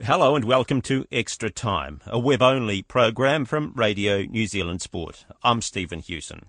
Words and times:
Hello 0.00 0.34
and 0.34 0.46
welcome 0.46 0.80
to 0.82 1.04
Extra 1.12 1.50
Time, 1.50 2.00
a 2.06 2.18
web 2.18 2.40
only 2.40 2.80
program 2.80 3.44
from 3.44 3.74
Radio 3.76 4.22
New 4.22 4.46
Zealand 4.46 4.80
Sport. 4.80 5.26
I'm 5.44 5.60
Stephen 5.60 6.00
Hewson. 6.00 6.46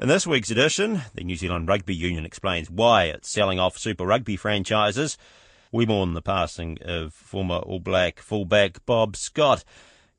In 0.00 0.08
this 0.08 0.26
week's 0.26 0.50
edition, 0.50 1.02
the 1.14 1.22
New 1.22 1.36
Zealand 1.36 1.68
Rugby 1.68 1.94
Union 1.94 2.26
explains 2.26 2.68
why 2.68 3.04
it's 3.04 3.30
selling 3.30 3.60
off 3.60 3.78
Super 3.78 4.04
Rugby 4.04 4.36
franchises. 4.36 5.16
We 5.70 5.86
mourn 5.86 6.14
the 6.14 6.20
passing 6.20 6.76
of 6.84 7.14
former 7.14 7.54
All 7.54 7.78
Black 7.78 8.18
fullback 8.18 8.84
Bob 8.84 9.16
Scott. 9.16 9.64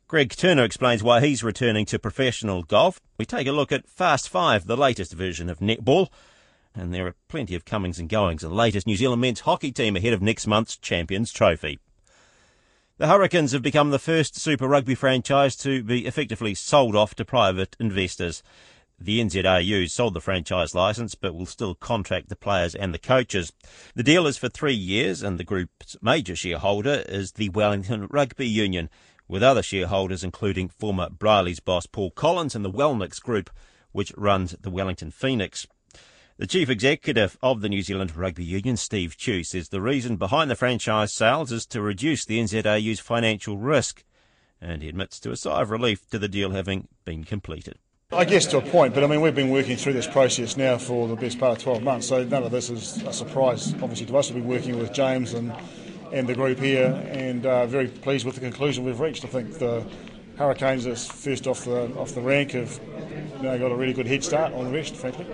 Greg 0.08 0.32
Turner 0.32 0.64
explains 0.64 1.04
why 1.04 1.20
he's 1.20 1.44
returning 1.44 1.86
to 1.88 2.00
professional 2.00 2.64
golf. 2.64 3.02
We 3.20 3.26
take 3.26 3.48
a 3.48 3.52
look 3.52 3.74
at 3.74 3.90
Fast 3.90 4.30
Five, 4.30 4.68
the 4.68 4.78
latest 4.78 5.14
version 5.14 5.50
of 5.50 5.60
netball. 5.60 6.08
And 6.74 6.94
there 6.94 7.08
are 7.08 7.16
plenty 7.28 7.56
of 7.56 7.66
comings 7.66 8.00
and 8.00 8.08
goings 8.08 8.42
in 8.42 8.50
the 8.50 8.56
latest 8.56 8.88
New 8.88 8.96
Zealand 8.96 9.22
men's 9.22 9.42
hockey 9.42 9.74
team 9.74 9.98
ahead 9.98 10.14
of 10.14 10.22
next 10.22 10.48
month's 10.48 10.78
Champions 10.78 11.32
Trophy. 11.34 11.80
The 13.00 13.06
Hurricanes 13.06 13.52
have 13.52 13.62
become 13.62 13.92
the 13.92 14.00
first 14.00 14.36
Super 14.36 14.68
Rugby 14.68 14.96
franchise 14.96 15.56
to 15.58 15.84
be 15.84 16.08
effectively 16.08 16.56
sold 16.56 16.96
off 16.96 17.14
to 17.16 17.26
private 17.26 17.76
investors. 17.80 18.42
The 19.00 19.20
NZRU 19.20 19.88
sold 19.88 20.16
the 20.16 20.20
franchise 20.20 20.74
licence 20.74 21.14
but 21.14 21.36
will 21.36 21.46
still 21.46 21.76
contract 21.76 22.30
the 22.30 22.36
players 22.36 22.74
and 22.74 22.96
the 22.96 22.98
coaches. 22.98 23.54
The 23.94 24.02
deal 24.02 24.26
is 24.26 24.40
for 24.40 24.50
three 24.50 24.74
years 24.74 25.22
and 25.22 25.40
the 25.40 25.44
group's 25.44 25.96
major 26.02 26.36
shareholder 26.36 27.04
is 27.08 27.34
the 27.34 27.50
Wellington 27.50 28.08
Rugby 28.10 28.48
Union, 28.48 28.90
with 29.28 29.44
other 29.44 29.62
shareholders 29.62 30.24
including 30.24 30.68
former 30.68 31.08
Brierley's 31.08 31.60
boss 31.60 31.86
Paul 31.86 32.10
Collins 32.10 32.56
and 32.56 32.66
the 32.66 32.72
Welnix 32.72 33.22
Group, 33.22 33.52
which 33.92 34.12
runs 34.18 34.56
the 34.60 34.72
Wellington 34.72 35.12
Phoenix. 35.12 35.68
The 36.40 36.46
chief 36.46 36.70
executive 36.70 37.36
of 37.42 37.62
the 37.62 37.70
New 37.70 37.82
Zealand 37.82 38.16
Rugby 38.16 38.46
Union, 38.46 38.78
Steve 38.78 39.18
Tew, 39.18 39.44
says 39.44 39.70
the 39.70 39.82
reason 39.82 40.18
behind 40.18 40.52
the 40.52 40.56
franchise 40.56 41.12
sales 41.12 41.52
is 41.52 41.66
to 41.66 41.82
reduce 41.82 42.26
the 42.26 42.40
NZRU's 42.40 43.00
financial 43.00 43.58
risk, 43.58 44.04
and 44.62 44.84
he 44.84 44.88
admits 44.88 45.20
to 45.22 45.32
a 45.32 45.36
sigh 45.36 45.64
of 45.64 45.72
relief 45.72 46.08
to 46.12 46.20
the 46.20 46.28
deal 46.28 46.52
having 46.52 46.90
been 47.06 47.24
completed. 47.24 47.80
I 48.12 48.24
guess 48.24 48.46
to 48.48 48.60
a 48.60 48.62
point, 48.62 48.94
but 48.94 49.04
I 49.04 49.08
mean, 49.08 49.22
we've 49.22 49.34
been 49.34 49.50
working 49.50 49.78
through 49.78 49.94
this 49.94 50.06
process 50.06 50.58
now 50.58 50.78
for 50.78 51.08
the 51.08 51.16
best 51.16 51.40
part 51.40 51.58
of 51.58 51.64
12 51.64 51.82
months, 51.82 52.08
so 52.08 52.24
none 52.24 52.44
of 52.44 52.52
this 52.52 52.70
is 52.70 53.02
a 53.02 53.12
surprise, 53.12 53.74
obviously, 53.82 54.06
to 54.06 54.16
us. 54.18 54.30
We've 54.30 54.44
been 54.44 54.48
working 54.48 54.78
with 54.78 54.94
James 54.94 55.34
and, 55.34 55.52
and 56.14 56.30
the 56.30 56.36
group 56.36 56.60
here, 56.60 57.04
and 57.10 57.48
uh, 57.48 57.66
very 57.66 57.88
pleased 57.88 58.28
with 58.28 58.36
the 58.36 58.42
conclusion 58.42 58.86
we've 58.86 59.00
reached. 59.00 59.26
I 59.26 59.28
think 59.30 59.58
the 59.58 59.84
Hurricanes 60.38 60.86
are 60.86 60.96
first 60.96 61.48
off 61.48 61.66
the, 61.66 61.92
off 61.98 62.14
the 62.14 62.22
rank 62.22 62.52
have 62.52 62.80
you 63.38 63.44
know, 63.44 63.58
got 63.58 63.72
a 63.72 63.76
really 63.76 63.94
good 63.94 64.06
head 64.06 64.24
start 64.24 64.54
on 64.54 64.66
the 64.66 64.72
rest, 64.72 64.96
frankly. 64.96 65.26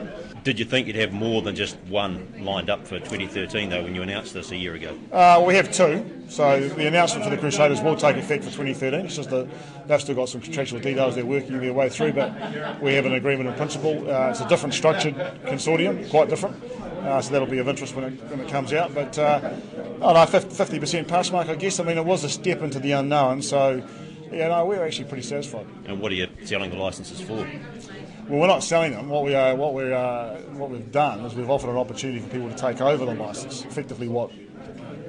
Did 0.44 0.60
you 0.60 0.66
think 0.66 0.88
you'd 0.88 0.96
have 0.96 1.12
more 1.12 1.42
than 1.42 1.56
just 1.56 1.78
one 1.90 2.34
lined 2.40 2.70
up 2.70 2.88
for 2.88 3.00
2013, 3.00 3.70
though, 3.70 3.84
when 3.84 3.96
you 3.96 4.02
announced 4.02 4.34
this 4.34 4.52
a 4.52 4.56
year 4.56 4.76
ago? 4.76 4.98
Uh, 5.12 5.44
we 5.46 5.56
have 5.56 5.72
two. 5.72 6.06
So 6.30 6.68
the 6.70 6.88
announcement 6.88 7.26
for 7.26 7.30
the 7.30 7.38
Crusaders 7.38 7.82
will 7.82 7.96
take 7.96 8.16
effect 8.16 8.44
for 8.44 8.50
2013. 8.50 9.06
It's 9.06 9.18
just 9.18 9.30
that 9.30 9.48
they've 9.88 10.02
still 10.02 10.16
got 10.16 10.30
some 10.30 10.42
contractual 10.42 10.80
details 10.80 11.16
they're 11.16 11.26
working 11.26 11.60
their 11.60 11.74
way 11.74 11.90
through, 11.90 12.14
but 12.14 12.82
we 12.82 12.94
have 12.94 13.06
an 13.06 13.14
agreement 13.14 13.50
in 13.50 13.56
principle. 13.56 14.10
Uh, 14.10 14.30
it's 14.30 14.40
a 14.40 14.48
different 14.48 14.74
structured 14.74 15.16
consortium, 15.46 16.10
quite 16.10 16.30
different. 16.30 16.62
Uh, 17.04 17.22
so 17.22 17.32
that'll 17.34 17.48
be 17.48 17.58
of 17.58 17.68
interest 17.68 17.94
when 17.96 18.06
it, 18.06 18.24
when 18.30 18.40
it 18.40 18.48
comes 18.48 18.72
out. 18.72 18.94
But 18.96 19.18
uh, 19.20 19.54
I 20.02 20.14
don't 20.14 20.34
know, 20.34 20.40
50% 20.40 21.08
pass 21.08 21.30
mark, 21.32 21.50
I 21.50 21.56
guess. 21.56 21.80
I 21.80 21.84
mean, 21.84 21.98
it 21.98 22.06
was 22.06 22.24
a 22.24 22.30
step 22.30 22.62
into 22.62 22.80
the 22.80 22.94
unknown, 22.94 23.42
so 23.42 23.86
yeah, 24.34 24.48
no, 24.50 24.66
we're 24.66 24.86
actually 24.86 25.08
pretty 25.08 25.24
satisfied. 25.24 25.68
And 25.86 26.00
what 26.00 26.12
are 26.12 26.16
you 26.16 26.28
selling 26.44 26.72
the 26.72 26.78
licences 26.78 27.22
for? 27.22 27.36
Well, 27.36 28.40
we're 28.40 28.48
not 28.48 28.64
selling 28.64 28.94
them. 28.94 29.10
What 29.10 29.24
we 29.24 29.36
are, 29.36 29.56
what 29.56 29.74
we 29.74 29.92
are, 29.92 30.36
what 30.54 30.70
we've 30.70 30.92
done 30.92 31.22
is 31.26 31.36
we've 31.36 31.50
offered 31.50 31.70
an 31.70 31.78
opportunity 31.78 32.20
for 32.20 32.30
people 32.30 32.50
to 32.50 32.56
take 32.56 32.82
over 32.82 33.06
the 33.06 33.14
licence. 33.14 33.66
Effectively, 33.66 34.08
what 34.08 34.32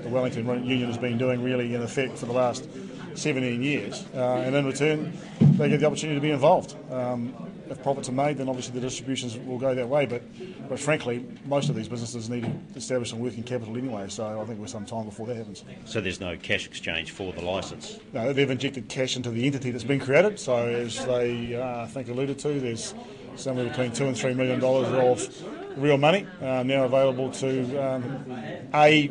the 0.03 0.09
Wellington 0.09 0.47
Union 0.67 0.89
has 0.89 0.99
been 0.99 1.17
doing, 1.17 1.43
really, 1.43 1.75
in 1.75 1.83
effect, 1.83 2.19
for 2.19 2.27
the 2.27 2.33
last 2.33 2.69
17 3.15 3.63
years. 3.63 4.05
Uh, 4.15 4.43
and 4.45 4.55
in 4.55 4.67
return, 4.67 5.17
they 5.41 5.69
get 5.69 5.81
the 5.81 5.87
opportunity 5.87 6.17
to 6.17 6.21
be 6.21 6.31
involved. 6.31 6.77
Um, 6.91 7.35
if 7.71 7.83
profits 7.83 8.09
are 8.09 8.13
made, 8.13 8.39
then 8.39 8.49
obviously 8.49 8.75
the 8.75 8.81
distributions 8.81 9.39
will 9.39 9.59
go 9.59 9.75
that 9.75 9.89
way. 9.89 10.07
But, 10.07 10.23
but 10.69 10.79
frankly, 10.79 11.27
most 11.47 11.69
of 11.69 11.77
these 11.77 11.89
businesses 11.89 12.29
need 12.29 12.43
to 12.43 12.79
establish 12.79 13.11
some 13.11 13.21
working 13.21 13.43
capital 13.43 13.77
anyway. 13.77 14.09
So 14.09 14.41
I 14.41 14.45
think 14.45 14.61
we're 14.61 14.67
some 14.67 14.87
time 14.87 15.05
before 15.05 15.27
that 15.29 15.37
happens. 15.37 15.65
So 15.85 16.01
there's 16.01 16.21
no 16.21 16.37
cash 16.37 16.67
exchange 16.67 17.11
for 17.11 17.33
the 17.33 17.43
licence. 17.43 17.99
No, 18.13 18.33
they've 18.33 18.51
injected 18.51 18.89
cash 18.89 19.17
into 19.17 19.31
the 19.31 19.47
entity 19.47 19.71
that's 19.71 19.85
been 19.85 20.01
created. 20.01 20.39
So 20.39 20.57
as 20.57 21.05
they, 21.07 21.55
uh, 21.55 21.83
I 21.83 21.87
think, 21.87 22.09
alluded 22.09 22.39
to, 22.41 22.61
there's 22.61 22.95
somewhere 23.37 23.69
between 23.69 23.93
two 23.93 24.07
and 24.07 24.17
three 24.17 24.35
million 24.35 24.61
dollars 24.61 24.89
of 24.89 25.83
real 25.83 25.99
money 25.99 26.27
uh, 26.41 26.63
now 26.63 26.85
available 26.85 27.31
to 27.33 27.77
um, 27.85 28.25
a 28.75 29.11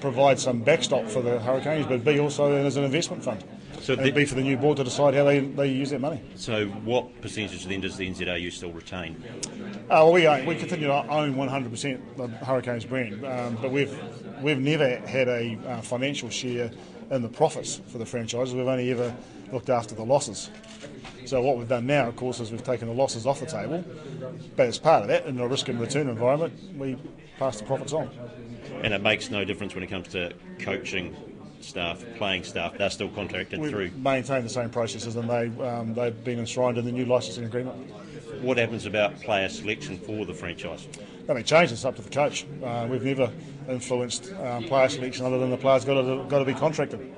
provide 0.00 0.38
some 0.38 0.60
backstop 0.60 1.06
for 1.08 1.22
the 1.22 1.40
Hurricanes, 1.40 1.86
but 1.86 2.04
b 2.04 2.18
also 2.20 2.52
as 2.52 2.76
an 2.76 2.84
investment 2.84 3.24
fund. 3.24 3.42
So 3.88 3.94
and 3.94 4.14
be 4.14 4.26
for 4.26 4.34
the 4.34 4.42
new 4.42 4.58
board 4.58 4.76
to 4.76 4.84
decide 4.84 5.14
how 5.14 5.24
they, 5.24 5.38
they 5.40 5.68
use 5.68 5.88
that 5.88 6.02
money. 6.02 6.20
So 6.34 6.66
what 6.66 7.22
percentage 7.22 7.64
then 7.64 7.80
does 7.80 7.96
the 7.96 8.06
NZRU 8.06 8.52
still 8.52 8.70
retain? 8.70 9.16
Uh, 9.46 9.86
well, 9.88 10.12
we 10.12 10.28
own, 10.28 10.44
we 10.44 10.56
continue 10.56 10.88
to 10.88 11.08
own 11.08 11.34
100% 11.34 12.16
the 12.18 12.28
Hurricanes 12.44 12.84
brand, 12.84 13.24
um, 13.24 13.56
but 13.62 13.72
we've 13.72 13.98
we've 14.42 14.58
never 14.58 14.98
had 14.98 15.28
a 15.28 15.58
uh, 15.66 15.80
financial 15.80 16.28
share 16.28 16.70
in 17.10 17.22
the 17.22 17.30
profits 17.30 17.80
for 17.86 17.96
the 17.96 18.04
franchises. 18.04 18.54
We've 18.54 18.68
only 18.68 18.90
ever 18.90 19.16
looked 19.54 19.70
after 19.70 19.94
the 19.94 20.04
losses. 20.04 20.50
So 21.24 21.40
what 21.40 21.56
we've 21.56 21.66
done 21.66 21.86
now, 21.86 22.08
of 22.08 22.16
course, 22.16 22.40
is 22.40 22.50
we've 22.50 22.62
taken 22.62 22.88
the 22.88 22.94
losses 22.94 23.24
off 23.24 23.40
the 23.40 23.46
table, 23.46 23.82
but 24.54 24.68
as 24.68 24.78
part 24.78 25.00
of 25.00 25.08
that, 25.08 25.24
in 25.24 25.40
a 25.40 25.48
risk 25.48 25.68
and 25.68 25.80
return 25.80 26.10
environment, 26.10 26.52
we 26.76 26.98
pass 27.38 27.58
the 27.58 27.64
profits 27.64 27.94
on. 27.94 28.10
And 28.82 28.92
it 28.92 29.00
makes 29.00 29.30
no 29.30 29.46
difference 29.46 29.74
when 29.74 29.82
it 29.82 29.88
comes 29.88 30.08
to 30.08 30.34
coaching 30.58 31.16
staff, 31.60 32.04
playing 32.16 32.44
staff, 32.44 32.76
they're 32.78 32.90
still 32.90 33.08
contracted 33.08 33.60
we 33.60 33.70
through. 33.70 33.90
Maintain 33.92 34.42
the 34.42 34.48
same 34.48 34.70
processes, 34.70 35.16
and 35.16 35.28
they 35.28 35.46
um, 35.64 35.94
they've 35.94 36.24
been 36.24 36.38
enshrined 36.38 36.78
in 36.78 36.84
the 36.84 36.92
new 36.92 37.04
licensing 37.04 37.44
agreement. 37.44 37.76
What 38.42 38.58
happens 38.58 38.86
about 38.86 39.20
player 39.20 39.48
selection 39.48 39.98
for 39.98 40.24
the 40.24 40.34
franchise? 40.34 40.86
Nothing 41.26 41.44
changes. 41.44 41.72
It's 41.78 41.84
up 41.84 41.96
to 41.96 42.02
the 42.02 42.10
coach. 42.10 42.46
Uh, 42.62 42.86
we've 42.88 43.02
never 43.02 43.30
influenced 43.68 44.32
um, 44.34 44.64
player 44.64 44.88
selection 44.88 45.26
other 45.26 45.38
than 45.38 45.50
the 45.50 45.56
players 45.56 45.84
got 45.84 46.00
to 46.00 46.24
got 46.28 46.38
to 46.38 46.44
be 46.44 46.54
contracted. 46.54 47.14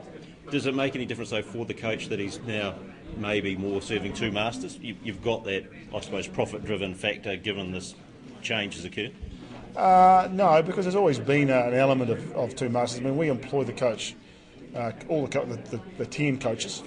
Does 0.50 0.66
it 0.66 0.74
make 0.74 0.96
any 0.96 1.06
difference 1.06 1.30
though 1.30 1.42
for 1.42 1.64
the 1.64 1.74
coach 1.74 2.08
that 2.08 2.18
he's 2.18 2.40
now 2.40 2.74
maybe 3.16 3.56
more 3.56 3.80
serving 3.80 4.14
two 4.14 4.32
masters? 4.32 4.78
You, 4.80 4.96
have 5.06 5.22
got 5.22 5.44
that, 5.44 5.64
I 5.94 6.00
suppose, 6.00 6.26
profit-driven 6.26 6.94
factor 6.94 7.36
given 7.36 7.70
this 7.70 7.94
change 8.42 8.74
has 8.76 8.84
occurred. 8.84 9.14
Uh, 9.76 10.28
no, 10.32 10.60
because 10.62 10.84
there's 10.84 10.96
always 10.96 11.20
been 11.20 11.50
an 11.50 11.74
element 11.74 12.10
of, 12.10 12.32
of 12.32 12.56
two 12.56 12.68
masters. 12.68 13.00
I 13.00 13.04
mean, 13.04 13.16
we 13.16 13.28
employ 13.28 13.62
the 13.62 13.72
coach 13.72 14.16
uh, 14.74 14.92
all 15.08 15.26
the, 15.26 15.60
the, 15.70 15.80
the, 15.98 16.06
10 16.06 16.38
coaches, 16.38 16.82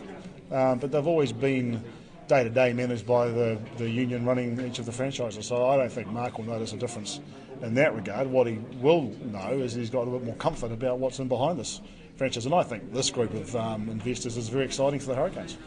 um, 0.51 0.79
but 0.79 0.91
they've 0.91 1.07
always 1.07 1.31
been 1.31 1.83
day 2.27 2.43
to 2.43 2.49
day 2.49 2.73
managed 2.73 3.05
by 3.05 3.27
the, 3.27 3.59
the 3.77 3.89
union 3.89 4.25
running 4.25 4.59
each 4.65 4.79
of 4.79 4.85
the 4.85 4.91
franchises. 4.91 5.45
So 5.45 5.67
I 5.67 5.77
don't 5.77 5.91
think 5.91 6.07
Mark 6.07 6.37
will 6.37 6.45
notice 6.45 6.73
a 6.73 6.77
difference 6.77 7.19
in 7.61 7.73
that 7.75 7.95
regard. 7.95 8.27
What 8.27 8.47
he 8.47 8.59
will 8.81 9.13
know 9.25 9.51
is 9.51 9.73
he's 9.73 9.89
got 9.89 10.07
a 10.07 10.11
bit 10.11 10.23
more 10.23 10.35
comfort 10.35 10.71
about 10.71 10.99
what's 10.99 11.19
in 11.19 11.27
behind 11.27 11.59
this 11.59 11.81
franchise. 12.15 12.45
And 12.45 12.55
I 12.55 12.63
think 12.63 12.93
this 12.93 13.09
group 13.09 13.33
of 13.33 13.55
um, 13.55 13.89
investors 13.89 14.37
is 14.37 14.49
very 14.49 14.65
exciting 14.65 14.99
for 14.99 15.07
the 15.07 15.15
Hurricanes. 15.15 15.57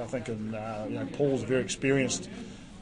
I 0.00 0.06
think 0.06 0.28
in, 0.28 0.54
uh, 0.54 0.86
you 0.88 0.98
know, 0.98 1.06
Paul's 1.12 1.42
very 1.42 1.62
experienced 1.62 2.28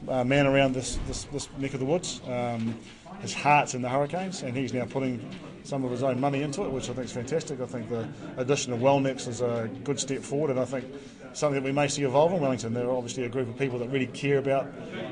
uh, 0.07 0.23
man 0.23 0.47
around 0.47 0.73
this, 0.73 0.99
this, 1.07 1.25
this 1.25 1.49
neck 1.57 1.73
of 1.73 1.79
the 1.79 1.85
woods. 1.85 2.21
Um, 2.27 2.77
his 3.21 3.33
heart's 3.33 3.73
in 3.73 3.81
the 3.81 3.89
Hurricanes, 3.89 4.43
and 4.43 4.55
he's 4.55 4.73
now 4.73 4.85
putting 4.85 5.29
some 5.63 5.85
of 5.85 5.91
his 5.91 6.03
own 6.03 6.19
money 6.19 6.41
into 6.41 6.63
it, 6.63 6.71
which 6.71 6.89
I 6.89 6.93
think 6.93 7.05
is 7.05 7.13
fantastic. 7.13 7.61
I 7.61 7.65
think 7.65 7.89
the 7.89 8.07
addition 8.37 8.73
of 8.73 8.79
Welnix 8.79 9.27
is 9.27 9.41
a 9.41 9.69
good 9.83 9.99
step 9.99 10.21
forward, 10.21 10.51
and 10.51 10.59
I 10.59 10.65
think 10.65 10.85
something 11.33 11.61
that 11.61 11.65
we 11.65 11.71
may 11.71 11.87
see 11.87 12.03
evolve 12.03 12.33
in 12.33 12.41
Wellington. 12.41 12.73
They're 12.73 12.91
obviously 12.91 13.23
a 13.23 13.29
group 13.29 13.47
of 13.47 13.57
people 13.57 13.79
that 13.79 13.89
really 13.89 14.07
care 14.07 14.39
about 14.39 14.67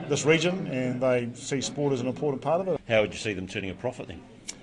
this 0.10 0.26
region, 0.26 0.68
and 0.68 1.02
they 1.02 1.30
see 1.36 1.62
sport 1.62 1.94
as 1.94 2.02
an 2.02 2.08
important 2.08 2.42
part 2.42 2.62
of 2.62 2.68
it. 2.68 2.82
How 2.88 3.02
would 3.02 3.14
you 3.14 3.20
see 3.20 3.34
them 3.34 3.48
turning 3.48 3.70
a 3.70 3.76
profit 3.76 4.08
then? 4.08 4.22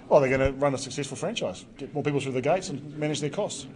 Well, 0.08 0.20
they're 0.20 0.36
going 0.36 0.52
to 0.52 0.58
run 0.58 0.74
a 0.74 0.78
successful 0.78 1.16
franchise, 1.16 1.64
get 1.76 1.92
more 1.92 2.02
people 2.02 2.20
through 2.20 2.32
the 2.32 2.40
gates, 2.40 2.68
and 2.68 2.96
manage 2.96 3.20
their 3.20 3.30
costs. 3.30 3.66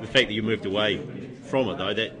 The 0.00 0.06
fact 0.06 0.28
that 0.28 0.32
you 0.32 0.42
moved 0.42 0.64
away 0.64 0.98
from 1.44 1.68
it, 1.68 1.76
though, 1.78 1.92
that 1.92 2.12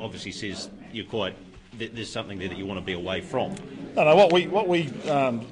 obviously 0.00 0.32
says 0.32 0.70
you're 0.92 1.04
quite. 1.04 1.36
There's 1.78 2.10
something 2.10 2.38
there 2.38 2.48
that 2.48 2.58
you 2.58 2.66
want 2.66 2.80
to 2.80 2.84
be 2.84 2.92
away 2.92 3.20
from. 3.20 3.54
No, 3.94 4.04
no. 4.04 4.16
What 4.16 4.32
we 4.32 4.46
what 4.46 4.68
we 4.68 4.88
um, 5.08 5.46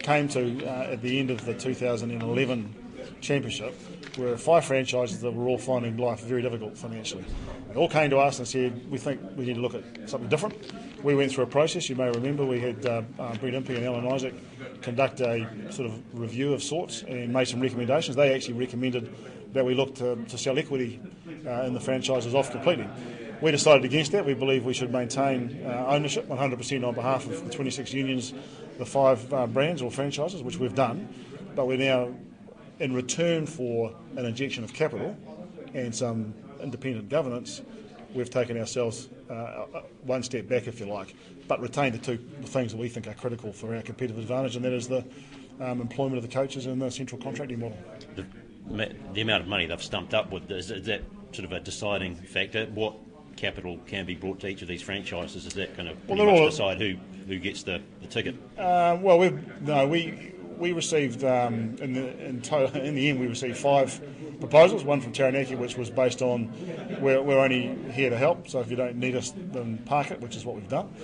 came 0.00 0.28
to 0.28 0.66
uh, 0.66 0.92
at 0.92 1.02
the 1.02 1.18
end 1.18 1.30
of 1.30 1.44
the 1.44 1.54
2011 1.54 2.74
championship 3.20 3.74
were 4.18 4.36
five 4.36 4.64
franchises 4.64 5.20
that 5.20 5.32
were 5.32 5.48
all 5.48 5.58
finding 5.58 5.96
life 5.96 6.20
very 6.20 6.42
difficult 6.42 6.76
financially. 6.76 7.24
They 7.68 7.74
all 7.74 7.88
came 7.88 8.10
to 8.10 8.18
us 8.18 8.38
and 8.38 8.46
said, 8.46 8.88
we 8.90 8.98
think 8.98 9.20
we 9.36 9.46
need 9.46 9.54
to 9.54 9.60
look 9.60 9.74
at 9.74 10.08
something 10.08 10.28
different. 10.28 10.54
We 11.02 11.14
went 11.14 11.32
through 11.32 11.44
a 11.44 11.48
process. 11.48 11.88
You 11.88 11.96
may 11.96 12.10
remember 12.10 12.44
we 12.44 12.60
had 12.60 12.86
uh, 12.86 13.02
uh, 13.18 13.34
Brent 13.36 13.56
Impey 13.56 13.76
and 13.76 13.86
Alan 13.86 14.06
Isaac 14.06 14.34
conduct 14.82 15.20
a 15.20 15.48
sort 15.70 15.90
of 15.90 16.00
review 16.12 16.52
of 16.52 16.62
sorts 16.62 17.02
and 17.02 17.32
made 17.32 17.48
some 17.48 17.60
recommendations. 17.60 18.16
They 18.16 18.34
actually 18.34 18.54
recommended 18.54 19.14
that 19.52 19.64
we 19.64 19.74
look 19.74 19.94
to, 19.96 20.16
to 20.16 20.38
sell 20.38 20.58
equity 20.58 21.00
uh, 21.46 21.62
in 21.62 21.74
the 21.74 21.80
franchises 21.80 22.34
off 22.34 22.50
completely. 22.50 22.88
We 23.44 23.50
decided 23.50 23.84
against 23.84 24.12
that. 24.12 24.24
We 24.24 24.32
believe 24.32 24.64
we 24.64 24.72
should 24.72 24.90
maintain 24.90 25.66
uh, 25.66 25.84
ownership 25.88 26.26
100% 26.28 26.88
on 26.88 26.94
behalf 26.94 27.26
of 27.26 27.44
the 27.44 27.50
26 27.50 27.92
unions, 27.92 28.32
the 28.78 28.86
five 28.86 29.30
uh, 29.34 29.46
brands 29.46 29.82
or 29.82 29.90
franchises, 29.90 30.42
which 30.42 30.56
we've 30.56 30.74
done. 30.74 31.06
But 31.54 31.66
we're 31.66 31.76
now, 31.76 32.14
in 32.80 32.94
return 32.94 33.44
for 33.44 33.94
an 34.16 34.24
injection 34.24 34.64
of 34.64 34.72
capital 34.72 35.14
and 35.74 35.94
some 35.94 36.32
independent 36.62 37.10
governance, 37.10 37.60
we've 38.14 38.30
taken 38.30 38.58
ourselves 38.58 39.10
uh, 39.28 39.66
one 40.04 40.22
step 40.22 40.48
back, 40.48 40.66
if 40.66 40.80
you 40.80 40.86
like, 40.86 41.14
but 41.46 41.60
retained 41.60 41.96
the 41.96 41.98
two 41.98 42.16
things 42.46 42.72
that 42.72 42.78
we 42.78 42.88
think 42.88 43.06
are 43.08 43.12
critical 43.12 43.52
for 43.52 43.76
our 43.76 43.82
competitive 43.82 44.16
advantage, 44.16 44.56
and 44.56 44.64
that 44.64 44.72
is 44.72 44.88
the 44.88 45.04
um, 45.60 45.82
employment 45.82 46.16
of 46.16 46.22
the 46.22 46.34
coaches 46.34 46.64
and 46.64 46.80
the 46.80 46.90
central 46.90 47.20
contracting 47.20 47.60
model. 47.60 47.76
The, 48.70 48.96
the 49.12 49.20
amount 49.20 49.42
of 49.42 49.48
money 49.48 49.66
they've 49.66 49.82
stumped 49.82 50.14
up 50.14 50.32
with, 50.32 50.50
is, 50.50 50.70
is 50.70 50.86
that 50.86 51.02
sort 51.32 51.44
of 51.44 51.52
a 51.52 51.60
deciding 51.60 52.14
factor? 52.16 52.64
What 52.68 52.94
capital 53.34 53.78
can 53.86 54.06
be 54.06 54.14
brought 54.14 54.40
to 54.40 54.48
each 54.48 54.62
of 54.62 54.68
these 54.68 54.82
franchises? 54.82 55.46
Is 55.46 55.54
that 55.54 55.76
kind 55.76 55.88
of 55.88 55.96
well, 56.08 56.24
much 56.24 56.50
decide 56.50 56.80
who, 56.80 56.96
who 57.26 57.38
gets 57.38 57.62
the, 57.62 57.80
the 58.00 58.06
ticket? 58.06 58.36
Uh, 58.58 58.98
well, 59.00 59.18
we 59.18 59.32
no, 59.60 59.86
we 59.86 60.34
we 60.58 60.72
received 60.72 61.24
um, 61.24 61.76
in 61.80 61.92
the 61.92 62.24
in, 62.24 62.40
to- 62.42 62.72
in, 62.84 62.94
the 62.94 63.08
end 63.08 63.20
we 63.20 63.26
received 63.26 63.56
five 63.56 64.00
proposals. 64.40 64.84
One 64.84 65.00
from 65.00 65.12
Taranaki, 65.12 65.54
which 65.54 65.76
was 65.76 65.90
based 65.90 66.22
on 66.22 66.52
we're, 67.00 67.20
we're, 67.22 67.38
only 67.38 67.76
here 67.92 68.10
to 68.10 68.16
help. 68.16 68.48
So 68.48 68.60
if 68.60 68.70
you 68.70 68.76
don't 68.76 68.96
need 68.96 69.16
us, 69.16 69.32
then 69.36 69.78
park 69.78 70.10
it, 70.10 70.20
which 70.20 70.36
is 70.36 70.44
what 70.44 70.56
we've 70.56 70.68
done. 70.68 70.94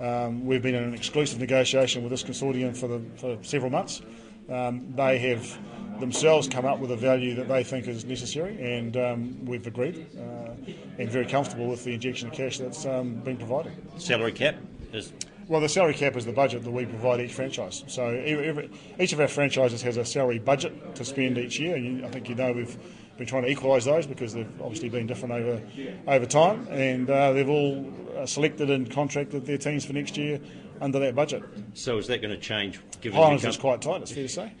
Um, 0.00 0.46
we've 0.46 0.62
been 0.62 0.74
in 0.74 0.84
an 0.84 0.94
exclusive 0.94 1.38
negotiation 1.38 2.02
with 2.02 2.10
this 2.10 2.22
consortium 2.22 2.76
for, 2.76 2.88
the, 2.88 3.02
for 3.16 3.38
several 3.42 3.70
months. 3.70 4.00
Um, 4.48 4.94
they 4.96 5.18
have 5.18 5.58
themselves 6.00 6.48
come 6.48 6.64
up 6.64 6.78
with 6.78 6.90
a 6.90 6.96
value 6.96 7.34
that 7.34 7.48
they 7.48 7.62
think 7.62 7.86
is 7.86 8.04
necessary, 8.04 8.60
and 8.60 8.96
um, 8.96 9.44
we've 9.44 9.66
agreed 9.66 10.06
uh, 10.18 10.52
and 10.98 11.08
very 11.08 11.26
comfortable 11.26 11.68
with 11.68 11.84
the 11.84 11.94
injection 11.94 12.28
of 12.28 12.34
cash 12.34 12.58
that's 12.58 12.86
um, 12.86 13.14
been 13.16 13.36
provided. 13.36 13.72
Salary 13.98 14.32
cap 14.32 14.56
is 14.92 15.12
well, 15.48 15.60
the 15.60 15.68
salary 15.68 15.94
cap 15.94 16.14
is 16.14 16.24
the 16.24 16.32
budget 16.32 16.62
that 16.62 16.70
we 16.70 16.86
provide 16.86 17.18
each 17.20 17.32
franchise. 17.32 17.82
So 17.88 18.06
every, 18.06 18.70
each 19.00 19.12
of 19.12 19.18
our 19.18 19.26
franchises 19.26 19.82
has 19.82 19.96
a 19.96 20.04
salary 20.04 20.38
budget 20.38 20.94
to 20.94 21.04
spend 21.04 21.38
each 21.38 21.58
year. 21.58 21.76
You, 21.76 22.04
I 22.04 22.08
think 22.08 22.28
you 22.28 22.36
know 22.36 22.52
we've 22.52 22.78
been 23.18 23.26
trying 23.26 23.42
to 23.42 23.50
equalise 23.50 23.84
those 23.84 24.06
because 24.06 24.32
they've 24.32 24.62
obviously 24.62 24.88
been 24.88 25.08
different 25.08 25.34
over 25.34 25.60
over 26.06 26.26
time, 26.26 26.68
and 26.70 27.10
uh, 27.10 27.32
they've 27.32 27.48
all 27.48 27.92
uh, 28.16 28.26
selected 28.26 28.70
and 28.70 28.90
contracted 28.90 29.44
their 29.44 29.58
teams 29.58 29.84
for 29.84 29.92
next 29.92 30.16
year 30.16 30.40
under 30.80 30.98
that 30.98 31.14
budget. 31.14 31.42
So 31.74 31.98
is 31.98 32.06
that 32.08 32.22
going 32.22 32.34
to 32.34 32.40
change? 32.40 32.80
Given 33.00 33.18
Highlands 33.18 33.44
is 33.44 33.56
quite 33.56 33.82
tight. 33.82 34.02
It's 34.02 34.12
fair 34.12 34.24
to 34.24 34.28
say. 34.28 34.52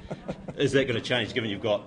is 0.56 0.72
that 0.72 0.86
going 0.86 1.00
to 1.00 1.06
change 1.06 1.34
given 1.34 1.50
you've 1.50 1.62
got 1.62 1.82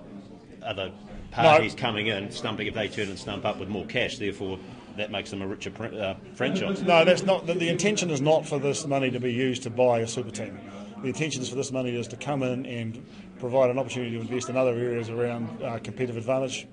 other 0.63 0.91
parties 1.31 1.75
no. 1.75 1.81
coming 1.81 2.07
in, 2.07 2.31
stumping 2.31 2.67
if 2.67 2.73
they 2.73 2.87
turn 2.87 3.09
and 3.09 3.19
stump 3.19 3.45
up 3.45 3.59
with 3.59 3.69
more 3.69 3.85
cash, 3.85 4.17
therefore 4.17 4.57
that 4.97 5.11
makes 5.11 5.29
them 5.29 5.41
a 5.41 5.47
richer 5.47 5.71
uh, 5.83 6.15
franchise. 6.35 6.81
No, 6.81 7.03
that's 7.03 7.23
not. 7.23 7.45
The, 7.45 7.53
the, 7.53 7.69
intention 7.69 8.09
is 8.09 8.21
not 8.21 8.45
for 8.45 8.59
this 8.59 8.87
money 8.87 9.11
to 9.11 9.19
be 9.19 9.33
used 9.33 9.63
to 9.63 9.69
buy 9.69 9.99
a 9.99 10.07
super 10.07 10.31
team. 10.31 10.57
The 11.01 11.07
intention 11.07 11.41
is 11.41 11.49
for 11.49 11.55
this 11.55 11.71
money 11.71 11.95
is 11.95 12.07
to 12.07 12.15
come 12.15 12.43
in 12.43 12.65
and 12.65 13.05
provide 13.39 13.69
an 13.69 13.77
opportunity 13.77 14.15
to 14.15 14.21
invest 14.21 14.49
in 14.49 14.55
other 14.55 14.71
areas 14.71 15.09
around 15.09 15.61
uh, 15.61 15.79
competitive 15.79 16.17
advantage, 16.17 16.67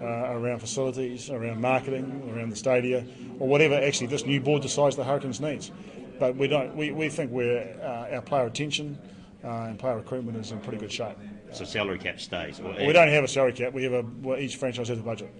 uh, 0.00 0.06
around 0.06 0.60
facilities, 0.60 1.30
around 1.30 1.60
marketing, 1.60 2.32
around 2.34 2.50
the 2.50 2.56
stadia, 2.56 3.04
or 3.38 3.48
whatever 3.48 3.74
actually 3.74 4.06
this 4.06 4.24
new 4.24 4.40
board 4.40 4.62
decides 4.62 4.96
the 4.96 5.04
Hurricanes 5.04 5.40
needs. 5.40 5.70
But 6.18 6.36
we 6.36 6.48
don't. 6.48 6.76
We, 6.76 6.92
we 6.92 7.08
think 7.08 7.30
we're 7.30 7.76
uh, 7.82 8.14
our 8.14 8.22
player 8.22 8.44
retention 8.44 8.98
uh, 9.44 9.48
and 9.48 9.78
player 9.78 9.96
recruitment 9.96 10.38
is 10.38 10.52
in 10.52 10.60
pretty 10.60 10.78
good 10.78 10.92
shape. 10.92 11.16
So 11.52 11.64
salary 11.64 11.98
cap 11.98 12.20
stays. 12.20 12.60
we 12.60 12.92
don't 12.92 13.08
have 13.08 13.24
a 13.24 13.28
salary 13.28 13.52
cap. 13.52 13.72
We 13.72 13.84
have 13.84 13.92
a 13.92 14.04
well, 14.22 14.38
each 14.38 14.56
franchise 14.56 14.88
has 14.88 14.98
a 14.98 15.02
budget 15.02 15.32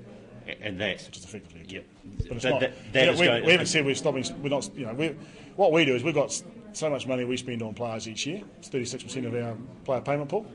and 0.60 0.80
that's 0.80 1.08
just 1.08 1.24
effectively. 1.24 1.64
Yep. 1.68 1.84
But 2.18 2.32
it's 2.32 2.42
that, 2.44 2.50
not. 2.50 2.60
That, 2.60 2.72
that 2.92 3.18
we, 3.18 3.26
going, 3.26 3.44
we, 3.44 3.52
haven't 3.52 3.66
said 3.66 3.84
we're 3.84 3.94
stopping. 3.94 4.24
We're 4.42 4.48
not. 4.48 4.68
You 4.76 4.86
know, 4.86 4.94
we, 4.94 5.16
what 5.56 5.72
we 5.72 5.84
do 5.84 5.94
is 5.94 6.02
we've 6.02 6.14
got 6.14 6.42
so 6.72 6.90
much 6.90 7.06
money 7.06 7.24
we 7.24 7.36
spend 7.36 7.62
on 7.62 7.74
players 7.74 8.06
each 8.08 8.26
year. 8.26 8.42
It's 8.58 8.68
36% 8.68 9.26
of 9.26 9.34
our 9.34 9.56
player 9.84 10.00
payment 10.00 10.28
pool. 10.28 10.46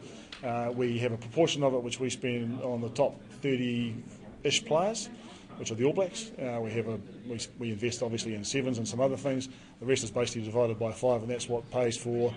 Uh, 0.44 0.72
we 0.74 0.98
have 1.00 1.12
a 1.12 1.18
proportion 1.18 1.64
of 1.64 1.74
it 1.74 1.84
which 1.84 2.00
we 2.00 2.10
spend 2.10 2.62
on 2.62 2.82
the 2.82 2.90
top 2.90 3.20
30-ish 3.44 4.66
players, 4.66 5.10
which 5.62 5.70
are 5.72 5.76
the 5.76 5.86
All 5.86 5.94
Blacks. 5.94 6.32
Uh, 6.40 6.60
we 6.60 6.72
have 6.72 6.88
a 6.88 7.00
we, 7.28 7.40
we 7.60 7.70
invest 7.70 8.02
obviously 8.02 8.34
in 8.34 8.44
sevens 8.44 8.80
and 8.80 8.88
some 8.88 9.00
other 9.00 9.16
things. 9.16 9.48
The 9.80 9.86
rest 9.86 10.04
is 10.04 10.10
basically 10.10 10.42
divided 10.42 10.80
by 10.80 10.92
five, 10.92 11.22
and 11.22 11.30
that's 11.30 11.48
what 11.48 11.70
pays 11.70 11.96
for 11.96 12.34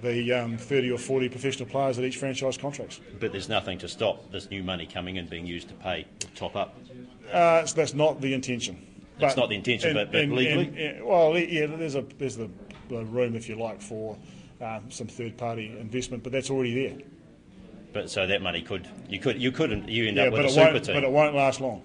the 0.00 0.32
um, 0.32 0.56
30 0.56 0.92
or 0.92 0.98
40 0.98 1.28
professional 1.28 1.68
players 1.68 1.96
that 1.96 2.04
each 2.04 2.18
franchise 2.18 2.56
contracts. 2.56 3.00
But 3.18 3.32
there's 3.32 3.48
nothing 3.48 3.78
to 3.78 3.88
stop 3.88 4.30
this 4.30 4.48
new 4.48 4.62
money 4.62 4.86
coming 4.86 5.16
in 5.16 5.26
being 5.26 5.44
used 5.44 5.66
to 5.68 5.74
pay 5.74 6.06
top 6.36 6.54
up. 6.54 6.78
Uh, 7.32 7.66
so 7.66 7.74
that's 7.74 7.94
not 7.94 8.20
the 8.20 8.32
intention. 8.32 8.86
That's 9.18 9.36
not 9.36 9.48
the 9.48 9.56
intention, 9.56 9.94
but, 9.94 10.12
but 10.12 10.28
legally. 10.28 11.00
well, 11.02 11.36
yeah, 11.36 11.66
there's 11.66 11.96
a 11.96 12.02
there's 12.16 12.36
the, 12.36 12.48
the 12.88 13.04
room, 13.06 13.34
if 13.34 13.48
you 13.48 13.56
like, 13.56 13.82
for 13.82 14.16
um, 14.60 14.88
some 14.88 15.08
third-party 15.08 15.76
investment, 15.80 16.22
but 16.22 16.30
that's 16.30 16.48
already 16.48 16.86
there. 16.86 16.98
But 17.92 18.08
so 18.08 18.24
that 18.24 18.40
money 18.40 18.62
could 18.62 18.86
you 19.08 19.18
could 19.18 19.42
you 19.42 19.50
couldn't 19.50 19.88
you 19.88 20.06
end 20.06 20.16
yeah, 20.16 20.26
up 20.26 20.34
with 20.34 20.46
a 20.46 20.50
super 20.50 20.78
team. 20.78 20.94
But 20.94 21.02
it 21.02 21.10
won't 21.10 21.34
last 21.34 21.60
long. 21.60 21.82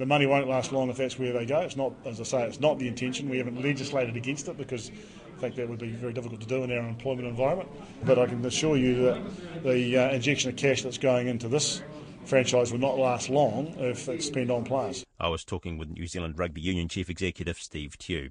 The 0.00 0.06
money 0.06 0.24
won't 0.24 0.48
last 0.48 0.72
long 0.72 0.88
if 0.88 0.96
that's 0.96 1.18
where 1.18 1.34
they 1.34 1.44
go. 1.44 1.60
It's 1.60 1.76
not, 1.76 1.92
as 2.06 2.22
I 2.22 2.24
say, 2.24 2.42
it's 2.44 2.58
not 2.58 2.78
the 2.78 2.88
intention. 2.88 3.28
We 3.28 3.36
haven't 3.36 3.62
legislated 3.62 4.16
against 4.16 4.48
it 4.48 4.56
because 4.56 4.90
I 5.36 5.40
think 5.42 5.56
that 5.56 5.68
would 5.68 5.78
be 5.78 5.90
very 5.90 6.14
difficult 6.14 6.40
to 6.40 6.46
do 6.46 6.64
in 6.64 6.72
our 6.72 6.88
employment 6.88 7.28
environment. 7.28 7.68
But 8.06 8.18
I 8.18 8.24
can 8.24 8.42
assure 8.42 8.78
you 8.78 8.94
that 9.02 9.62
the 9.62 9.98
uh, 9.98 10.10
injection 10.12 10.48
of 10.48 10.56
cash 10.56 10.84
that's 10.84 10.96
going 10.96 11.28
into 11.28 11.48
this 11.48 11.82
franchise 12.24 12.72
will 12.72 12.78
not 12.78 12.96
last 12.96 13.28
long 13.28 13.74
if 13.76 14.08
it's 14.08 14.24
spent 14.24 14.50
on 14.50 14.64
players. 14.64 15.04
I 15.18 15.28
was 15.28 15.44
talking 15.44 15.76
with 15.76 15.90
New 15.90 16.06
Zealand 16.06 16.38
Rugby 16.38 16.62
Union 16.62 16.88
Chief 16.88 17.10
Executive 17.10 17.58
Steve 17.58 17.98
Tew. 17.98 18.30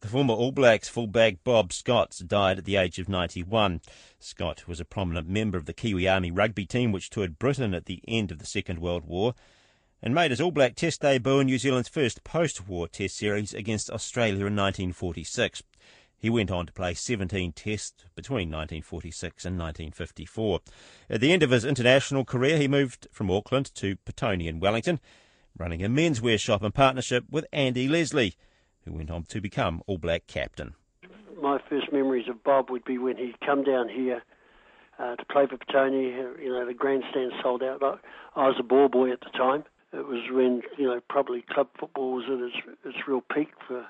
The 0.00 0.08
former 0.08 0.34
All 0.34 0.52
Blacks 0.52 0.86
fullback 0.86 1.36
Bob 1.44 1.72
Scott 1.72 2.20
died 2.26 2.58
at 2.58 2.66
the 2.66 2.76
age 2.76 2.98
of 2.98 3.08
91. 3.08 3.80
Scott 4.18 4.68
was 4.68 4.80
a 4.80 4.84
prominent 4.84 5.30
member 5.30 5.56
of 5.56 5.64
the 5.64 5.72
Kiwi 5.72 6.06
Army 6.06 6.30
rugby 6.30 6.66
team 6.66 6.92
which 6.92 7.08
toured 7.08 7.38
Britain 7.38 7.72
at 7.72 7.86
the 7.86 8.02
end 8.06 8.30
of 8.30 8.38
the 8.38 8.44
Second 8.44 8.80
World 8.80 9.04
War 9.06 9.34
and 10.04 10.14
made 10.14 10.30
his 10.30 10.40
All 10.40 10.50
Black 10.50 10.76
Test 10.76 11.00
debut 11.00 11.40
in 11.40 11.46
New 11.46 11.56
Zealand's 11.56 11.88
first 11.88 12.24
post-war 12.24 12.86
Test 12.86 13.16
series 13.16 13.54
against 13.54 13.90
Australia 13.90 14.44
in 14.44 14.54
1946. 14.54 15.62
He 16.18 16.28
went 16.28 16.50
on 16.50 16.66
to 16.66 16.74
play 16.74 16.92
17 16.92 17.52
tests 17.52 18.04
between 18.14 18.50
1946 18.50 19.46
and 19.46 19.58
1954. 19.58 20.60
At 21.08 21.22
the 21.22 21.32
end 21.32 21.42
of 21.42 21.50
his 21.50 21.64
international 21.64 22.26
career, 22.26 22.58
he 22.58 22.68
moved 22.68 23.08
from 23.12 23.30
Auckland 23.30 23.74
to 23.76 23.96
Petone 24.04 24.46
in 24.46 24.60
Wellington, 24.60 25.00
running 25.56 25.82
a 25.82 25.88
menswear 25.88 26.38
shop 26.38 26.62
in 26.62 26.72
partnership 26.72 27.24
with 27.30 27.46
Andy 27.50 27.88
Leslie, 27.88 28.34
who 28.84 28.92
went 28.92 29.10
on 29.10 29.22
to 29.24 29.40
become 29.40 29.82
All 29.86 29.96
Black 29.96 30.26
captain. 30.26 30.74
My 31.40 31.58
first 31.70 31.90
memories 31.94 32.28
of 32.28 32.44
Bob 32.44 32.68
would 32.68 32.84
be 32.84 32.98
when 32.98 33.16
he'd 33.16 33.40
come 33.40 33.64
down 33.64 33.88
here 33.88 34.22
uh, 34.98 35.16
to 35.16 35.24
play 35.24 35.46
for 35.46 35.56
Petone. 35.56 36.42
You 36.42 36.50
know, 36.50 36.66
the 36.66 36.74
grandstand 36.74 37.32
sold 37.42 37.62
out. 37.62 37.82
I 38.36 38.48
was 38.48 38.56
a 38.60 38.62
ball 38.62 38.90
boy 38.90 39.10
at 39.10 39.20
the 39.20 39.30
time. 39.30 39.64
It 39.94 40.08
was 40.08 40.22
when, 40.30 40.62
you 40.76 40.86
know, 40.86 41.00
probably 41.08 41.42
club 41.42 41.68
football 41.78 42.14
was 42.14 42.24
at 42.26 42.40
its, 42.40 42.78
its 42.84 43.06
real 43.06 43.22
peak 43.32 43.50
for 43.66 43.86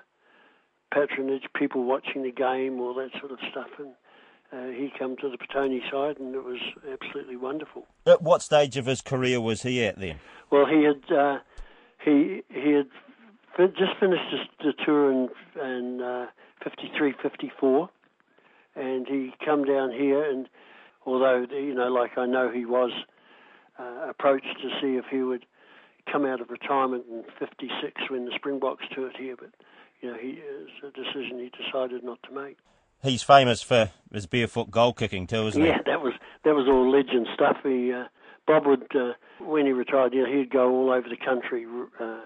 patronage, 0.92 1.44
people 1.56 1.84
watching 1.84 2.22
the 2.22 2.30
game, 2.30 2.78
all 2.80 2.92
that 2.94 3.10
sort 3.18 3.32
of 3.32 3.38
stuff. 3.50 3.68
And 3.78 3.94
uh, 4.52 4.70
he 4.76 4.92
came 4.98 5.16
to 5.16 5.30
the 5.30 5.38
Petone 5.38 5.80
side, 5.90 6.18
and 6.18 6.34
it 6.34 6.44
was 6.44 6.60
absolutely 6.92 7.36
wonderful. 7.36 7.86
At 8.06 8.20
what 8.20 8.42
stage 8.42 8.76
of 8.76 8.84
his 8.86 9.00
career 9.00 9.40
was 9.40 9.62
he 9.62 9.84
at 9.84 9.98
then? 9.98 10.20
Well, 10.50 10.66
he 10.66 10.84
had 10.84 11.16
uh, 11.16 11.38
he 12.04 12.42
he 12.50 12.72
had 12.72 12.88
fi- 13.56 13.66
just 13.68 13.98
finished 13.98 14.30
his, 14.30 14.40
the 14.60 14.84
tour 14.84 15.10
in, 15.10 15.28
in 15.60 16.02
uh, 16.02 16.26
53, 16.62 17.14
54, 17.20 17.88
and 18.76 19.06
he 19.08 19.32
come 19.44 19.64
down 19.64 19.90
here, 19.90 20.22
and 20.22 20.48
although 21.06 21.46
you 21.50 21.74
know, 21.74 21.88
like 21.88 22.18
I 22.18 22.26
know 22.26 22.50
he 22.52 22.66
was 22.66 22.92
uh, 23.78 24.06
approached 24.08 24.56
to 24.62 24.68
see 24.80 24.96
if 24.96 25.06
he 25.10 25.22
would 25.22 25.46
come 26.10 26.24
out 26.24 26.40
of 26.40 26.50
retirement 26.50 27.04
in 27.10 27.24
56 27.38 28.10
when 28.10 28.24
the 28.26 28.32
Springboks 28.34 28.84
toured 28.94 29.16
here, 29.16 29.36
but 29.36 29.50
you 30.00 30.10
know, 30.10 30.18
he 30.20 30.30
is 30.30 30.68
a 30.82 30.90
decision 30.90 31.38
he 31.38 31.50
decided 31.50 32.04
not 32.04 32.18
to 32.24 32.34
make. 32.34 32.58
He's 33.02 33.22
famous 33.22 33.62
for 33.62 33.90
his 34.12 34.26
barefoot 34.26 34.70
goal 34.70 34.92
kicking 34.92 35.26
too, 35.26 35.46
isn't 35.48 35.60
yeah, 35.60 35.66
he? 35.66 35.72
Yeah, 35.72 35.82
that 35.86 36.02
was 36.02 36.14
that 36.44 36.54
was 36.54 36.66
all 36.68 36.90
legend 36.90 37.26
stuff. 37.34 37.58
He 37.62 37.92
uh, 37.92 38.04
Bob 38.46 38.66
would 38.66 38.94
uh, 38.94 39.12
when 39.40 39.66
he 39.66 39.72
retired, 39.72 40.14
you 40.14 40.22
know, 40.22 40.32
he'd 40.32 40.50
go 40.50 40.70
all 40.70 40.90
over 40.90 41.08
the 41.08 41.16
country 41.16 41.66
uh, 42.00 42.20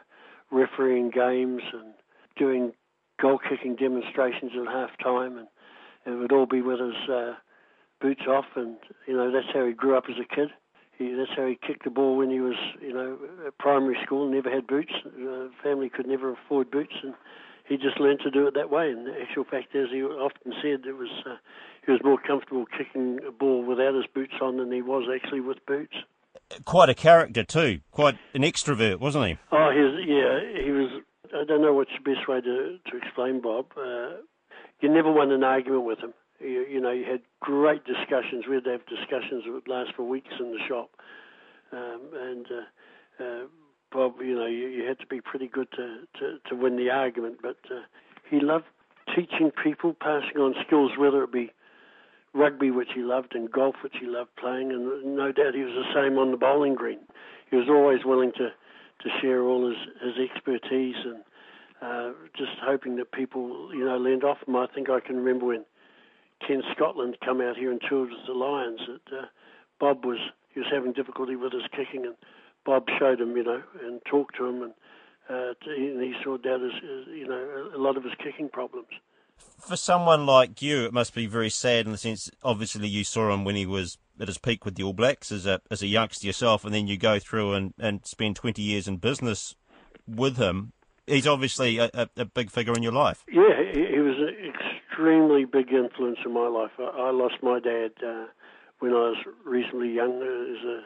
refereeing 0.50 1.11
games 1.11 1.62
and 1.73 1.94
doing 2.37 2.73
goal 3.20 3.38
kicking 3.38 3.76
demonstrations 3.76 4.52
at 4.58 4.73
half 4.73 4.90
time, 5.02 5.37
and 5.37 5.49
it 6.06 6.18
would 6.18 6.32
all 6.32 6.47
be 6.47 6.62
with 6.62 6.80
his 6.80 7.08
uh, 7.11 7.35
boots 8.00 8.23
off, 8.28 8.47
and 8.56 8.76
you 9.06 9.16
know 9.16 9.32
that's 9.32 9.52
how 9.52 9.66
he 9.66 9.73
grew 9.73 9.97
up 9.97 10.04
as 10.08 10.16
a 10.16 10.35
kid. 10.35 10.50
He, 10.98 11.14
that's 11.14 11.30
how 11.36 11.46
he 11.46 11.54
kicked 11.54 11.84
the 11.84 11.90
ball 11.90 12.16
when 12.16 12.30
he 12.30 12.40
was, 12.40 12.56
you 12.80 12.92
know, 12.92 13.16
at 13.46 13.56
primary 13.58 13.96
school. 14.04 14.28
Never 14.28 14.50
had 14.50 14.66
boots. 14.66 14.92
Uh, 15.06 15.46
family 15.62 15.88
could 15.88 16.06
never 16.06 16.32
afford 16.32 16.70
boots, 16.70 16.94
and 17.02 17.14
he 17.68 17.76
just 17.76 18.00
learned 18.00 18.20
to 18.24 18.30
do 18.30 18.46
it 18.46 18.54
that 18.54 18.70
way. 18.70 18.90
And 18.90 19.06
the 19.06 19.12
actual 19.20 19.44
fact 19.44 19.74
is, 19.74 19.88
he 19.92 20.02
often 20.02 20.52
said 20.60 20.86
it 20.86 20.96
was 20.96 21.10
uh, 21.24 21.36
he 21.86 21.92
was 21.92 22.00
more 22.02 22.18
comfortable 22.18 22.66
kicking 22.66 23.20
a 23.26 23.30
ball 23.30 23.64
without 23.64 23.94
his 23.94 24.06
boots 24.12 24.34
on 24.42 24.56
than 24.56 24.72
he 24.72 24.82
was 24.82 25.08
actually 25.14 25.40
with 25.40 25.64
boots. 25.66 25.94
Quite 26.64 26.88
a 26.88 26.94
character 26.94 27.44
too. 27.44 27.80
Quite 27.92 28.18
an 28.34 28.42
extrovert, 28.42 28.98
wasn't 28.98 29.26
he? 29.26 29.38
Oh, 29.52 29.70
he 29.70 29.80
was, 29.80 30.04
yeah, 30.06 30.64
he 30.64 30.70
was. 30.72 31.02
I 31.32 31.44
don't 31.44 31.62
know 31.62 31.74
what's 31.74 31.90
the 31.92 32.14
best 32.14 32.26
way 32.26 32.40
to 32.40 32.78
to 32.90 32.96
explain 32.96 33.40
Bob. 33.40 33.66
Uh, 33.76 34.16
you 34.80 34.88
never 34.88 35.12
won 35.12 35.30
an 35.30 35.44
argument 35.44 35.84
with 35.84 35.98
him. 36.00 36.14
You, 36.40 36.66
you 36.71 36.80
know, 36.80 36.92
you 36.92 37.04
had 37.04 37.21
great 37.40 37.85
discussions. 37.85 38.45
We'd 38.49 38.66
have 38.66 38.87
discussions 38.87 39.45
that 39.45 39.52
would 39.52 39.68
last 39.68 39.95
for 39.97 40.04
weeks 40.04 40.33
in 40.38 40.52
the 40.52 40.61
shop. 40.68 40.90
Um, 41.73 42.00
and 42.14 42.47
uh, 42.47 43.25
uh, 43.25 43.45
Bob, 43.92 44.14
you 44.21 44.35
know, 44.35 44.47
you, 44.47 44.68
you 44.68 44.87
had 44.87 44.99
to 45.00 45.07
be 45.07 45.21
pretty 45.21 45.49
good 45.49 45.68
to, 45.73 46.00
to, 46.21 46.38
to 46.49 46.54
win 46.54 46.76
the 46.76 46.90
argument. 46.90 47.38
But 47.42 47.59
uh, 47.71 47.83
he 48.30 48.40
loved 48.40 48.66
teaching 49.14 49.50
people, 49.62 49.95
passing 50.00 50.38
on 50.38 50.54
skills, 50.66 50.92
whether 50.97 51.23
it 51.25 51.33
be 51.33 51.50
rugby, 52.35 52.71
which 52.71 52.90
he 52.95 53.02
loved, 53.02 53.35
and 53.35 53.50
golf, 53.50 53.76
which 53.83 53.97
he 54.00 54.07
loved 54.07 54.30
playing. 54.37 54.71
And 54.71 55.16
no 55.16 55.33
doubt 55.33 55.54
he 55.54 55.62
was 55.62 55.75
the 55.75 55.92
same 55.95 56.18
on 56.18 56.30
the 56.30 56.37
bowling 56.37 56.75
green. 56.75 57.00
He 57.50 57.57
was 57.57 57.68
always 57.68 58.04
willing 58.04 58.33
to, 58.33 58.50
to 58.50 59.21
share 59.21 59.42
all 59.42 59.66
his, 59.68 59.78
his 60.02 60.30
expertise 60.30 60.97
and 61.04 61.23
uh, 61.80 62.12
just 62.37 62.52
hoping 62.62 62.97
that 62.97 63.12
people, 63.12 63.71
you 63.73 63.85
know, 63.85 63.97
learned 63.97 64.25
off 64.25 64.38
him. 64.47 64.57
I 64.57 64.66
think 64.75 64.90
I 64.90 65.00
can 65.00 65.16
remember 65.16 65.47
when 65.47 65.64
Ken 66.47 66.62
Scotland 66.75 67.16
come 67.25 67.40
out 67.40 67.57
here 67.57 67.71
and 67.71 67.80
toured 67.88 68.11
with 68.11 68.26
the 68.26 68.33
Lions. 68.33 68.80
That 68.87 69.16
uh, 69.16 69.26
Bob 69.80 70.04
was 70.04 70.18
he 70.54 70.61
was 70.61 70.68
having 70.73 70.92
difficulty 70.92 71.37
with 71.37 71.52
his 71.52 71.62
kicking, 71.71 72.07
and 72.07 72.14
Bob 72.64 72.87
showed 72.99 73.21
him, 73.21 73.37
you 73.37 73.45
know, 73.45 73.62
and 73.85 74.00
talked 74.04 74.37
to 74.37 74.47
him, 74.47 74.62
and, 74.62 74.73
uh, 75.28 75.54
and 75.66 76.02
he 76.02 76.14
sorted 76.25 76.52
out 76.52 76.61
his, 76.61 76.73
his, 76.73 77.07
you 77.14 77.28
know, 77.28 77.71
a 77.75 77.78
lot 77.78 77.97
of 77.97 78.04
his 78.04 78.14
kicking 78.23 78.49
problems. 78.49 78.88
For 79.37 79.76
someone 79.76 80.26
like 80.26 80.62
you, 80.62 80.85
it 80.85 80.92
must 80.92 81.14
be 81.14 81.26
very 81.26 81.50
sad 81.50 81.87
in 81.87 81.92
the 81.92 81.99
sense. 81.99 82.30
Obviously, 82.42 82.88
you 82.88 83.04
saw 83.04 83.33
him 83.33 83.45
when 83.45 83.54
he 83.54 83.66
was 83.66 83.99
at 84.18 84.26
his 84.26 84.38
peak 84.38 84.64
with 84.64 84.75
the 84.75 84.83
All 84.83 84.92
Blacks 84.92 85.30
as 85.30 85.47
a 85.47 85.61
as 85.71 85.83
a 85.83 85.87
youngster 85.87 86.26
yourself, 86.26 86.64
and 86.64 86.75
then 86.75 86.88
you 86.88 86.97
go 86.97 87.18
through 87.18 87.54
and, 87.54 87.75
and 87.78 88.04
spend 88.04 88.37
twenty 88.37 88.62
years 88.62 88.88
in 88.88 88.97
business 88.97 89.54
with 90.09 90.37
him. 90.37 90.73
He's 91.07 91.26
obviously 91.26 91.78
a, 91.78 91.88
a, 91.95 92.09
a 92.16 92.25
big 92.25 92.50
figure 92.50 92.75
in 92.75 92.83
your 92.83 92.92
life. 92.92 93.25
Yeah, 93.30 93.62
he, 93.73 93.87
he 93.87 93.99
was 94.00 94.16
extremely 94.98 95.44
big 95.44 95.72
influence 95.72 96.18
in 96.24 96.32
my 96.32 96.48
life. 96.48 96.72
I, 96.78 96.82
I 96.82 97.10
lost 97.10 97.36
my 97.42 97.60
dad 97.60 97.92
uh, 98.04 98.26
when 98.80 98.92
I 98.92 99.14
was 99.14 99.16
reasonably 99.44 99.92
young, 99.92 100.16
as 100.16 100.64
a 100.64 100.80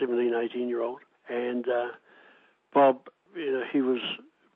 17, 0.00 0.34
18 0.34 0.68
year 0.68 0.82
old. 0.82 0.98
And 1.28 1.68
uh, 1.68 1.88
Bob, 2.74 3.08
you 3.36 3.52
know, 3.52 3.62
he 3.72 3.80
was 3.80 4.00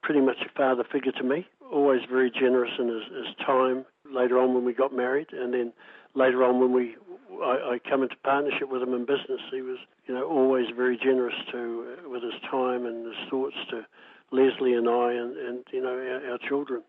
pretty 0.03 0.21
much 0.21 0.39
a 0.45 0.53
father 0.57 0.83
figure 0.91 1.13
to 1.13 1.23
me, 1.23 1.47
always 1.71 2.01
very 2.11 2.31
generous 2.31 2.73
in 2.79 2.89
his, 2.89 3.03
his 3.05 3.47
time. 3.47 3.85
Later 4.13 4.39
on, 4.39 4.55
when 4.55 4.65
we 4.65 4.75
got 4.75 4.93
married, 4.95 5.29
and 5.33 5.55
then 5.55 5.73
later 6.15 6.43
on 6.43 6.59
when 6.59 6.73
we 6.73 6.97
I, 7.41 7.75
I 7.75 7.79
come 7.89 8.03
into 8.03 8.17
partnership 8.25 8.69
with 8.69 8.83
him 8.83 8.93
in 8.93 9.03
business, 9.03 9.41
he 9.53 9.63
was 9.63 9.79
you 10.07 10.15
know 10.15 10.25
always 10.25 10.67
very 10.77 10.97
generous 10.97 11.37
to 11.53 11.97
uh, 12.05 12.09
with 12.09 12.25
his 12.25 12.35
time 12.51 12.87
and 12.87 13.07
his 13.07 13.29
thoughts 13.31 13.55
to 13.71 13.87
Leslie 14.33 14.75
and 14.75 14.89
I 14.89 15.13
and, 15.13 15.37
and 15.37 15.65
you 15.73 15.81
know 15.81 15.91
our, 15.91 16.33
our 16.33 16.39
children. 16.39 16.83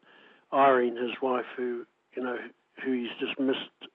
Irene, 0.54 0.98
his 0.98 1.22
wife, 1.22 1.46
who 1.56 1.86
you 2.16 2.24
know, 2.24 2.38
who 2.84 2.92
he's 2.94 3.10
just 3.20 3.40
missed 3.40 3.92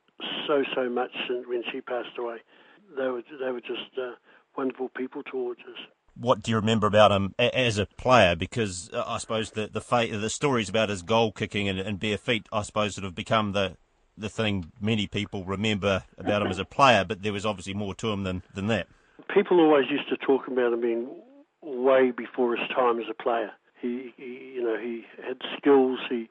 so 0.46 0.64
so 0.75 0.88
much 0.88 1.10
since 1.28 1.46
when 1.46 1.62
she 1.72 1.80
passed 1.80 2.16
away. 2.18 2.38
They 2.96 3.08
were 3.08 3.22
they 3.40 3.50
were 3.50 3.60
just 3.60 3.98
uh, 3.98 4.12
wonderful 4.56 4.90
people 4.96 5.22
towards 5.22 5.60
us. 5.60 5.78
What 6.18 6.42
do 6.42 6.50
you 6.50 6.56
remember 6.56 6.86
about 6.86 7.12
him 7.12 7.34
as 7.38 7.76
a 7.76 7.84
player? 7.84 8.34
Because 8.34 8.88
uh, 8.92 9.04
I 9.06 9.18
suppose 9.18 9.50
the 9.50 9.68
the, 9.68 9.80
fa- 9.80 10.08
the 10.10 10.30
stories 10.30 10.68
about 10.68 10.88
his 10.88 11.02
goal 11.02 11.32
kicking 11.32 11.68
and, 11.68 11.78
and 11.78 12.00
bare 12.00 12.18
feet, 12.18 12.46
I 12.52 12.62
suppose, 12.62 12.94
sort 12.94 13.04
have 13.04 13.14
become 13.14 13.52
the 13.52 13.76
the 14.16 14.30
thing 14.30 14.72
many 14.80 15.06
people 15.06 15.44
remember 15.44 16.04
about 16.16 16.40
him 16.40 16.48
as 16.48 16.58
a 16.58 16.64
player. 16.64 17.04
But 17.04 17.22
there 17.22 17.32
was 17.32 17.44
obviously 17.44 17.75
more 17.75 17.94
to 17.96 18.10
him 18.12 18.25
than 18.25 18.42
than 18.54 18.68
that. 18.68 18.88
People 19.34 19.60
always 19.60 19.90
used 19.90 20.08
to 20.08 20.16
talk 20.16 20.46
about 20.46 20.72
him 20.72 20.80
being 20.80 21.08
way 21.62 22.12
before 22.12 22.56
his 22.56 22.66
time 22.75 22.98
as 22.98 23.06
a 23.10 23.22
player. 23.22 23.50
He, 23.80 24.14
he 24.16 24.52
you 24.54 24.62
know, 24.62 24.78
he 24.78 25.04
had 25.22 25.36
skills. 25.58 25.98
He 26.08 26.30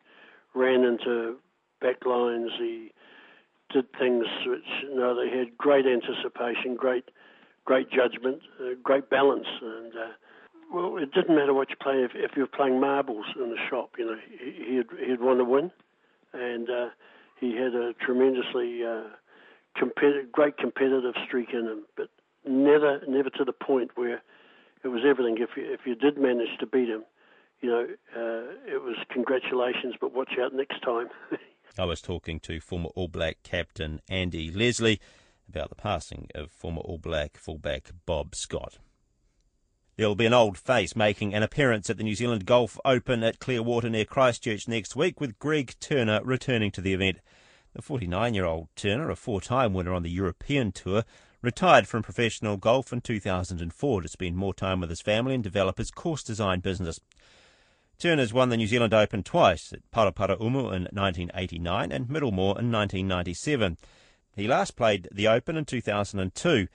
ran 0.56 0.84
into 0.84 1.36
backlines. 1.84 2.50
He 2.58 2.92
did 3.72 3.86
things 4.00 4.26
which 4.46 4.62
you 4.84 4.96
know 4.96 5.16
they 5.16 5.36
had 5.36 5.58
great 5.58 5.86
anticipation, 5.86 6.76
great 6.76 7.06
great 7.66 7.90
judgment, 7.92 8.42
uh, 8.62 8.76
great 8.84 9.10
balance, 9.10 9.48
and 9.62 9.94
uh, 9.94 10.12
well, 10.74 10.98
it 10.98 11.12
didn't 11.14 11.36
matter 11.36 11.54
what 11.54 11.70
you 11.70 11.76
play. 11.82 12.04
If, 12.04 12.12
if 12.16 12.32
you 12.36 12.44
were 12.44 12.48
playing 12.48 12.80
marbles 12.80 13.26
in 13.36 13.50
the 13.50 13.58
shop, 13.70 13.92
you 13.98 14.06
know 14.06 14.16
he, 14.40 14.76
he'd 14.76 15.08
he'd 15.08 15.22
want 15.22 15.40
to 15.40 15.46
win, 15.46 15.72
and 16.34 16.70
uh, 16.70 16.90
he 17.40 17.56
had 17.56 17.74
a 17.76 17.94
tremendously 17.94 18.84
uh, 18.84 19.04
competitive, 19.76 20.32
great 20.32 20.58
competitive 20.58 21.14
streak 21.26 21.50
in 21.54 21.66
him, 21.66 21.86
but 21.98 22.10
never 22.48 23.02
never 23.08 23.30
to 23.32 23.44
the 23.44 23.54
point 23.54 23.92
where 23.96 24.22
it 24.84 24.88
was 24.90 25.02
everything. 25.08 25.38
If 25.40 25.58
you 25.58 25.72
if 25.72 25.82
you 25.86 25.96
did 25.96 26.18
manage 26.18 26.58
to 26.60 26.66
beat 26.66 26.90
him, 26.90 27.04
you 27.66 27.72
know, 27.72 27.88
uh, 28.16 28.72
it 28.72 28.84
was 28.84 28.96
congratulations, 29.10 29.96
but 30.00 30.14
watch 30.14 30.34
out 30.40 30.54
next 30.54 30.82
time. 30.84 31.10
I 31.80 31.86
was 31.86 32.00
talking 32.00 32.40
to 32.42 32.60
former 32.60 32.90
All 32.94 33.08
Black 33.08 33.38
captain 33.42 34.02
Andy 34.08 34.52
Leslie 34.52 35.02
about 35.50 35.70
the 35.70 35.76
passing 35.76 36.30
of 36.36 36.52
former 36.52 36.82
All 36.82 37.00
Black 37.00 37.38
fullback 37.38 37.90
Bob 38.06 38.36
Scott. 38.36 38.78
There'll 39.98 40.14
be 40.14 40.28
an 40.28 40.34
old 40.34 40.60
face 40.60 40.96
making 40.96 41.34
an 41.34 41.42
appearance 41.42 41.90
at 41.90 41.98
the 41.98 42.04
New 42.04 42.14
Zealand 42.14 42.46
Golf 42.46 42.78
Open 42.86 43.24
at 43.24 43.40
Clearwater 43.40 43.90
near 43.90 44.06
Christchurch 44.06 44.68
next 44.68 44.96
week, 44.96 45.20
with 45.20 45.40
Greg 45.40 45.74
Turner 45.80 46.22
returning 46.24 46.70
to 46.72 46.82
the 46.82 46.94
event. 46.94 47.18
The 47.74 47.82
49 47.82 48.36
year 48.36 48.46
old 48.46 48.68
Turner, 48.76 49.10
a 49.10 49.16
four 49.16 49.42
time 49.42 49.74
winner 49.74 49.94
on 49.94 50.04
the 50.04 50.12
European 50.12 50.72
Tour, 50.72 51.04
retired 51.42 51.88
from 51.88 52.04
professional 52.04 52.58
golf 52.58 52.94
in 52.94 53.02
2004 53.02 54.02
to 54.02 54.08
spend 54.08 54.38
more 54.38 54.54
time 54.54 54.82
with 54.82 54.92
his 54.92 55.02
family 55.02 55.34
and 55.34 55.44
develop 55.44 55.80
his 55.80 55.90
course 55.90 56.22
design 56.22 56.60
business. 56.60 57.00
Turner's 57.98 58.34
won 58.34 58.50
the 58.50 58.58
New 58.58 58.68
Zealand 58.68 58.94
Open 58.94 59.24
twice 59.24 59.72
at 59.72 59.90
Paraparaumu 59.92 60.74
in 60.74 60.84
1989 60.92 61.92
and 61.92 62.08
Middlemore 62.08 62.60
in 62.60 62.72
1997. 62.72 63.78
He 64.36 64.48
last 64.48 64.76
played 64.76 65.08
the 65.14 65.28
Open 65.28 65.56
in 65.56 65.66
2002 65.66 66.68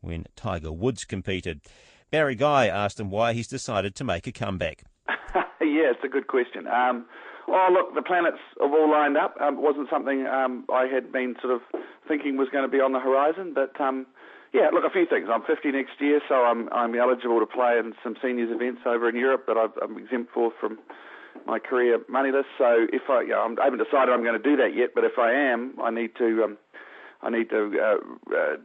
when 0.00 0.26
Tiger 0.34 0.72
Woods 0.72 1.04
competed. 1.04 1.60
Barry 2.10 2.34
Guy 2.34 2.66
asked 2.66 2.98
him 2.98 3.10
why 3.10 3.32
he's 3.32 3.48
decided 3.48 3.94
to 3.96 4.04
make 4.04 4.26
a 4.26 4.32
comeback. 4.32 4.84
yeah, 5.34 5.90
it's 5.90 6.04
a 6.04 6.08
good 6.08 6.26
question. 6.26 6.66
Um, 6.66 7.06
oh, 7.48 7.68
look, 7.72 7.94
the 7.94 8.02
planets 8.02 8.38
have 8.60 8.72
all 8.72 8.90
lined 8.90 9.16
up. 9.16 9.36
Um, 9.40 9.54
it 9.54 9.60
wasn't 9.60 9.88
something 9.90 10.26
um, 10.26 10.64
I 10.72 10.86
had 10.86 11.12
been 11.12 11.36
sort 11.40 11.54
of 11.54 11.60
thinking 12.08 12.36
was 12.36 12.48
going 12.52 12.64
to 12.64 12.70
be 12.70 12.80
on 12.80 12.92
the 12.92 13.00
horizon, 13.00 13.52
but 13.54 13.80
um, 13.80 14.06
yeah, 14.54 14.70
look, 14.72 14.84
a 14.86 14.90
few 14.90 15.04
things. 15.04 15.26
I'm 15.28 15.42
50 15.42 15.72
next 15.72 15.98
year, 15.98 16.20
so 16.28 16.46
I'm 16.46 16.72
I'm 16.72 16.94
eligible 16.94 17.40
to 17.40 17.46
play 17.46 17.76
in 17.76 17.92
some 18.04 18.14
seniors 18.22 18.54
events 18.54 18.82
over 18.86 19.08
in 19.08 19.16
Europe, 19.16 19.44
but 19.46 19.58
i 19.58 19.66
am 19.82 19.98
exempt 19.98 20.32
for 20.32 20.52
from 20.60 20.78
my 21.44 21.58
career 21.58 21.98
money 22.08 22.30
list. 22.30 22.46
So 22.56 22.86
if 22.92 23.02
I, 23.10 23.22
you 23.22 23.34
know, 23.34 23.56
I 23.60 23.64
haven't 23.64 23.82
decided 23.82 24.14
I'm 24.14 24.22
going 24.22 24.40
to 24.40 24.48
do 24.48 24.56
that 24.62 24.76
yet, 24.76 24.90
but 24.94 25.02
if 25.02 25.18
I 25.18 25.32
am, 25.32 25.74
I 25.82 25.90
need 25.90 26.14
to 26.18 26.44
um, 26.44 26.58
I 27.20 27.30
need 27.30 27.50
to 27.50 27.74
uh, 27.82 27.98
uh, 28.30 28.56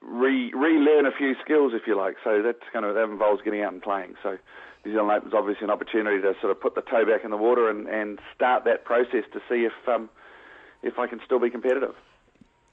re 0.00 0.52
relearn 0.54 1.06
a 1.06 1.12
few 1.18 1.34
skills, 1.44 1.72
if 1.74 1.88
you 1.88 1.98
like. 1.98 2.16
So 2.22 2.40
that's 2.40 2.62
kind 2.72 2.86
of 2.86 2.94
that 2.94 3.10
involves 3.10 3.42
getting 3.42 3.62
out 3.62 3.72
and 3.72 3.82
playing. 3.82 4.14
So 4.22 4.38
New 4.86 4.92
Zealand 4.92 5.10
Open 5.10 5.28
is 5.28 5.34
obviously 5.34 5.64
an 5.64 5.70
opportunity 5.70 6.22
to 6.22 6.34
sort 6.40 6.52
of 6.52 6.60
put 6.60 6.76
the 6.76 6.82
toe 6.82 7.04
back 7.04 7.24
in 7.24 7.32
the 7.32 7.36
water 7.36 7.68
and, 7.68 7.88
and 7.88 8.20
start 8.32 8.62
that 8.64 8.84
process 8.84 9.26
to 9.32 9.40
see 9.50 9.66
if 9.66 9.74
um, 9.88 10.08
if 10.84 11.00
I 11.00 11.08
can 11.08 11.18
still 11.26 11.40
be 11.40 11.50
competitive. 11.50 11.94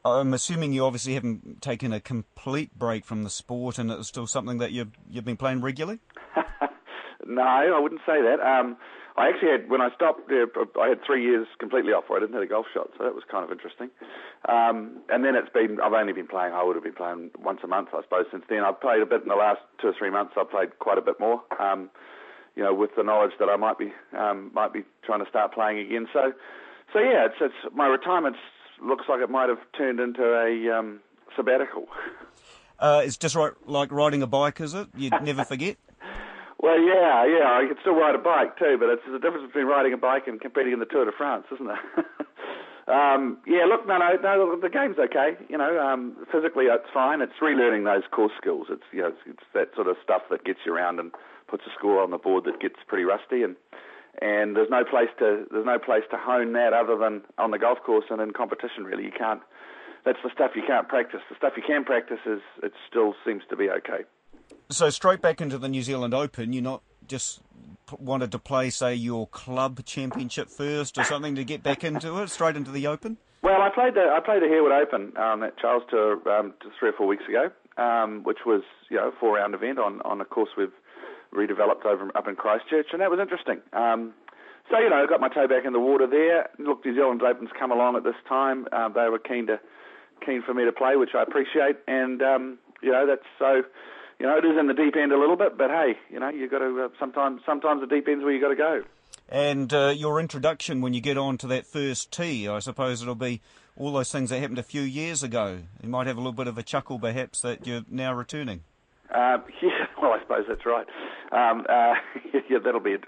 I'm 0.05 0.33
assuming 0.33 0.73
you 0.73 0.85
obviously 0.85 1.13
haven't 1.13 1.61
taken 1.61 1.91
a 1.91 1.99
complete 1.99 2.77
break 2.77 3.05
from 3.05 3.23
the 3.23 3.29
sport, 3.29 3.77
and 3.77 3.91
it's 3.91 4.07
still 4.07 4.27
something 4.27 4.57
that 4.59 4.71
you've 4.71 4.91
you've 5.09 5.25
been 5.25 5.37
playing 5.37 5.61
regularly. 5.61 5.99
no, 7.25 7.41
I 7.41 7.79
wouldn't 7.79 8.01
say 8.05 8.21
that. 8.21 8.39
Um, 8.39 8.77
I 9.17 9.27
actually 9.27 9.51
had 9.51 9.69
when 9.69 9.81
I 9.81 9.89
stopped, 9.93 10.31
uh, 10.31 10.79
I 10.79 10.87
had 10.87 10.99
three 11.05 11.23
years 11.23 11.45
completely 11.59 11.91
off 11.91 12.05
where 12.07 12.19
I 12.19 12.21
didn't 12.21 12.35
hit 12.35 12.43
a 12.43 12.47
golf 12.47 12.67
shot, 12.73 12.89
so 12.97 13.03
that 13.03 13.13
was 13.13 13.23
kind 13.29 13.43
of 13.43 13.51
interesting. 13.51 13.89
Um, 14.47 15.03
and 15.09 15.25
then 15.25 15.35
it's 15.35 15.51
been 15.51 15.79
I've 15.83 15.91
only 15.91 16.13
been 16.13 16.27
playing. 16.27 16.53
I 16.53 16.63
would 16.63 16.77
have 16.77 16.83
been 16.83 16.95
playing 16.95 17.31
once 17.37 17.59
a 17.63 17.67
month, 17.67 17.89
I 17.91 18.01
suppose. 18.03 18.25
Since 18.31 18.45
then, 18.47 18.63
I've 18.63 18.79
played 18.79 19.01
a 19.01 19.05
bit 19.05 19.23
in 19.23 19.27
the 19.27 19.35
last 19.35 19.59
two 19.81 19.89
or 19.89 19.95
three 19.99 20.09
months. 20.09 20.33
I've 20.39 20.49
played 20.49 20.79
quite 20.79 20.97
a 20.97 21.01
bit 21.01 21.19
more. 21.19 21.43
Um, 21.59 21.89
you 22.55 22.63
know, 22.63 22.73
with 22.73 22.91
the 22.95 23.03
knowledge 23.03 23.31
that 23.39 23.49
I 23.49 23.57
might 23.57 23.77
be 23.77 23.91
um, 24.17 24.51
might 24.53 24.71
be 24.71 24.83
trying 25.03 25.23
to 25.23 25.29
start 25.29 25.53
playing 25.53 25.79
again. 25.79 26.07
So, 26.13 26.31
so 26.93 26.99
yeah, 26.99 27.27
it's 27.27 27.39
it's 27.41 27.75
my 27.75 27.87
retirement's 27.87 28.39
looks 28.81 29.05
like 29.09 29.21
it 29.21 29.29
might 29.29 29.49
have 29.49 29.59
turned 29.77 29.99
into 29.99 30.23
a 30.23 30.77
um, 30.77 30.99
sabbatical. 31.35 31.87
Uh, 32.79 33.01
it's 33.03 33.17
just 33.17 33.35
right, 33.35 33.53
like 33.65 33.91
riding 33.91 34.21
a 34.21 34.27
bike, 34.27 34.61
is 34.61 34.73
it? 34.73 34.87
You'd 34.95 35.21
never 35.21 35.43
forget. 35.53 35.77
well, 36.59 36.79
yeah, 36.79 37.25
yeah. 37.25 37.59
I 37.59 37.65
can 37.67 37.75
still 37.81 37.95
ride 37.95 38.15
a 38.15 38.19
bike 38.19 38.57
too, 38.57 38.77
but 38.79 38.89
it's 38.89 39.03
the 39.11 39.19
difference 39.19 39.47
between 39.47 39.65
riding 39.65 39.93
a 39.93 39.97
bike 39.97 40.27
and 40.27 40.39
competing 40.39 40.73
in 40.73 40.79
the 40.79 40.85
Tour 40.85 41.05
de 41.05 41.11
France, 41.11 41.45
isn't 41.53 41.69
it? 41.69 42.05
Um, 42.89 43.37
yeah, 43.45 43.65
look, 43.69 43.85
no, 43.87 43.99
no, 43.99 44.17
no. 44.17 44.59
The 44.59 44.67
game's 44.67 44.97
okay. 44.97 45.37
You 45.47 45.59
know, 45.59 45.79
um, 45.79 46.17
physically 46.31 46.65
it's 46.65 46.89
fine. 46.91 47.21
It's 47.21 47.37
relearning 47.39 47.85
those 47.85 48.01
core 48.09 48.31
skills. 48.35 48.65
It's 48.71 48.81
you 48.91 49.01
know, 49.01 49.09
it's, 49.09 49.21
it's 49.27 49.45
that 49.53 49.69
sort 49.75 49.87
of 49.87 49.95
stuff 50.03 50.23
that 50.31 50.43
gets 50.43 50.59
you 50.65 50.73
around 50.73 50.99
and 50.99 51.11
puts 51.47 51.63
a 51.67 51.69
score 51.77 52.01
on 52.01 52.09
the 52.09 52.17
board 52.17 52.45
that 52.45 52.59
gets 52.59 52.77
pretty 52.87 53.03
rusty. 53.03 53.43
And 53.43 53.55
and 54.21 54.55
there's 54.55 54.69
no 54.69 54.83
place 54.83 55.09
to 55.19 55.45
there's 55.51 55.65
no 55.65 55.79
place 55.79 56.03
to 56.11 56.17
hone 56.17 56.53
that 56.53 56.73
other 56.73 56.97
than 56.97 57.21
on 57.37 57.51
the 57.51 57.59
golf 57.59 57.79
course 57.85 58.05
and 58.09 58.21
in 58.21 58.31
competition. 58.31 58.83
Really, 58.83 59.05
you 59.05 59.11
can't. 59.17 59.41
That's 60.05 60.19
the 60.23 60.29
stuff 60.33 60.51
you 60.55 60.63
can't 60.65 60.87
practice. 60.87 61.19
The 61.29 61.35
stuff 61.35 61.53
you 61.57 61.63
can 61.65 61.83
practice 61.83 62.19
is 62.25 62.39
it 62.63 62.73
still 62.89 63.13
seems 63.25 63.43
to 63.49 63.55
be 63.55 63.69
okay. 63.69 64.05
So 64.69 64.89
straight 64.89 65.21
back 65.21 65.41
into 65.41 65.57
the 65.57 65.67
New 65.67 65.81
Zealand 65.81 66.13
Open, 66.13 66.53
you're 66.53 66.63
not 66.63 66.83
just 67.07 67.41
wanted 67.97 68.31
to 68.31 68.39
play, 68.39 68.69
say, 68.69 68.93
your 68.93 69.27
club 69.27 69.83
championship 69.85 70.49
first 70.49 70.97
or 70.97 71.03
something 71.03 71.35
to 71.35 71.43
get 71.43 71.63
back 71.63 71.83
into 71.83 72.21
it, 72.21 72.29
straight 72.29 72.55
into 72.55 72.71
the 72.71 72.87
Open? 72.87 73.17
Well, 73.41 73.61
I 73.61 73.69
played 73.73 73.95
the 73.95 74.01
I 74.01 74.19
played 74.19 74.41
the 74.41 74.47
Harewood 74.47 74.73
Open 74.73 75.15
um, 75.17 75.43
at 75.43 75.57
Charles 75.57 75.83
Tour 75.89 76.19
um, 76.29 76.53
three 76.77 76.89
or 76.89 76.93
four 76.93 77.07
weeks 77.07 77.23
ago, 77.27 77.49
um, 77.81 78.23
which 78.23 78.39
was 78.45 78.63
you 78.89 78.97
know 78.97 79.09
a 79.09 79.11
four 79.19 79.35
round 79.35 79.55
event 79.55 79.79
on 79.79 80.01
on 80.01 80.19
a 80.19 80.25
course 80.25 80.49
we've 80.57 80.73
redeveloped 81.33 81.85
over 81.85 82.09
up 82.15 82.27
in 82.27 82.35
Christchurch, 82.35 82.87
and 82.91 83.01
that 83.01 83.11
was 83.11 83.19
interesting. 83.19 83.61
Um, 83.73 84.13
so 84.69 84.79
you 84.79 84.89
know, 84.89 85.03
I 85.03 85.05
got 85.07 85.21
my 85.21 85.29
toe 85.29 85.47
back 85.47 85.65
in 85.65 85.73
the 85.73 85.79
water 85.79 86.07
there. 86.07 86.49
Look, 86.59 86.85
New 86.85 86.95
Zealand 86.95 87.21
Open's 87.21 87.49
come 87.57 87.71
along 87.71 87.95
at 87.95 88.03
this 88.03 88.17
time. 88.27 88.67
Uh, 88.71 88.89
they 88.89 89.09
were 89.09 89.19
keen 89.19 89.47
to 89.47 89.59
keen 90.25 90.43
for 90.45 90.53
me 90.53 90.65
to 90.65 90.71
play, 90.71 90.95
which 90.95 91.11
I 91.15 91.23
appreciate, 91.23 91.77
and 91.87 92.21
um, 92.21 92.57
you 92.81 92.91
know 92.91 93.07
that's 93.07 93.25
so 93.37 93.63
you 94.19 94.25
know, 94.25 94.37
it 94.37 94.45
is 94.45 94.57
in 94.59 94.67
the 94.67 94.73
deep 94.73 94.95
end 94.97 95.13
a 95.13 95.17
little 95.17 95.37
bit, 95.37 95.57
but 95.57 95.69
hey, 95.69 95.97
you 96.09 96.19
know, 96.19 96.29
you've 96.29 96.51
got 96.51 96.59
to 96.59 96.83
uh, 96.83 96.89
sometimes 96.99 97.41
sometimes 97.45 97.81
the 97.81 97.87
deep 97.87 98.07
end's 98.07 98.23
where 98.23 98.33
you 98.33 98.41
got 98.41 98.49
to 98.49 98.55
go. 98.55 98.83
And 99.29 99.71
uh, 99.73 99.93
your 99.95 100.19
introduction 100.19 100.81
when 100.81 100.93
you 100.93 101.01
get 101.01 101.17
on 101.17 101.37
to 101.37 101.47
that 101.47 101.65
first 101.65 102.11
tee, 102.11 102.47
I 102.47 102.59
suppose 102.59 103.01
it'll 103.01 103.15
be 103.15 103.41
all 103.77 103.93
those 103.93 104.11
things 104.11 104.29
that 104.29 104.39
happened 104.39 104.59
a 104.59 104.63
few 104.63 104.81
years 104.81 105.23
ago. 105.23 105.59
You 105.81 105.89
might 105.89 106.07
have 106.07 106.17
a 106.17 106.19
little 106.19 106.33
bit 106.33 106.47
of 106.47 106.57
a 106.57 106.63
chuckle, 106.63 106.99
perhaps, 106.99 107.41
that 107.41 107.65
you're 107.65 107.83
now 107.89 108.13
returning. 108.13 108.63
Uh, 109.13 109.37
yeah, 109.61 109.87
well, 110.01 110.13
I 110.13 110.19
suppose 110.21 110.45
that's 110.47 110.65
right. 110.65 110.87
Um, 111.31 111.65
uh, 111.69 111.95
yeah, 112.49 112.59
that'll 112.63 112.79
be 112.79 112.91
it. 112.91 113.03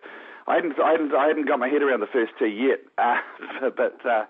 I 0.48 0.56
hadn't, 0.56 0.80
I 0.80 0.92
hadn't, 0.92 1.14
I 1.14 1.28
hadn't 1.28 1.48
got 1.48 1.60
my 1.60 1.68
head 1.70 1.82
around 1.82 2.00
the 2.00 2.08
first 2.12 2.34
tee 2.40 2.48
yet, 2.48 2.80
uh, 2.98 3.70
but 3.78 4.04
uh, 4.06 4.26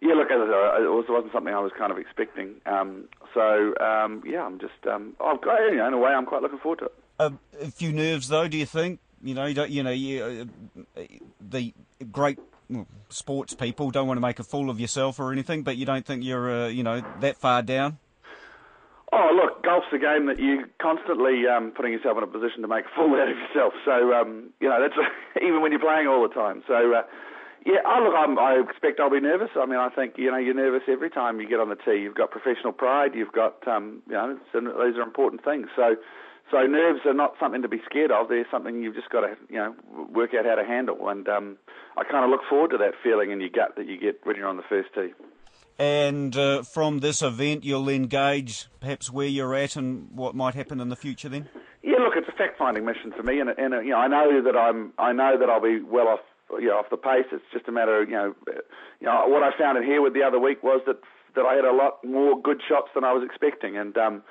yeah, 0.00 0.14
look, 0.14 0.28
it 0.30 1.10
wasn't 1.10 1.32
something 1.32 1.52
I 1.52 1.60
was 1.60 1.72
kind 1.78 1.90
of 1.90 1.98
expecting. 1.98 2.56
Um, 2.66 3.08
so 3.32 3.74
um, 3.80 4.22
yeah, 4.26 4.44
I'm 4.44 4.58
just, 4.58 4.86
um, 4.90 5.14
I've 5.20 5.40
got, 5.40 5.58
you 5.70 5.76
know, 5.76 5.88
in 5.88 5.94
a 5.94 5.98
way, 5.98 6.10
I'm 6.10 6.26
quite 6.26 6.42
looking 6.42 6.58
forward 6.58 6.80
to 6.80 6.84
it. 6.86 7.32
a 7.60 7.70
few 7.70 7.92
nerves, 7.92 8.28
though. 8.28 8.48
Do 8.48 8.56
you 8.56 8.66
think? 8.66 9.00
You 9.22 9.34
know, 9.34 9.46
you, 9.46 9.54
don't, 9.54 9.70
you 9.70 9.82
know, 9.82 9.90
you, 9.90 10.48
uh, 10.96 11.02
the 11.40 11.72
great 12.12 12.38
sports 13.08 13.54
people 13.54 13.90
don't 13.90 14.06
want 14.06 14.18
to 14.18 14.22
make 14.22 14.38
a 14.38 14.44
fool 14.44 14.70
of 14.70 14.78
yourself 14.78 15.18
or 15.18 15.32
anything, 15.32 15.62
but 15.62 15.76
you 15.76 15.86
don't 15.86 16.04
think 16.04 16.22
you're, 16.22 16.64
uh, 16.64 16.68
you 16.68 16.82
know, 16.82 17.02
that 17.20 17.38
far 17.38 17.62
down. 17.62 17.98
Oh, 19.16 19.32
look, 19.32 19.64
golf's 19.64 19.88
a 19.96 19.98
game 19.98 20.26
that 20.28 20.38
you're 20.38 20.68
constantly 20.76 21.48
um, 21.48 21.72
putting 21.72 21.92
yourself 21.96 22.20
in 22.20 22.22
a 22.22 22.28
position 22.28 22.60
to 22.60 22.68
make 22.68 22.84
a 22.84 22.92
fool 22.92 23.16
out 23.16 23.32
of 23.32 23.36
yourself. 23.36 23.72
So, 23.88 24.12
um, 24.12 24.52
you 24.60 24.68
know, 24.68 24.76
that's 24.76 24.92
even 25.40 25.62
when 25.62 25.72
you're 25.72 25.80
playing 25.80 26.06
all 26.06 26.20
the 26.20 26.34
time. 26.34 26.60
So, 26.68 26.92
uh, 26.92 27.08
yeah, 27.64 27.80
oh, 27.82 28.04
look, 28.04 28.14
I'm, 28.14 28.38
I 28.38 28.60
expect 28.60 29.00
I'll 29.00 29.10
be 29.10 29.18
nervous. 29.18 29.48
I 29.56 29.64
mean, 29.64 29.80
I 29.80 29.88
think 29.88 30.14
you 30.18 30.30
know 30.30 30.36
you're 30.36 30.54
nervous 30.54 30.82
every 30.86 31.10
time 31.10 31.40
you 31.40 31.48
get 31.48 31.58
on 31.58 31.68
the 31.68 31.80
tee. 31.80 31.98
You've 31.98 32.14
got 32.14 32.30
professional 32.30 32.72
pride. 32.72 33.12
You've 33.14 33.32
got 33.32 33.66
um, 33.66 34.02
you 34.06 34.12
know 34.12 34.38
these 34.54 34.96
are 34.96 35.02
important 35.02 35.42
things. 35.42 35.66
So, 35.74 35.96
so 36.52 36.62
nerves 36.62 37.00
are 37.06 37.14
not 37.14 37.34
something 37.40 37.62
to 37.62 37.68
be 37.68 37.82
scared 37.84 38.12
of. 38.12 38.28
They're 38.28 38.46
something 38.52 38.82
you've 38.82 38.94
just 38.94 39.10
got 39.10 39.22
to 39.22 39.34
you 39.50 39.56
know 39.56 39.74
work 40.14 40.30
out 40.38 40.44
how 40.44 40.54
to 40.54 40.64
handle. 40.64 41.08
And 41.08 41.26
um, 41.26 41.56
I 41.96 42.04
kind 42.04 42.22
of 42.22 42.30
look 42.30 42.42
forward 42.48 42.70
to 42.70 42.78
that 42.78 42.94
feeling 43.02 43.32
in 43.32 43.40
your 43.40 43.50
gut 43.50 43.74
that 43.76 43.88
you 43.88 43.98
get 43.98 44.20
when 44.22 44.36
you're 44.36 44.46
on 44.46 44.58
the 44.58 44.68
first 44.68 44.90
tee. 44.94 45.10
And 45.78 46.34
uh, 46.36 46.62
from 46.62 47.00
this 47.00 47.20
event, 47.22 47.64
you'll 47.64 47.88
engage 47.88 48.68
perhaps 48.80 49.10
where 49.10 49.26
you're 49.26 49.54
at 49.54 49.76
and 49.76 50.10
what 50.10 50.34
might 50.34 50.54
happen 50.54 50.80
in 50.80 50.88
the 50.88 50.96
future. 50.96 51.28
Then. 51.28 51.48
Yeah, 51.82 51.98
look, 51.98 52.14
it's 52.16 52.28
a 52.28 52.36
fact-finding 52.36 52.84
mission 52.84 53.12
for 53.16 53.22
me, 53.22 53.40
and, 53.40 53.50
and 53.50 53.74
you 53.84 53.90
know 53.90 53.98
I 53.98 54.08
know 54.08 54.42
that 54.42 54.56
I'm 54.56 54.92
I 54.98 55.12
know 55.12 55.36
that 55.38 55.50
I'll 55.50 55.60
be 55.60 55.80
well 55.82 56.08
off 56.08 56.20
you 56.58 56.68
know, 56.68 56.78
off 56.78 56.90
the 56.90 56.96
pace. 56.96 57.26
It's 57.32 57.44
just 57.52 57.68
a 57.68 57.72
matter 57.72 58.02
of, 58.02 58.08
you 58.08 58.14
know, 58.14 58.34
you 59.00 59.06
know, 59.06 59.24
what 59.26 59.42
I 59.42 59.50
found 59.58 59.78
in 59.78 59.84
Harewood 59.84 60.14
the 60.14 60.22
other 60.22 60.38
week 60.38 60.62
was 60.62 60.80
that 60.86 60.98
that 61.34 61.44
I 61.44 61.54
had 61.54 61.66
a 61.66 61.72
lot 61.72 62.02
more 62.02 62.40
good 62.40 62.62
shots 62.66 62.88
than 62.94 63.04
I 63.04 63.12
was 63.12 63.22
expecting, 63.22 63.76
and 63.76 63.96
um, 63.98 64.22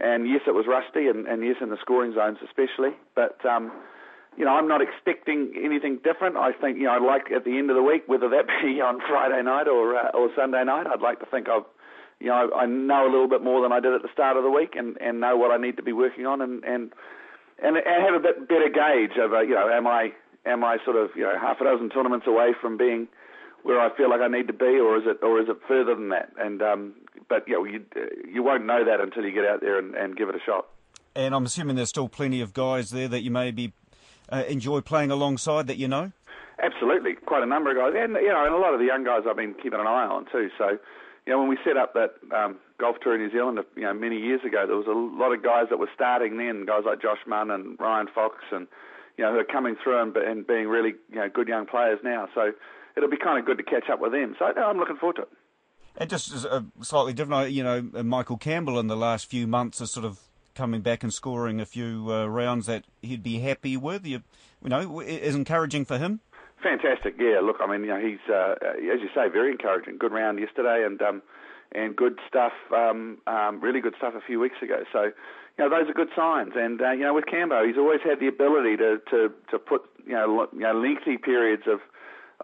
and 0.00 0.26
yes, 0.26 0.42
it 0.46 0.54
was 0.54 0.66
rusty, 0.66 1.08
and, 1.08 1.26
and 1.26 1.44
yes, 1.44 1.56
in 1.60 1.68
the 1.68 1.76
scoring 1.80 2.14
zones 2.14 2.38
especially, 2.42 2.96
but 3.14 3.44
um, 3.44 3.70
you 4.36 4.44
know, 4.44 4.52
I'm 4.52 4.68
not 4.68 4.80
expecting 4.82 5.52
anything 5.62 6.00
different. 6.02 6.36
I 6.36 6.52
think, 6.52 6.78
you 6.78 6.84
know, 6.84 6.92
I'd 6.92 7.06
like 7.06 7.30
at 7.30 7.44
the 7.44 7.58
end 7.58 7.70
of 7.70 7.76
the 7.76 7.82
week, 7.82 8.02
whether 8.06 8.28
that 8.30 8.46
be 8.62 8.80
on 8.80 9.00
Friday 9.08 9.42
night 9.42 9.68
or 9.68 9.96
uh, 9.96 10.10
or 10.10 10.30
Sunday 10.36 10.64
night, 10.64 10.86
I'd 10.86 11.00
like 11.00 11.20
to 11.20 11.26
think 11.26 11.48
I've, 11.48 11.64
you 12.20 12.28
know, 12.28 12.50
I 12.54 12.66
know 12.66 13.06
a 13.06 13.10
little 13.10 13.28
bit 13.28 13.42
more 13.42 13.62
than 13.62 13.72
I 13.72 13.80
did 13.80 13.92
at 13.94 14.02
the 14.02 14.12
start 14.12 14.36
of 14.36 14.42
the 14.42 14.50
week, 14.50 14.74
and 14.76 14.96
and 15.00 15.20
know 15.20 15.36
what 15.36 15.50
I 15.50 15.56
need 15.56 15.76
to 15.76 15.82
be 15.82 15.92
working 15.92 16.26
on, 16.26 16.40
and 16.40 16.64
and 16.64 16.92
and, 17.62 17.76
and 17.76 18.02
have 18.04 18.14
a 18.14 18.20
bit 18.20 18.48
better 18.48 18.68
gauge 18.68 19.16
of, 19.18 19.32
uh, 19.32 19.40
you 19.40 19.54
know, 19.54 19.68
am 19.68 19.86
I 19.86 20.12
am 20.44 20.64
I 20.64 20.78
sort 20.84 20.96
of 20.96 21.10
you 21.14 21.22
know 21.22 21.38
half 21.40 21.60
a 21.60 21.64
dozen 21.64 21.90
tournaments 21.90 22.26
away 22.26 22.52
from 22.60 22.76
being 22.76 23.08
where 23.62 23.80
I 23.80 23.94
feel 23.96 24.10
like 24.10 24.20
I 24.20 24.28
need 24.28 24.46
to 24.48 24.52
be, 24.52 24.78
or 24.78 24.98
is 24.98 25.04
it 25.06 25.22
or 25.22 25.40
is 25.40 25.48
it 25.48 25.56
further 25.66 25.94
than 25.94 26.10
that? 26.10 26.30
And 26.38 26.62
um, 26.62 26.94
but 27.28 27.46
you 27.48 27.54
know 27.54 27.64
you 27.64 27.84
you 28.32 28.42
won't 28.42 28.66
know 28.66 28.84
that 28.84 29.00
until 29.00 29.24
you 29.24 29.32
get 29.32 29.44
out 29.44 29.60
there 29.60 29.78
and, 29.78 29.94
and 29.94 30.16
give 30.16 30.28
it 30.28 30.34
a 30.34 30.40
shot. 30.44 30.66
And 31.16 31.34
I'm 31.34 31.44
assuming 31.44 31.76
there's 31.76 31.90
still 31.90 32.08
plenty 32.08 32.40
of 32.40 32.52
guys 32.52 32.90
there 32.90 33.06
that 33.06 33.22
you 33.22 33.30
maybe 33.30 33.72
uh, 34.30 34.44
enjoy 34.48 34.80
playing 34.80 35.10
alongside 35.10 35.66
that 35.66 35.76
you 35.76 35.88
know. 35.88 36.12
Absolutely, 36.62 37.14
quite 37.14 37.42
a 37.42 37.46
number 37.46 37.70
of 37.70 37.76
guys, 37.76 38.00
and 38.00 38.14
you 38.14 38.28
know, 38.28 38.44
and 38.44 38.54
a 38.54 38.58
lot 38.58 38.72
of 38.72 38.80
the 38.80 38.86
young 38.86 39.04
guys 39.04 39.22
I've 39.28 39.36
been 39.36 39.54
keeping 39.54 39.80
an 39.80 39.86
eye 39.86 40.06
on 40.06 40.26
too. 40.30 40.50
So, 40.56 40.78
you 41.26 41.32
know, 41.32 41.38
when 41.38 41.48
we 41.48 41.58
set 41.64 41.76
up 41.76 41.94
that 41.94 42.14
um, 42.34 42.56
golf 42.78 42.96
tour 43.02 43.14
in 43.14 43.20
New 43.20 43.30
Zealand, 43.30 43.58
you 43.76 43.82
know, 43.82 43.94
many 43.94 44.16
years 44.16 44.40
ago, 44.46 44.64
there 44.66 44.76
was 44.76 44.86
a 44.86 44.92
lot 44.92 45.32
of 45.32 45.42
guys 45.42 45.66
that 45.70 45.78
were 45.78 45.90
starting 45.94 46.36
then, 46.38 46.64
guys 46.64 46.82
like 46.86 47.02
Josh 47.02 47.18
Munn 47.26 47.50
and 47.50 47.78
Ryan 47.80 48.06
Fox 48.14 48.36
and 48.52 48.68
you 49.16 49.24
know, 49.24 49.32
who 49.32 49.38
are 49.38 49.44
coming 49.44 49.76
through 49.82 50.00
and, 50.02 50.16
and 50.16 50.46
being 50.46 50.68
really, 50.68 50.94
you 51.10 51.16
know, 51.16 51.28
good 51.32 51.48
young 51.48 51.66
players 51.66 52.00
now. 52.02 52.28
So 52.34 52.52
it'll 52.96 53.10
be 53.10 53.16
kind 53.16 53.38
of 53.38 53.46
good 53.46 53.58
to 53.58 53.64
catch 53.64 53.88
up 53.90 54.00
with 54.00 54.12
them. 54.12 54.34
So 54.38 54.46
no, 54.56 54.62
I'm 54.62 54.78
looking 54.78 54.96
forward 54.96 55.16
to 55.16 55.22
it. 55.22 55.28
And 55.96 56.10
just 56.10 56.44
a 56.44 56.64
slightly 56.82 57.12
different, 57.12 57.52
you 57.52 57.62
know, 57.62 57.88
uh, 57.94 58.02
Michael 58.02 58.36
Campbell 58.36 58.80
in 58.80 58.88
the 58.88 58.96
last 58.96 59.26
few 59.26 59.46
months 59.46 59.80
is 59.80 59.92
sort 59.92 60.04
of 60.04 60.18
coming 60.54 60.80
back 60.80 61.02
and 61.02 61.12
scoring 61.12 61.60
a 61.60 61.66
few 61.66 62.06
uh, 62.10 62.26
rounds 62.26 62.66
that 62.66 62.84
he'd 63.02 63.22
be 63.22 63.40
happy 63.40 63.76
with. 63.76 64.06
You, 64.06 64.22
you 64.62 64.70
know, 64.70 65.00
is 65.00 65.34
encouraging 65.34 65.84
for 65.84 65.98
him. 65.98 66.20
Fantastic, 66.62 67.16
yeah. 67.18 67.40
Look, 67.42 67.56
I 67.60 67.66
mean, 67.66 67.82
you 67.82 67.88
know, 67.88 68.00
he's 68.00 68.32
uh, 68.32 68.54
as 68.62 69.00
you 69.00 69.10
say, 69.14 69.28
very 69.28 69.50
encouraging. 69.50 69.98
Good 69.98 70.12
round 70.12 70.38
yesterday, 70.38 70.84
and 70.86 71.00
um, 71.02 71.22
and 71.72 71.94
good 71.94 72.18
stuff, 72.28 72.52
um, 72.72 73.18
um, 73.26 73.60
really 73.60 73.80
good 73.80 73.94
stuff 73.98 74.14
a 74.16 74.20
few 74.20 74.40
weeks 74.40 74.56
ago. 74.62 74.84
So 74.92 75.12
you 75.58 75.64
know, 75.64 75.70
those 75.70 75.88
are 75.88 75.92
good 75.92 76.10
signs. 76.16 76.52
And 76.56 76.80
uh, 76.80 76.92
you 76.92 77.02
know, 77.02 77.14
with 77.14 77.26
Cambo, 77.26 77.66
he's 77.66 77.76
always 77.76 78.00
had 78.02 78.20
the 78.20 78.28
ability 78.28 78.76
to 78.78 78.98
to 79.10 79.32
to 79.50 79.58
put 79.58 79.82
you 80.06 80.14
know, 80.14 80.48
you 80.52 80.60
know 80.60 80.72
lengthy 80.72 81.16
periods 81.16 81.64
of, 81.66 81.80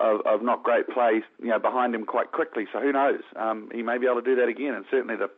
of 0.00 0.20
of 0.26 0.42
not 0.42 0.62
great 0.62 0.88
play 0.88 1.22
you 1.42 1.48
know 1.48 1.58
behind 1.58 1.94
him 1.94 2.04
quite 2.04 2.32
quickly. 2.32 2.66
So 2.72 2.80
who 2.80 2.92
knows? 2.92 3.22
Um, 3.36 3.68
he 3.72 3.82
may 3.82 3.98
be 3.98 4.06
able 4.06 4.22
to 4.22 4.26
do 4.26 4.36
that 4.36 4.48
again. 4.48 4.74
And 4.74 4.84
certainly 4.90 5.16
the 5.16 5.30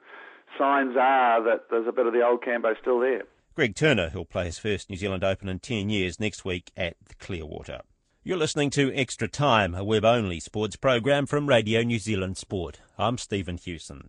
signs 0.59 0.97
are 0.97 1.43
that 1.45 1.71
there's 1.71 1.87
a 1.87 1.93
bit 1.93 2.07
of 2.07 2.13
the 2.13 2.25
old 2.25 2.43
Cambo 2.43 2.79
still 2.81 3.01
there. 3.01 3.23
Greg 3.55 3.75
Turner, 3.75 4.11
who'll 4.11 4.25
play 4.25 4.47
his 4.47 4.59
first 4.59 4.89
New 4.89 4.97
Zealand 4.97 5.23
Open 5.23 5.49
in 5.49 5.59
10 5.59 5.91
years 5.91 6.19
next 6.19 6.45
week 6.45 6.71
at 6.77 6.97
the 7.07 7.15
Clearwater. 7.17 7.81
You're 8.25 8.39
listening 8.39 8.71
to 8.71 8.95
Extra 8.95 9.29
Time, 9.29 9.75
a 9.75 9.85
web 9.85 10.05
only 10.05 10.41
sports 10.41 10.77
program 10.77 11.27
from 11.27 11.49
Radio 11.49 11.83
New 11.83 11.99
Zealand 11.99 12.37
Sport. 12.37 12.81
I'm 12.97 13.19
Stephen 13.19 13.59
Hewson. 13.59 14.09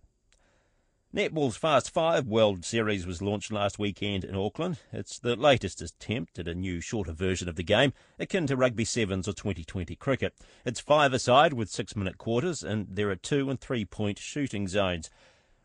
Netball's 1.14 1.56
Fast 1.56 1.90
Five 1.90 2.26
World 2.26 2.64
Series 2.64 3.06
was 3.06 3.22
launched 3.22 3.52
last 3.52 3.78
weekend 3.78 4.24
in 4.24 4.34
Auckland. 4.34 4.78
It's 4.92 5.18
the 5.18 5.36
latest 5.36 5.80
attempt 5.80 6.40
at 6.40 6.48
a 6.48 6.56
new, 6.56 6.80
shorter 6.80 7.12
version 7.12 7.48
of 7.48 7.54
the 7.54 7.62
game, 7.62 7.92
akin 8.18 8.48
to 8.48 8.56
Rugby 8.56 8.84
Sevens 8.84 9.28
or 9.28 9.32
2020 9.32 9.94
cricket. 9.94 10.34
It's 10.64 10.80
five-a-side 10.80 11.52
with 11.52 11.70
six-minute 11.70 12.18
quarters, 12.18 12.64
and 12.64 12.88
there 12.90 13.10
are 13.10 13.16
two 13.16 13.48
and 13.48 13.60
three-point 13.60 14.18
shooting 14.18 14.66
zones. 14.66 15.08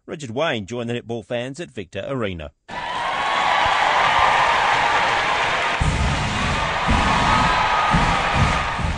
Richard 0.10 0.32
Wayne 0.32 0.66
joined 0.66 0.90
the 0.90 1.00
netball 1.00 1.24
fans 1.24 1.60
at 1.60 1.70
Vector 1.70 2.04
Arena. 2.08 2.50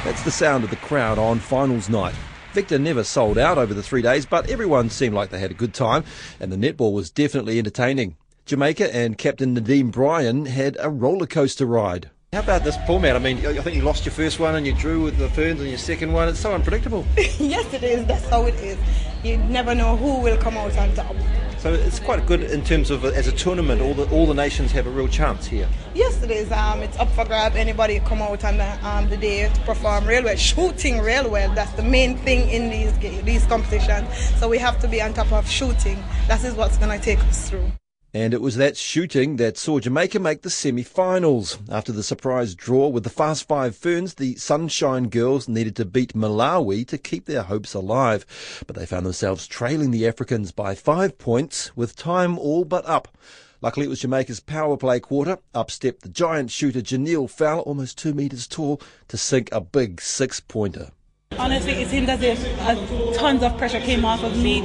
That's 0.06 0.24
the 0.24 0.32
sound 0.32 0.64
of 0.64 0.70
the 0.70 0.78
crowd 0.78 1.18
on 1.20 1.40
finals 1.40 1.90
night. 1.90 2.16
Vector 2.54 2.80
never 2.80 3.04
sold 3.04 3.38
out 3.38 3.58
over 3.58 3.74
the 3.74 3.84
three 3.84 4.02
days, 4.02 4.26
but 4.26 4.50
everyone 4.50 4.90
seemed 4.90 5.14
like 5.14 5.32
they 5.32 5.40
had 5.40 5.52
a 5.52 5.54
good 5.54 5.74
time, 5.74 6.06
and 6.40 6.50
the 6.50 6.56
netball 6.56 6.94
was 6.94 7.12
definitely 7.12 7.60
entertaining. 7.60 8.16
Jamaica 8.46 8.96
and 8.96 9.18
Captain 9.18 9.54
Nadine 9.54 9.92
Bryan 9.92 10.46
had 10.46 10.78
a 10.80 10.90
roller 10.90 11.28
coaster 11.28 11.66
ride. 11.66 12.10
How 12.32 12.40
about 12.40 12.64
this 12.64 12.78
format? 12.88 13.18
I 13.18 13.20
mean, 13.20 13.46
I 13.46 13.60
think 13.60 13.76
you 13.76 13.82
lost 13.82 14.06
your 14.06 14.14
first 14.14 14.40
one 14.40 14.56
and 14.56 14.66
you 14.66 14.72
drew 14.74 15.04
with 15.04 15.18
the 15.18 15.28
Ferns 15.32 15.60
and 15.60 15.68
your 15.68 15.78
second 15.78 16.14
one. 16.14 16.30
It's 16.30 16.40
so 16.40 16.54
unpredictable. 16.54 17.06
yes, 17.18 17.74
it 17.74 17.84
is. 17.84 18.06
That's 18.06 18.30
how 18.30 18.46
it 18.46 18.56
is. 18.56 18.78
You 19.24 19.38
never 19.38 19.76
know 19.76 19.96
who 19.96 20.20
will 20.20 20.38
come 20.38 20.58
out 20.58 20.76
on 20.78 20.94
top. 20.96 21.16
So 21.60 21.72
it's 21.72 22.00
quite 22.00 22.26
good 22.26 22.42
in 22.42 22.64
terms 22.64 22.90
of 22.90 23.06
as 23.06 23.28
a 23.28 23.32
tournament. 23.32 23.82
All 23.82 23.94
the 23.94 24.10
all 24.10 24.26
the 24.26 24.34
nations 24.34 24.72
have 24.72 24.88
a 24.88 24.90
real 24.90 25.08
chance 25.08 25.46
here. 25.46 25.70
Yes, 25.94 26.24
it 26.24 26.32
is. 26.32 26.52
Um, 26.52 26.82
it's 26.82 26.98
up 26.98 27.10
for 27.12 27.24
grab. 27.24 27.56
Anybody 27.56 28.00
come 28.00 28.20
out 28.20 28.44
on 28.44 28.58
the, 28.58 28.88
um, 28.88 29.10
the 29.10 29.18
day 29.18 29.48
to 29.48 29.62
perform 29.62 30.08
real 30.08 30.24
well, 30.24 30.36
shooting 30.36 31.00
real 31.00 31.30
well. 31.30 31.54
That's 31.54 31.72
the 31.74 31.84
main 31.84 32.18
thing 32.18 32.50
in 32.50 32.72
these 32.72 32.98
these 33.24 33.46
competitions. 33.46 34.08
So 34.40 34.50
we 34.50 34.58
have 34.58 34.80
to 34.80 34.88
be 34.88 35.04
on 35.04 35.14
top 35.14 35.32
of 35.32 35.48
shooting. 35.48 36.04
That 36.28 36.44
is 36.44 36.56
what's 36.56 36.78
going 36.80 36.98
to 36.98 37.04
take 37.04 37.20
us 37.26 37.48
through. 37.48 37.72
And 38.14 38.34
it 38.34 38.42
was 38.42 38.58
that 38.58 38.76
shooting 38.76 39.38
that 39.38 39.58
saw 39.58 39.80
Jamaica 39.80 40.20
make 40.20 40.42
the 40.42 40.50
semi-finals. 40.50 41.60
After 41.70 41.94
the 41.94 42.04
surprise 42.04 42.56
draw 42.56 42.90
with 42.90 43.06
the 43.06 43.10
Fast 43.10 43.48
Five 43.48 43.74
Ferns, 43.74 44.16
the 44.16 44.36
Sunshine 44.36 45.08
Girls 45.08 45.48
needed 45.48 45.78
to 45.78 45.86
beat 45.86 46.14
Malawi 46.14 46.86
to 46.88 46.98
keep 46.98 47.26
their 47.26 47.44
hopes 47.44 47.74
alive. 47.74 48.26
But 48.68 48.76
they 48.76 48.86
found 48.86 49.06
themselves 49.06 49.48
trailing 49.48 49.92
the 49.92 50.06
Africans 50.06 50.52
by 50.52 50.76
five 50.76 51.18
points 51.18 51.76
with 51.78 51.96
time 51.96 52.38
all 52.38 52.66
but 52.66 52.86
up. 52.86 53.18
Luckily, 53.62 53.86
it 53.86 53.90
was 53.90 54.02
Jamaica's 54.02 54.42
power 54.42 54.76
play 54.76 55.00
quarter. 55.00 55.38
Up 55.54 55.72
stepped 55.72 56.02
the 56.02 56.10
giant 56.10 56.52
shooter 56.52 56.82
Jhaniele 56.82 57.30
Fowler, 57.30 57.62
almost 57.62 57.98
two 57.98 58.14
metres 58.14 58.46
tall, 58.46 58.82
to 59.08 59.16
sink 59.16 59.48
a 59.54 59.62
big 59.62 60.02
six-pointer. 60.02 60.92
Honestly, 61.38 61.74
it 61.74 61.90
seemed 61.90 62.10
as 62.10 62.22
if 62.22 62.40
uh, 62.62 62.76
tons 63.14 63.42
of 63.42 63.58
pressure 63.58 63.80
came 63.80 64.06
off 64.06 64.24
of 64.24 64.38
me. 64.38 64.62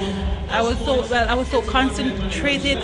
I 0.50 0.62
was 0.62 0.78
so 0.80 1.00
well. 1.08 1.28
I 1.28 1.34
was 1.34 1.48
so 1.48 1.62
concentrated. 1.62 2.78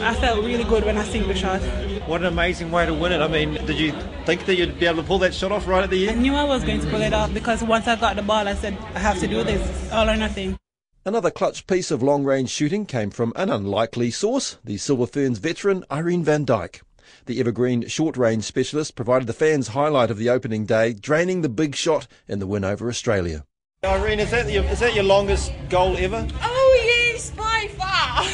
I 0.00 0.14
felt 0.14 0.44
really 0.44 0.64
good 0.64 0.84
when 0.84 0.96
I 0.96 1.04
sink 1.04 1.26
the 1.26 1.34
shot. 1.34 1.60
What 2.06 2.20
an 2.20 2.26
amazing 2.26 2.70
way 2.70 2.84
to 2.86 2.92
win 2.92 3.12
it! 3.12 3.20
I 3.20 3.28
mean, 3.28 3.54
did 3.66 3.78
you 3.78 3.92
think 4.26 4.44
that 4.46 4.56
you'd 4.56 4.78
be 4.78 4.86
able 4.86 5.02
to 5.02 5.08
pull 5.08 5.18
that 5.20 5.32
shot 5.34 5.52
off 5.52 5.66
right 5.66 5.82
at 5.82 5.90
the 5.90 6.08
end? 6.08 6.18
I 6.18 6.22
knew 6.22 6.34
I 6.34 6.44
was 6.44 6.62
going 6.62 6.80
to 6.80 6.86
pull 6.88 7.00
it 7.00 7.14
off 7.14 7.32
because 7.32 7.62
once 7.62 7.88
I 7.88 7.96
got 7.96 8.16
the 8.16 8.22
ball, 8.22 8.46
I 8.46 8.54
said 8.54 8.76
I 8.94 8.98
have 8.98 9.18
to 9.20 9.26
do 9.26 9.42
this, 9.42 9.90
all 9.90 10.08
or 10.08 10.16
nothing. 10.16 10.58
Another 11.06 11.30
clutch 11.30 11.66
piece 11.66 11.90
of 11.90 12.02
long 12.02 12.24
range 12.24 12.50
shooting 12.50 12.86
came 12.86 13.10
from 13.10 13.32
an 13.36 13.50
unlikely 13.50 14.10
source, 14.10 14.58
the 14.64 14.76
Silver 14.76 15.06
Ferns 15.06 15.38
veteran 15.38 15.84
Irene 15.90 16.24
van 16.24 16.44
Dyke. 16.44 16.82
The 17.26 17.40
evergreen 17.40 17.88
short 17.88 18.18
range 18.18 18.44
specialist 18.44 18.96
provided 18.96 19.26
the 19.26 19.32
fans' 19.32 19.68
highlight 19.68 20.10
of 20.10 20.18
the 20.18 20.28
opening 20.28 20.66
day, 20.66 20.92
draining 20.92 21.40
the 21.40 21.48
big 21.48 21.74
shot 21.74 22.06
in 22.28 22.38
the 22.38 22.46
win 22.46 22.64
over 22.64 22.88
Australia. 22.88 23.46
Irene, 23.82 24.20
is 24.20 24.30
that 24.30 24.50
your, 24.50 24.64
is 24.64 24.80
that 24.80 24.94
your 24.94 25.04
longest 25.04 25.52
goal 25.70 25.96
ever? 25.96 26.26
Oh, 26.42 26.82
yes, 26.84 27.30
by 27.30 27.70
far. 27.78 28.24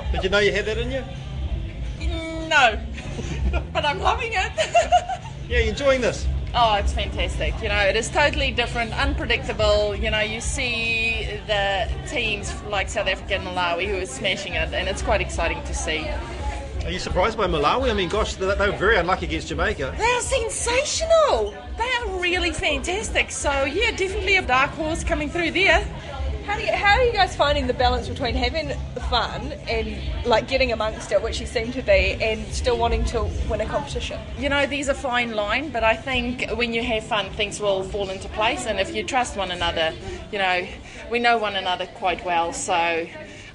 Did 0.12 0.24
you 0.24 0.28
know 0.30 0.40
you 0.40 0.52
had 0.52 0.66
that 0.66 0.76
in 0.76 0.90
you? 0.90 1.02
No, 2.48 2.78
but 3.72 3.84
I'm 3.86 4.00
loving 4.00 4.32
it. 4.32 4.52
yeah, 5.48 5.60
you 5.60 5.70
enjoying 5.70 6.02
this? 6.02 6.26
Oh, 6.54 6.74
it's 6.74 6.92
fantastic. 6.92 7.54
You 7.62 7.68
know, 7.68 7.80
it 7.80 7.96
is 7.96 8.10
totally 8.10 8.50
different, 8.50 8.92
unpredictable. 8.92 9.94
You 9.94 10.10
know, 10.10 10.20
you 10.20 10.40
see 10.40 11.28
the 11.46 11.88
teams 12.08 12.52
like 12.64 12.88
South 12.90 13.06
Africa 13.06 13.36
and 13.36 13.44
Malawi 13.44 13.86
who 13.86 13.98
are 13.98 14.06
smashing 14.06 14.54
it, 14.54 14.74
and 14.74 14.88
it's 14.88 15.00
quite 15.00 15.20
exciting 15.20 15.62
to 15.64 15.74
see. 15.74 16.06
Are 16.90 16.92
you 16.92 16.98
surprised 16.98 17.38
by 17.38 17.46
Malawi? 17.46 17.88
I 17.88 17.92
mean, 17.92 18.08
gosh, 18.08 18.34
they, 18.34 18.52
they 18.52 18.68
were 18.68 18.76
very 18.76 18.96
unlucky 18.96 19.26
against 19.26 19.46
Jamaica. 19.46 19.94
They 19.96 20.04
are 20.04 20.20
sensational. 20.20 21.54
They 21.78 21.88
are 21.88 22.20
really 22.20 22.50
fantastic. 22.50 23.30
So, 23.30 23.62
yeah, 23.62 23.92
definitely 23.92 24.38
a 24.38 24.42
dark 24.42 24.72
horse 24.72 25.04
coming 25.04 25.30
through 25.30 25.52
there. 25.52 25.86
How, 26.46 26.58
you, 26.58 26.72
how, 26.72 26.98
are 26.98 27.04
you 27.04 27.12
guys 27.12 27.36
finding 27.36 27.68
the 27.68 27.74
balance 27.74 28.08
between 28.08 28.34
having 28.34 28.76
fun 29.08 29.52
and 29.68 30.26
like 30.26 30.48
getting 30.48 30.72
amongst 30.72 31.12
it, 31.12 31.22
which 31.22 31.40
you 31.40 31.46
seem 31.46 31.70
to 31.74 31.82
be, 31.82 32.18
and 32.20 32.44
still 32.48 32.76
wanting 32.76 33.04
to 33.04 33.30
win 33.48 33.60
a 33.60 33.66
competition? 33.66 34.20
You 34.36 34.48
know, 34.48 34.66
there's 34.66 34.88
a 34.88 34.94
fine 34.94 35.36
line, 35.36 35.70
but 35.70 35.84
I 35.84 35.94
think 35.94 36.50
when 36.56 36.74
you 36.74 36.82
have 36.82 37.04
fun, 37.04 37.30
things 37.34 37.60
will 37.60 37.84
fall 37.84 38.10
into 38.10 38.28
place. 38.30 38.66
And 38.66 38.80
if 38.80 38.92
you 38.92 39.04
trust 39.04 39.36
one 39.36 39.52
another, 39.52 39.92
you 40.32 40.38
know, 40.38 40.66
we 41.08 41.20
know 41.20 41.38
one 41.38 41.54
another 41.54 41.86
quite 41.86 42.24
well, 42.24 42.52
so 42.52 43.06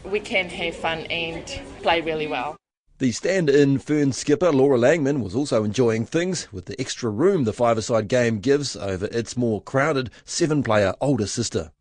we 0.06 0.22
can 0.22 0.48
have 0.48 0.74
fun 0.74 1.00
and 1.08 1.46
play 1.82 2.00
really 2.00 2.28
well. 2.28 2.56
The 2.98 3.12
stand-in 3.12 3.80
Fern 3.80 4.14
skipper 4.14 4.54
Laura 4.54 4.78
Langman 4.78 5.22
was 5.22 5.36
also 5.36 5.66
enjoying 5.66 6.06
things 6.06 6.48
with 6.54 6.64
the 6.64 6.80
extra 6.80 7.10
room 7.10 7.44
the 7.44 7.52
five-a-side 7.52 8.08
game 8.08 8.40
gives 8.40 8.78
over 8.78 9.08
its 9.08 9.36
more 9.36 9.62
crowded 9.62 10.12
seven-player 10.24 10.94
older 11.02 11.28
sister. 11.28 11.74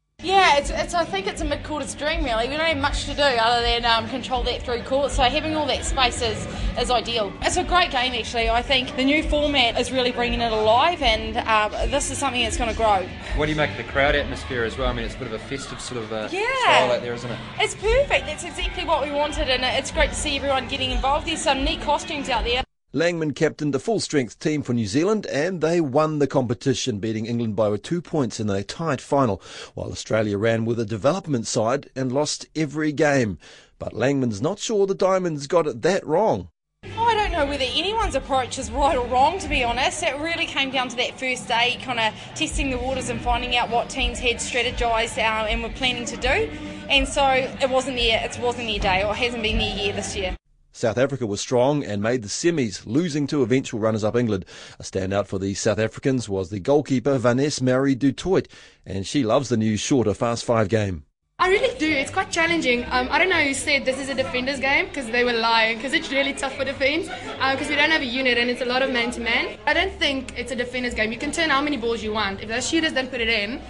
Yeah, 0.54 0.60
it's, 0.60 0.70
it's, 0.70 0.94
I 0.94 1.04
think 1.04 1.26
it's 1.26 1.40
a 1.40 1.44
mid-quarters 1.44 1.96
dream 1.96 2.22
really. 2.22 2.48
We 2.48 2.56
don't 2.56 2.66
have 2.66 2.78
much 2.78 3.06
to 3.06 3.14
do 3.14 3.22
other 3.22 3.60
than 3.60 3.84
um, 3.84 4.08
control 4.08 4.44
that 4.44 4.62
through 4.62 4.82
court, 4.82 5.10
so 5.10 5.24
having 5.24 5.56
all 5.56 5.66
that 5.66 5.84
space 5.84 6.22
is, 6.22 6.46
is 6.78 6.92
ideal. 6.92 7.32
It's 7.42 7.56
a 7.56 7.64
great 7.64 7.90
game 7.90 8.12
actually. 8.14 8.48
I 8.48 8.62
think 8.62 8.94
the 8.94 9.04
new 9.04 9.24
format 9.24 9.80
is 9.80 9.90
really 9.90 10.12
bringing 10.12 10.40
it 10.40 10.52
alive, 10.52 11.02
and 11.02 11.38
uh, 11.38 11.86
this 11.86 12.12
is 12.12 12.18
something 12.18 12.40
that's 12.40 12.56
going 12.56 12.70
to 12.70 12.76
grow. 12.76 13.04
What 13.34 13.46
do 13.46 13.50
you 13.50 13.56
make 13.56 13.72
of 13.72 13.78
the 13.78 13.82
crowd 13.84 14.14
atmosphere 14.14 14.62
as 14.62 14.78
well? 14.78 14.88
I 14.88 14.92
mean, 14.92 15.04
it's 15.04 15.16
a 15.16 15.18
bit 15.18 15.26
of 15.26 15.32
a 15.32 15.40
festive 15.40 15.80
sort 15.80 16.00
of 16.00 16.12
uh, 16.12 16.28
yeah. 16.30 16.46
style 16.62 16.92
out 16.92 17.02
there, 17.02 17.14
isn't 17.14 17.30
it? 17.30 17.38
It's 17.58 17.74
perfect. 17.74 18.26
That's 18.26 18.44
exactly 18.44 18.84
what 18.84 19.02
we 19.02 19.10
wanted, 19.10 19.48
and 19.48 19.64
it's 19.64 19.90
great 19.90 20.10
to 20.10 20.16
see 20.16 20.36
everyone 20.36 20.68
getting 20.68 20.92
involved. 20.92 21.26
There's 21.26 21.42
some 21.42 21.64
neat 21.64 21.80
costumes 21.80 22.28
out 22.28 22.44
there. 22.44 22.62
Langman 22.94 23.34
captained 23.34 23.74
the 23.74 23.80
full 23.80 23.98
strength 23.98 24.38
team 24.38 24.62
for 24.62 24.72
New 24.72 24.86
Zealand 24.86 25.26
and 25.26 25.60
they 25.60 25.80
won 25.80 26.20
the 26.20 26.28
competition, 26.28 27.00
beating 27.00 27.26
England 27.26 27.56
by 27.56 27.76
two 27.76 28.00
points 28.00 28.38
in 28.38 28.48
a 28.48 28.62
tight 28.62 29.00
final, 29.00 29.42
while 29.74 29.90
Australia 29.90 30.38
ran 30.38 30.64
with 30.64 30.78
a 30.78 30.84
development 30.84 31.48
side 31.48 31.90
and 31.96 32.12
lost 32.12 32.46
every 32.54 32.92
game. 32.92 33.36
But 33.80 33.94
Langman's 33.94 34.40
not 34.40 34.60
sure 34.60 34.86
the 34.86 34.94
Diamonds 34.94 35.48
got 35.48 35.66
it 35.66 35.82
that 35.82 36.06
wrong. 36.06 36.50
I 36.84 37.14
don't 37.14 37.32
know 37.32 37.46
whether 37.46 37.64
anyone's 37.64 38.14
approach 38.14 38.60
is 38.60 38.70
right 38.70 38.96
or 38.96 39.06
wrong, 39.08 39.40
to 39.40 39.48
be 39.48 39.64
honest. 39.64 40.04
It 40.04 40.16
really 40.20 40.46
came 40.46 40.70
down 40.70 40.88
to 40.90 40.96
that 40.96 41.18
first 41.18 41.48
day, 41.48 41.80
kind 41.82 41.98
of 41.98 42.14
testing 42.36 42.70
the 42.70 42.78
waters 42.78 43.08
and 43.08 43.20
finding 43.20 43.56
out 43.56 43.70
what 43.70 43.90
teams 43.90 44.20
had 44.20 44.36
strategised 44.36 45.18
uh, 45.18 45.46
and 45.46 45.64
were 45.64 45.68
planning 45.70 46.04
to 46.04 46.16
do. 46.16 46.48
And 46.88 47.08
so 47.08 47.26
it 47.26 47.68
wasn't 47.68 47.96
their, 47.96 48.24
it 48.24 48.38
wasn't 48.38 48.68
their 48.68 48.78
day, 48.78 49.02
or 49.02 49.16
hasn't 49.16 49.42
been 49.42 49.58
their 49.58 49.76
year 49.76 49.92
this 49.94 50.14
year. 50.14 50.36
South 50.76 50.98
Africa 50.98 51.24
was 51.24 51.40
strong 51.40 51.84
and 51.84 52.02
made 52.02 52.22
the 52.22 52.28
semis, 52.28 52.84
losing 52.84 53.28
to 53.28 53.44
eventual 53.44 53.78
runners-up 53.78 54.16
England. 54.16 54.44
A 54.80 54.82
standout 54.82 55.28
for 55.28 55.38
the 55.38 55.54
South 55.54 55.78
Africans 55.78 56.28
was 56.28 56.50
the 56.50 56.58
goalkeeper 56.58 57.16
Vanes-Mari 57.16 57.94
du 57.94 58.10
Toit, 58.10 58.48
and 58.84 59.06
she 59.06 59.22
loves 59.22 59.50
the 59.50 59.56
new 59.56 59.76
shorter 59.76 60.12
fast 60.14 60.44
five 60.44 60.68
game. 60.68 61.04
I 61.38 61.48
really 61.48 61.78
do. 61.78 61.88
It's 61.88 62.10
quite 62.10 62.32
challenging. 62.32 62.84
Um, 62.90 63.06
I 63.08 63.20
don't 63.20 63.28
know 63.28 63.40
who 63.40 63.54
said 63.54 63.84
this 63.84 64.00
is 64.00 64.08
a 64.08 64.14
defender's 64.14 64.58
game 64.58 64.86
because 64.86 65.06
they 65.06 65.22
were 65.22 65.32
lying 65.32 65.76
because 65.76 65.92
it's 65.92 66.10
really 66.10 66.32
tough 66.32 66.56
for 66.56 66.64
defense 66.64 67.06
because 67.06 67.66
uh, 67.66 67.70
we 67.70 67.76
don't 67.76 67.90
have 67.90 68.02
a 68.02 68.06
unit 68.06 68.36
and 68.36 68.50
it's 68.50 68.60
a 68.60 68.64
lot 68.64 68.82
of 68.82 68.90
man 68.90 69.12
to 69.12 69.20
man. 69.20 69.56
I 69.66 69.74
don't 69.74 69.92
think 69.92 70.36
it's 70.36 70.50
a 70.50 70.56
defender's 70.56 70.94
game. 70.94 71.12
You 71.12 71.18
can 71.18 71.30
turn 71.30 71.50
how 71.50 71.60
many 71.60 71.76
balls 71.76 72.02
you 72.02 72.12
want. 72.12 72.40
If 72.40 72.48
the 72.48 72.60
shooters 72.60 72.92
don't 72.92 73.10
put 73.10 73.20
it 73.20 73.28
in, 73.28 73.60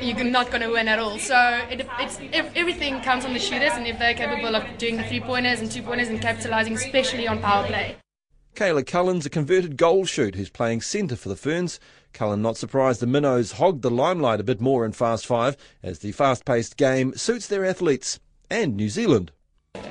you're 0.00 0.24
not 0.24 0.50
going 0.50 0.62
to 0.62 0.70
win 0.70 0.88
at 0.88 0.98
all. 0.98 1.18
So 1.18 1.36
it, 1.70 1.86
it's 2.00 2.18
everything 2.54 3.00
comes 3.02 3.24
on 3.24 3.32
the 3.32 3.38
shooters, 3.38 3.72
and 3.72 3.86
if 3.86 3.98
they're 3.98 4.14
capable 4.14 4.54
of 4.54 4.78
doing 4.78 4.96
the 4.96 5.04
three 5.04 5.20
pointers 5.20 5.60
and 5.60 5.70
two 5.70 5.82
pointers 5.82 6.08
and 6.08 6.20
capitalising, 6.20 6.74
especially 6.74 7.26
on 7.26 7.40
power 7.40 7.66
play. 7.66 7.96
Kayla 8.54 8.86
Cullen's 8.86 9.26
a 9.26 9.30
converted 9.30 9.76
goal 9.76 10.06
shoot 10.06 10.34
who's 10.34 10.48
playing 10.48 10.80
centre 10.80 11.16
for 11.16 11.28
the 11.28 11.36
Ferns. 11.36 11.78
Cullen 12.14 12.40
not 12.40 12.56
surprised 12.56 13.00
the 13.00 13.06
Minnows 13.06 13.52
hogged 13.52 13.82
the 13.82 13.90
limelight 13.90 14.40
a 14.40 14.44
bit 14.44 14.62
more 14.62 14.86
in 14.86 14.92
Fast 14.92 15.26
Five 15.26 15.58
as 15.82 15.98
the 15.98 16.12
fast-paced 16.12 16.78
game 16.78 17.14
suits 17.14 17.46
their 17.46 17.66
athletes 17.66 18.18
and 18.48 18.74
New 18.74 18.88
Zealand. 18.88 19.30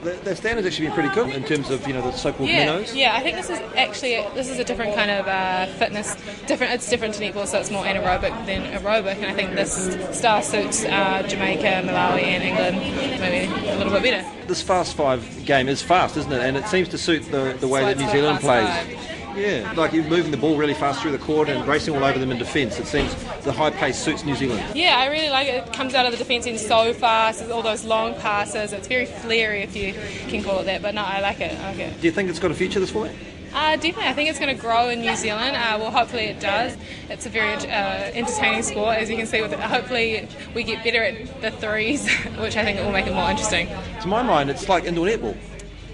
Their 0.02 0.36
standards 0.36 0.68
actually 0.68 0.88
been 0.88 0.96
pretty 0.96 1.14
good 1.16 1.30
in 1.30 1.44
terms 1.44 1.70
of 1.70 1.88
you 1.88 1.94
know 1.94 2.02
the 2.02 2.12
so-called 2.12 2.50
yeah, 2.50 2.66
minnows. 2.66 2.96
Yeah, 2.96 3.16
I 3.16 3.22
think 3.22 3.38
this 3.38 3.50
is 3.50 3.60
actually 3.76 4.16
this 4.36 4.50
is 4.50 4.60
a 4.60 4.64
different 4.64 4.96
kind 4.96 5.12
of 5.12 5.28
uh, 5.28 5.66
fitness. 5.78 6.16
Different, 6.48 6.74
it's 6.74 6.90
different 6.90 7.16
to 7.16 7.22
netball, 7.22 7.48
so 7.48 7.60
it's 7.60 7.72
more 7.72 7.84
anaerobic 7.84 8.46
than 8.46 8.62
aerobic, 8.80 9.16
and 9.16 9.26
I 9.26 9.34
think 9.34 9.56
this 9.56 9.98
star 10.18 10.42
suits 10.42 10.86
uh, 10.86 11.24
Jamaica, 11.28 11.88
Malawi, 11.88 12.24
and 12.24 12.44
England 12.44 12.78
maybe 13.20 13.52
a 13.70 13.78
little 13.78 13.94
bit 13.94 14.04
better. 14.04 14.48
This 14.48 14.62
fast 14.62 14.96
five 14.96 15.46
game 15.46 15.68
is 15.68 15.82
fast, 15.82 16.18
isn't 16.18 16.32
it? 16.32 16.42
And 16.42 16.58
it 16.58 16.66
seems 16.68 16.90
to 16.90 16.98
suit 16.98 17.24
the, 17.32 17.58
the 17.60 17.68
way 17.68 17.84
that 17.84 17.98
New 17.98 18.10
Zealand 18.10 18.40
plays. 18.40 18.68
Five. 18.68 19.15
Yeah, 19.36 19.74
like 19.76 19.92
you're 19.92 20.06
moving 20.06 20.32
the 20.32 20.38
ball 20.38 20.58
really 20.58 20.74
fast 20.74 21.02
through 21.02 21.12
the 21.12 21.18
court 21.18 21.50
and 21.50 21.68
racing 21.68 21.96
all 21.96 22.04
over 22.04 22.18
them 22.18 22.32
in 22.32 22.38
defence. 22.38 22.80
It 22.80 22.88
seems 22.88 23.14
the 23.44 23.52
high 23.52 23.70
pace 23.70 23.98
suits 23.98 24.24
New 24.24 24.36
Zealand. 24.36 24.64
Yeah, 24.76 24.96
I 24.98 25.08
really 25.08 25.30
like 25.30 25.48
it. 25.48 25.68
It 25.68 25.74
comes 25.74 25.94
out 25.94 26.06
of 26.06 26.12
the 26.12 26.18
defence 26.18 26.48
end 26.48 26.60
so 26.60 26.94
fast. 26.94 27.50
all 27.52 27.62
those 27.62 27.84
long 27.84 28.16
passes. 28.16 28.72
It's 28.72 28.88
very 28.88 29.06
flary, 29.06 29.62
if 29.62 29.76
you 29.76 29.94
can 30.30 30.44
call 30.44 30.60
it 30.60 30.66
that. 30.66 30.82
But 30.82 30.96
no, 30.96 31.04
I 31.04 31.20
like 31.20 31.42
it. 31.42 31.58
I 31.60 31.72
like 31.72 31.80
it. 31.80 32.00
Do 32.00 32.08
you 32.08 32.12
think 32.14 32.30
it's 32.30 32.40
got 32.40 32.52
a 32.52 32.56
future 32.56 32.80
this 32.80 32.92
format? 32.92 33.14
Uh, 33.54 33.78
definitely, 33.78 34.08
I 34.08 34.14
think 34.14 34.30
it's 34.30 34.38
going 34.40 34.54
to 34.54 34.62
grow 34.62 34.90
in 34.90 35.00
New 35.00 35.16
Zealand. 35.16 35.56
Uh, 35.56 35.78
well, 35.80 35.90
hopefully 35.92 36.26
it 36.26 36.42
does. 36.42 36.76
It's 37.10 37.26
a 37.26 37.30
very 37.30 37.54
uh, 37.54 38.12
entertaining 38.14 38.64
sport, 38.64 38.98
as 38.98 39.10
you 39.10 39.16
can 39.16 39.26
see. 39.26 39.42
With 39.42 39.54
it. 39.54 39.60
Hopefully, 39.60 40.28
we 40.54 40.64
get 40.64 40.84
better 40.84 41.02
at 41.04 41.42
the 41.42 41.52
threes, 41.52 42.06
which 42.40 42.58
I 42.58 42.64
think 42.66 42.80
will 42.80 42.92
make 42.92 43.08
it 43.08 43.14
more 43.14 43.30
interesting. 43.30 43.70
To 44.02 44.08
my 44.08 44.22
mind, 44.24 44.50
it's 44.50 44.68
like 44.68 44.84
indoor 44.84 45.08
netball. 45.08 45.38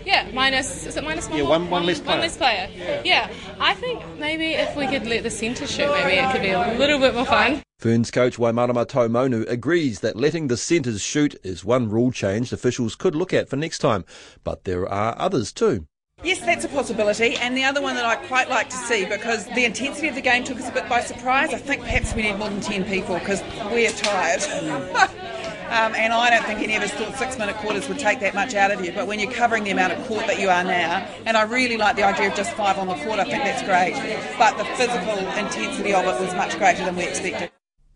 Yeah, 0.05 0.29
minus 0.33 0.85
is 0.85 0.97
it 0.97 1.03
minus 1.03 1.29
one? 1.29 1.37
Yeah, 1.37 1.43
one, 1.45 1.69
one 1.69 1.85
less 1.85 1.99
player. 1.99 2.17
One 2.17 2.21
less 2.21 2.37
player. 2.37 2.69
Yeah. 2.75 3.01
yeah, 3.03 3.33
I 3.59 3.73
think 3.73 4.01
maybe 4.17 4.53
if 4.53 4.75
we 4.75 4.87
could 4.87 5.05
let 5.07 5.23
the 5.23 5.29
centre 5.29 5.67
shoot, 5.67 5.89
maybe 5.91 6.19
it 6.19 6.31
could 6.31 6.41
be 6.41 6.49
a 6.49 6.77
little 6.77 6.99
bit 6.99 7.13
more 7.13 7.25
fun. 7.25 7.61
Ferns 7.79 8.11
coach 8.11 8.37
Waimarama 8.37 8.85
Taumaunu 8.85 9.47
agrees 9.49 10.01
that 10.01 10.15
letting 10.15 10.47
the 10.47 10.57
centres 10.57 11.01
shoot 11.01 11.35
is 11.43 11.65
one 11.65 11.89
rule 11.89 12.11
change 12.11 12.53
officials 12.53 12.95
could 12.95 13.15
look 13.15 13.33
at 13.33 13.49
for 13.49 13.55
next 13.55 13.79
time, 13.79 14.05
but 14.43 14.65
there 14.65 14.87
are 14.87 15.15
others 15.17 15.51
too. 15.51 15.85
Yes, 16.23 16.39
that's 16.41 16.63
a 16.63 16.67
possibility. 16.67 17.35
And 17.37 17.57
the 17.57 17.63
other 17.63 17.81
one 17.81 17.95
that 17.95 18.05
I 18.05 18.15
quite 18.15 18.49
like 18.49 18.69
to 18.69 18.75
see, 18.75 19.05
because 19.05 19.47
the 19.47 19.65
intensity 19.65 20.07
of 20.07 20.13
the 20.13 20.21
game 20.21 20.43
took 20.43 20.59
us 20.59 20.69
a 20.69 20.71
bit 20.71 20.87
by 20.87 21.01
surprise, 21.01 21.51
I 21.51 21.57
think 21.57 21.81
perhaps 21.81 22.13
we 22.13 22.21
need 22.21 22.37
more 22.37 22.49
than 22.49 22.61
10 22.61 22.85
people 22.85 23.17
because 23.17 23.41
we're 23.71 23.89
tired. 23.89 24.41
Um, 25.71 25.95
and 25.95 26.11
I 26.11 26.29
don't 26.29 26.43
think 26.43 26.59
any 26.59 26.75
of 26.75 26.83
us 26.83 26.91
thought 26.91 27.15
six 27.15 27.39
minute 27.39 27.55
quarters 27.55 27.87
would 27.87 27.97
take 27.97 28.19
that 28.19 28.35
much 28.35 28.55
out 28.55 28.71
of 28.71 28.83
you. 28.83 28.91
But 28.91 29.07
when 29.07 29.21
you're 29.21 29.31
covering 29.31 29.63
the 29.63 29.71
amount 29.71 29.93
of 29.93 30.05
court 30.05 30.27
that 30.27 30.37
you 30.37 30.49
are 30.49 30.65
now, 30.65 31.07
and 31.25 31.37
I 31.37 31.43
really 31.43 31.77
like 31.77 31.95
the 31.95 32.03
idea 32.03 32.27
of 32.27 32.35
just 32.35 32.51
five 32.55 32.77
on 32.77 32.87
the 32.87 32.95
court, 32.95 33.19
I 33.19 33.23
think 33.23 33.41
that's 33.45 33.63
great. 33.63 33.93
But 34.37 34.57
the 34.57 34.65
physical 34.75 35.17
intensity 35.17 35.93
of 35.93 36.03
it 36.03 36.19
was 36.19 36.33
much 36.33 36.57
greater 36.57 36.83
than 36.83 36.97
we 36.97 37.03
expected. 37.03 37.51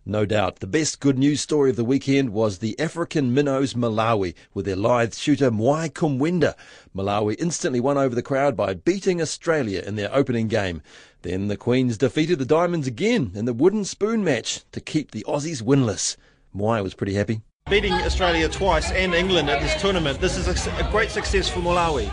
No 0.05 0.25
doubt. 0.25 0.59
The 0.61 0.67
best 0.67 1.01
good 1.01 1.19
news 1.19 1.41
story 1.41 1.69
of 1.69 1.75
the 1.75 1.83
weekend 1.83 2.29
was 2.29 2.59
the 2.59 2.79
African 2.79 3.33
minnows 3.33 3.73
Malawi 3.73 4.35
with 4.53 4.65
their 4.65 4.77
lithe 4.77 5.13
shooter 5.13 5.51
Mwai 5.51 5.89
Kumwenda. 5.89 6.55
Malawi 6.95 7.35
instantly 7.39 7.81
won 7.81 7.97
over 7.97 8.15
the 8.15 8.21
crowd 8.21 8.55
by 8.55 8.73
beating 8.73 9.21
Australia 9.21 9.83
in 9.85 9.97
their 9.97 10.15
opening 10.15 10.47
game. 10.47 10.81
Then 11.23 11.49
the 11.49 11.57
Queens 11.57 11.97
defeated 11.97 12.39
the 12.39 12.45
Diamonds 12.45 12.87
again 12.87 13.31
in 13.35 13.43
the 13.43 13.53
wooden 13.53 13.83
spoon 13.83 14.23
match 14.23 14.63
to 14.71 14.79
keep 14.79 15.11
the 15.11 15.25
Aussies 15.27 15.61
winless. 15.61 16.15
Mwai 16.55 16.81
was 16.81 16.93
pretty 16.93 17.15
happy. 17.15 17.41
Beating 17.67 17.93
Australia 17.93 18.47
twice 18.47 18.91
and 18.91 19.15
England 19.15 19.49
at 19.49 19.59
this 19.59 19.81
tournament, 19.81 20.21
this 20.21 20.37
is 20.37 20.67
a, 20.67 20.87
great 20.91 21.09
success 21.09 21.49
for 21.49 21.61
Malawi. 21.61 22.07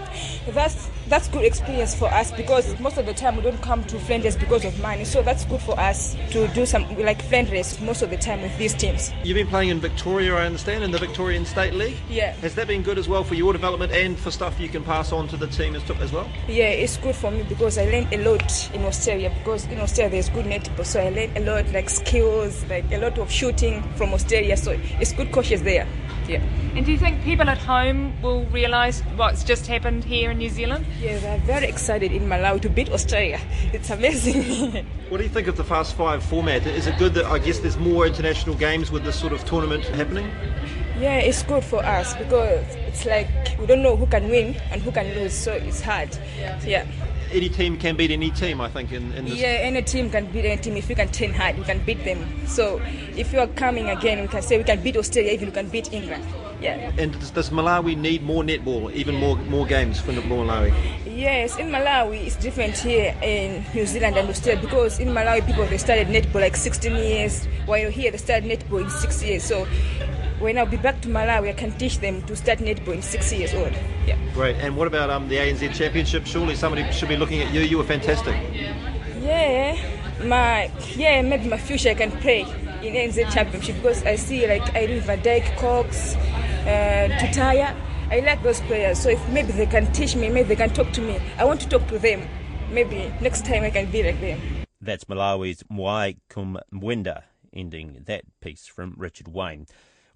That's 1.13 1.23
that's 1.23 1.33
good 1.33 1.45
experience 1.45 1.95
for 1.95 2.07
us 2.07 2.33
because 2.33 2.81
most 2.81 2.99
of 2.99 3.07
the 3.07 3.15
time 3.15 3.37
we 3.37 3.43
don't 3.43 3.63
come 3.63 3.85
to 3.85 3.97
Flanders 4.01 4.37
because 4.37 4.65
of 4.65 4.77
money. 4.81 5.05
So 5.05 5.23
that's 5.23 5.45
good 5.45 5.61
for 5.61 5.79
us 5.79 6.17
to 6.31 6.49
do 6.49 6.67
some 6.67 6.83
like 6.99 7.23
Flanders 7.23 7.81
most 7.81 8.03
of 8.03 8.11
the 8.11 8.17
time 8.17 8.43
with 8.43 8.59
these 8.59 8.75
teams. 8.75 9.13
You've 9.23 9.37
been 9.37 9.47
playing 9.47 9.69
in 9.69 9.79
Victoria, 9.79 10.35
I 10.35 10.47
understand, 10.47 10.83
in 10.83 10.91
the 10.91 10.99
Victorian 10.99 11.45
State 11.45 11.75
League. 11.75 11.95
Yeah. 12.11 12.33
Has 12.41 12.57
that 12.57 12.67
been 12.67 12.83
good 12.83 12.99
as 12.99 13.09
well 13.09 13.23
for 13.23 13.37
your 13.37 13.53
development 13.53 13.93
and 13.93 14.19
for 14.19 14.33
stuff 14.33 14.59
you 14.59 14.69
can 14.69 14.83
pass 14.83 15.13
on 15.13 15.29
to 15.29 15.37
the 15.37 15.47
team 15.47 15.77
as, 15.77 15.89
as 16.01 16.11
well? 16.11 16.29
Yeah, 16.49 16.71
it's 16.71 16.97
good 16.97 17.15
for 17.15 17.31
me 17.31 17.45
because 17.45 17.79
I 17.79 17.85
learned 17.85 18.13
a 18.13 18.29
lot 18.29 18.75
in 18.75 18.85
Australia 18.85 19.33
because 19.39 19.67
in 19.67 19.79
Australia 19.79 20.11
there's 20.11 20.29
good 20.29 20.47
netball, 20.47 20.85
so 20.85 21.01
I 21.01 21.11
learned 21.11 21.37
a 21.37 21.41
lot 21.41 21.73
like 21.73 21.89
skills, 21.89 22.65
like 22.69 22.91
a 22.91 22.99
lot 22.99 23.17
of 23.19 23.31
shooting 23.31 23.81
from 23.95 24.13
Australia. 24.13 24.57
So 24.57 24.73
it's 24.99 25.13
good 25.13 25.31
coaches 25.31 25.63
there. 25.63 25.87
Yeah. 26.29 26.43
And 26.75 26.87
do 26.87 26.93
you 26.93 26.99
think 26.99 27.23
people 27.23 27.49
at 27.49 27.59
home 27.59 28.21
will 28.23 28.47
realise 28.47 29.01
what's 29.17 29.45
just 29.45 29.67
happened 29.67 30.05
here 30.05 30.31
in 30.31 30.39
New 30.39 30.49
Zealand? 30.49 30.87
Yeah, 31.03 31.19
they're 31.19 31.39
very 31.39 31.67
excited 31.67 32.13
in 32.13 32.29
Malawi 32.29 32.61
to 32.61 32.71
beat 32.71 32.89
Australia. 32.89 33.41
It's 33.73 33.91
amazing. 33.91 34.87
what 35.09 35.19
do 35.19 35.25
you 35.25 35.29
think 35.29 35.49
of 35.49 35.57
the 35.57 35.65
Fast 35.65 35.97
Five 35.97 36.23
format? 36.23 36.65
Is 36.65 36.87
it 36.87 36.97
good 36.97 37.15
that 37.15 37.25
I 37.25 37.41
guess 37.41 37.59
there's 37.59 37.77
more 37.77 38.07
international 38.07 38.55
games 38.55 38.93
with 38.93 39.03
this 39.03 39.19
sort 39.19 39.33
of 39.33 39.45
tournament 39.45 39.83
happening? 39.83 40.31
Yeah, 41.01 41.17
it's 41.17 41.43
good 41.43 41.65
for 41.65 41.85
us 41.85 42.15
because 42.15 42.65
it's 42.87 43.05
like 43.05 43.29
we 43.59 43.67
don't 43.67 43.83
know 43.83 43.97
who 43.97 44.07
can 44.07 44.29
win 44.29 44.55
and 44.71 44.81
who 44.81 44.93
can 44.93 45.13
lose, 45.17 45.35
so 45.35 45.53
it's 45.55 45.81
hard. 45.81 46.17
Yeah. 46.65 46.87
Any 47.33 47.49
team 47.49 47.79
can 47.79 47.97
beat 47.97 48.13
any 48.13 48.31
team, 48.31 48.61
I 48.61 48.69
think. 48.69 48.93
In, 48.93 49.13
in 49.15 49.25
this. 49.25 49.35
Yeah, 49.35 49.49
any 49.49 49.83
team 49.83 50.09
can 50.09 50.27
beat 50.27 50.45
any 50.45 50.63
team. 50.63 50.77
If 50.77 50.89
you 50.89 50.95
can 50.95 51.09
train 51.11 51.35
hard, 51.35 51.59
you 51.59 51.65
can 51.65 51.85
beat 51.85 52.05
them. 52.05 52.47
So 52.47 52.81
if 53.17 53.33
you 53.33 53.41
are 53.41 53.49
coming 53.49 53.91
again, 53.91 54.21
we 54.21 54.29
can 54.29 54.43
say 54.43 54.57
we 54.57 54.63
can 54.63 54.81
beat 54.81 54.97
Australia, 54.97 55.33
even 55.33 55.49
we 55.49 55.53
can 55.53 55.69
beat 55.69 55.93
England. 55.93 56.25
Yeah. 56.63 56.93
And 56.97 57.19
does, 57.19 57.31
does 57.31 57.51
Malawi 57.51 57.97
need 57.97 58.23
more 58.23 58.43
netball, 58.43 58.93
even 58.93 59.17
more 59.17 59.37
more 59.37 59.67
games 59.67 60.01
for 60.01 60.13
Malawi? 60.13 60.73
Yes, 61.05 61.59
in 61.59 61.71
Malawi 61.71 62.27
it's 62.27 62.37
different 62.37 62.77
here 62.79 63.17
in 63.23 63.65
New 63.75 63.87
Zealand 63.87 64.17
and 64.17 64.29
Australia 64.29 64.63
because 64.63 65.01
in 65.01 65.09
Malawi 65.09 65.45
people 65.45 65.67
they 65.67 65.79
started 65.79 66.07
netball 66.09 66.41
like 66.41 66.57
16 66.57 66.95
years, 66.97 67.47
while 67.67 67.91
here 67.91 68.11
they 68.11 68.19
started 68.19 68.45
netball 68.45 68.85
in 68.85 68.91
six 68.91 69.23
years. 69.23 69.43
So 69.43 69.67
when 70.39 70.59
I'll 70.59 70.67
be 70.67 70.77
back 70.77 71.01
to 71.03 71.09
Malawi, 71.09 71.51
I 71.51 71.53
can 71.53 71.73
teach 71.73 71.99
them 71.99 72.23
to 72.23 72.37
start 72.37 72.59
netball 72.59 72.95
in 72.95 73.03
six 73.03 73.33
years 73.33 73.55
old. 73.55 73.73
Yeah. 74.07 74.17
Great. 74.35 74.57
And 74.57 74.77
what 74.77 74.87
about 74.87 75.11
um, 75.11 75.29
the 75.29 75.37
ANZ 75.37 75.75
Championship? 75.75 76.27
Surely 76.27 76.55
somebody 76.55 76.91
should 76.93 77.09
be 77.09 77.17
looking 77.17 77.41
at 77.43 77.53
you. 77.53 77.61
You 77.61 77.79
were 77.79 77.85
fantastic. 77.85 78.37
Yeah, 79.21 79.79
my 80.25 80.71
yeah 80.97 81.23
maybe 81.23 81.49
my 81.49 81.59
future 81.59 81.91
I 81.91 81.95
can 81.95 82.11
play 82.11 82.43
in 82.83 82.95
ANZ 82.95 83.33
Championship 83.33 83.77
because 83.77 84.05
I 84.05 84.17
see 84.17 84.47
like 84.47 84.75
Irene 84.75 85.01
van 85.01 85.23
Dyke, 85.23 85.57
Cox, 85.59 86.17
uh, 86.63 87.09
Tutaia. 87.19 87.75
I 88.11 88.21
like 88.21 88.43
those 88.43 88.61
players. 88.63 88.99
So 88.99 89.11
if 89.11 89.29
maybe 89.31 89.53
they 89.53 89.67
can 89.67 89.91
teach 89.93 90.17
me, 90.17 90.29
maybe 90.29 90.49
they 90.49 90.57
can 90.57 90.71
talk 90.71 90.93
to 90.93 91.01
me. 91.01 91.19
I 91.39 91.45
want 91.45 91.61
to 91.63 91.69
talk 91.69 91.87
to 91.89 91.99
them. 91.99 92.29
Maybe 92.71 93.13
next 93.21 93.45
time 93.45 93.63
I 93.65 93.71
can 93.71 93.91
be 93.91 94.03
like 94.03 94.21
them. 94.21 94.41
That's 94.81 95.05
Malawi's 95.05 95.63
Mwai 95.65 96.17
Kumwenda, 96.29 97.23
ending 97.53 98.03
that 98.07 98.25
piece 98.41 98.67
from 98.67 98.95
Richard 98.97 99.29
Wayne. 99.29 99.67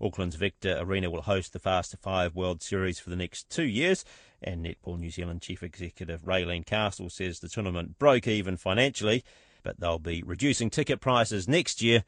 Auckland's 0.01 0.37
Vector 0.37 0.77
Arena 0.79 1.09
will 1.09 1.23
host 1.23 1.53
the 1.53 1.59
Fast 1.59 1.95
Five 2.03 2.35
World 2.35 2.63
Series 2.63 2.99
for 2.99 3.09
the 3.09 3.17
next 3.17 3.49
two 3.49 3.65
years, 3.65 4.05
and 4.43 4.65
Netball 4.65 4.99
New 4.99 5.11
Zealand 5.11 5.41
Chief 5.41 5.63
Executive 5.63 6.23
Raelene 6.23 6.67
Castle 6.67 7.09
says 7.09 7.41
the 7.41 7.49
tournament 7.49 7.99
broke 7.99 8.27
even 8.27 8.57
financially, 8.57 9.25
but 9.63 9.81
they'll 9.81 9.99
be 9.99 10.23
reducing 10.25 10.69
ticket 10.69 11.01
prices 11.01 11.49
next 11.49 11.81
year 11.81 12.05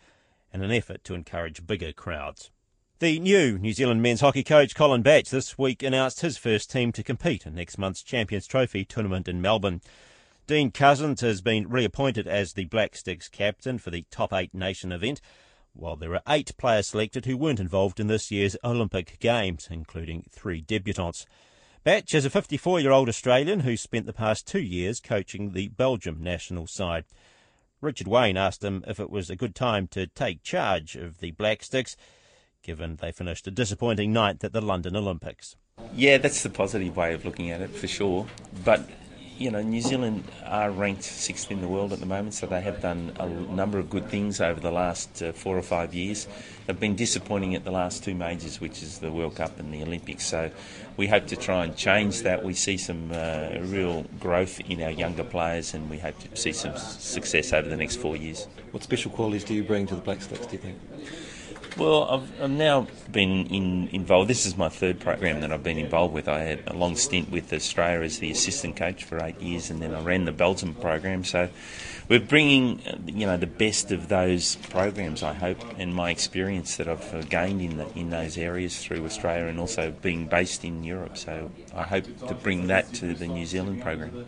in 0.53 0.63
an 0.63 0.71
effort 0.71 1.03
to 1.05 1.15
encourage 1.15 1.67
bigger 1.67 1.93
crowds. 1.93 2.51
The 3.01 3.21
new 3.21 3.59
New 3.59 3.73
Zealand 3.73 4.03
men's 4.03 4.23
hockey 4.23 4.43
coach 4.43 4.75
Colin 4.75 5.03
Batch 5.03 5.31
this 5.31 5.57
week 5.57 5.85
announced 5.85 6.21
his 6.21 6.37
first 6.37 6.69
team 6.69 6.91
to 6.91 7.05
compete 7.05 7.47
in 7.47 7.55
next 7.55 7.79
month's 7.79 8.03
Champions 8.03 8.45
Trophy 8.45 8.85
tournament 8.85 9.29
in 9.29 9.41
Melbourne. 9.41 9.83
Dean 10.49 10.73
Couzins 10.73 11.21
has 11.21 11.41
been 11.41 11.69
reappointed 11.69 12.27
as 12.27 12.55
the 12.55 12.65
Black 12.65 12.97
Sticks 12.97 13.29
captain 13.29 13.79
for 13.79 13.91
the 13.91 14.05
Top 14.11 14.33
8 14.33 14.53
Nation 14.53 14.91
event, 14.91 15.21
while 15.75 15.95
there 15.95 16.13
are 16.13 16.23
eight 16.29 16.57
players 16.57 16.89
selected 16.89 17.25
who 17.25 17.37
weren't 17.37 17.61
involved 17.61 18.01
in 18.01 18.09
this 18.09 18.33
year's 18.33 18.57
Olympic 18.65 19.21
Games, 19.21 19.69
including 19.71 20.25
three 20.29 20.61
debutants. 20.61 21.25
Batch 21.85 22.17
is 22.17 22.25
a 22.25 22.31
54 22.31 22.81
year 22.81 22.91
old 22.91 23.09
Australian 23.09 23.61
who 23.61 23.77
spent 23.77 24.07
the 24.07 24.13
past 24.13 24.45
two 24.45 24.59
years 24.59 24.99
coaching 24.99 25.53
the 25.53 25.69
Belgium 25.69 26.21
national 26.21 26.67
side. 26.67 27.05
Richard 27.81 28.09
Wayne 28.09 28.37
asked 28.37 28.65
him 28.65 28.83
if 28.89 28.99
it 28.99 29.09
was 29.09 29.31
a 29.31 29.37
good 29.37 29.55
time 29.55 29.87
to 29.93 30.09
take 30.09 30.43
charge 30.43 30.97
of 30.97 31.19
the 31.19 31.31
Black 31.31 31.63
Sticks, 31.63 31.97
given 32.69 32.97
they 32.97 33.11
finished 33.11 33.47
a 33.47 33.51
disappointing 33.51 34.13
ninth 34.13 34.45
at 34.45 34.53
the 34.53 34.61
London 34.61 34.95
Olympics. 34.95 35.57
Yeah, 35.95 36.19
that's 36.19 36.43
the 36.43 36.51
positive 36.51 36.95
way 36.95 37.15
of 37.15 37.25
looking 37.25 37.51
at 37.51 37.63
it 37.63 37.71
for 37.71 37.89
sure. 37.89 38.27
But 38.63 38.87
you 39.39 39.51
know, 39.51 39.63
New 39.63 39.81
Zealand 39.81 40.25
are 40.45 40.71
ranked 40.71 41.05
sixth 41.05 41.51
in 41.51 41.63
the 41.63 41.69
world 41.69 41.95
at 41.95 42.01
the 42.01 42.07
moment, 42.07 42.35
so 42.35 42.47
they 42.47 42.61
have 42.61 42.83
done 42.83 43.17
a 43.19 43.27
number 43.27 43.79
of 43.79 43.89
good 43.89 44.11
things 44.11 44.41
over 44.41 44.61
the 44.61 44.71
last 44.71 45.23
uh, 45.23 45.33
four 45.33 45.57
or 45.57 45.63
five 45.63 45.95
years. 45.95 46.29
They've 46.67 46.79
been 46.79 46.97
disappointing 46.97 47.55
at 47.55 47.65
the 47.65 47.71
last 47.71 48.05
two 48.05 48.15
majors, 48.15 48.61
which 48.61 48.83
is 48.83 48.99
the 48.99 49.11
World 49.11 49.37
Cup 49.37 49.59
and 49.59 49.73
the 49.73 49.83
Olympics. 49.83 50.27
So 50.27 50.51
we 50.99 51.07
hope 51.07 51.27
to 51.29 51.37
try 51.37 51.65
and 51.65 51.75
change 51.75 52.23
that. 52.23 52.45
We 52.45 52.53
see 52.53 52.77
some 52.77 53.13
uh, 53.13 53.61
real 53.61 54.03
growth 54.21 54.61
in 54.69 54.83
our 54.83 54.91
younger 54.91 55.25
players, 55.25 55.73
and 55.73 55.89
we 55.89 55.99
hope 55.99 56.19
to 56.19 56.37
see 56.37 56.53
some 56.53 56.77
success 56.77 57.55
over 57.55 57.69
the 57.69 57.77
next 57.77 57.97
four 57.97 58.17
years. 58.17 58.47
What 58.73 58.83
special 58.83 59.11
qualities 59.11 59.45
do 59.45 59.55
you 59.55 59.65
bring 59.65 59.87
to 59.87 59.95
the 59.95 60.03
Black 60.03 60.21
Sticks, 60.21 60.47
do 60.47 60.53
you 60.53 60.59
think? 60.59 60.79
Well, 61.79 62.09
I've, 62.11 62.43
I've, 62.43 62.51
now 62.51 62.89
been 63.13 63.47
in, 63.47 63.89
involved. 63.93 64.29
This 64.29 64.47
is 64.47 64.57
my 64.57 64.69
third 64.69 64.99
program 64.99 65.41
that 65.43 65.53
I've 65.53 65.63
been 65.63 65.79
involved 65.79 66.13
with. 66.13 66.29
I 66.29 66.41
had 66.41 66.65
a 66.67 66.73
long 66.73 66.97
stint 66.97 67.31
with 67.31 67.53
Australia 67.53 68.05
as 68.05 68.19
the 68.19 68.33
assistant 68.33 68.75
coach 68.75 69.05
for 69.05 69.23
eight 69.23 69.41
years, 69.41 69.71
and 69.71 69.81
then 69.81 69.95
I 69.95 70.01
ran 70.01 70.25
the 70.25 70.33
Belgium 70.33 70.75
program. 70.75 71.23
So 71.23 71.49
we're 72.09 72.19
bringing, 72.19 72.81
you 73.07 73.27
know, 73.27 73.37
the 73.37 73.47
best 73.47 73.93
of 73.93 74.09
those 74.09 74.57
programs. 74.57 75.23
I 75.23 75.35
hope, 75.35 75.63
and 75.79 75.95
my 75.95 76.11
experience 76.11 76.79
that 76.79 76.89
I've 76.89 77.29
gained 77.31 77.63
in 77.63 77.77
the, 77.77 77.87
in 77.97 78.11
those 78.11 78.37
areas 78.37 78.77
through 78.83 79.05
Australia, 79.05 79.47
and 79.47 79.61
also 79.61 79.93
being 80.03 80.27
based 80.27 80.65
in 80.65 80.83
Europe. 80.83 81.17
So 81.17 81.49
I 81.77 81.85
hope 81.85 82.07
to 82.27 82.35
bring 82.35 82.67
that 82.67 82.93
to 82.95 83.15
the 83.15 83.29
New 83.29 83.47
Zealand 83.47 83.83
program. 83.83 84.27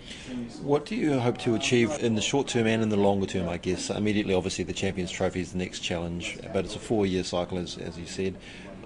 What 0.63 0.87
do 0.87 0.95
you 0.95 1.19
hope 1.19 1.39
to 1.39 1.57
achieve 1.57 1.99
in 1.99 2.15
the 2.15 2.23
short 2.23 2.47
term 2.47 2.69
and 2.69 2.81
in 2.81 2.91
the 2.91 2.97
longer 2.97 3.27
term? 3.27 3.49
I 3.49 3.57
guess 3.57 3.91
immediately, 3.91 4.35
obviously, 4.35 4.63
the 4.63 4.73
Champions 4.73 5.11
Trophy 5.11 5.41
is 5.41 5.51
the 5.51 5.59
next 5.59 5.81
challenge, 5.81 6.39
but 6.53 6.65
it's 6.65 6.77
a 6.77 6.79
four-year 6.79 7.25
cycle 7.25 7.40
cycle, 7.41 7.59
as, 7.59 7.79
as 7.79 7.99
you 7.99 8.07
said. 8.07 8.37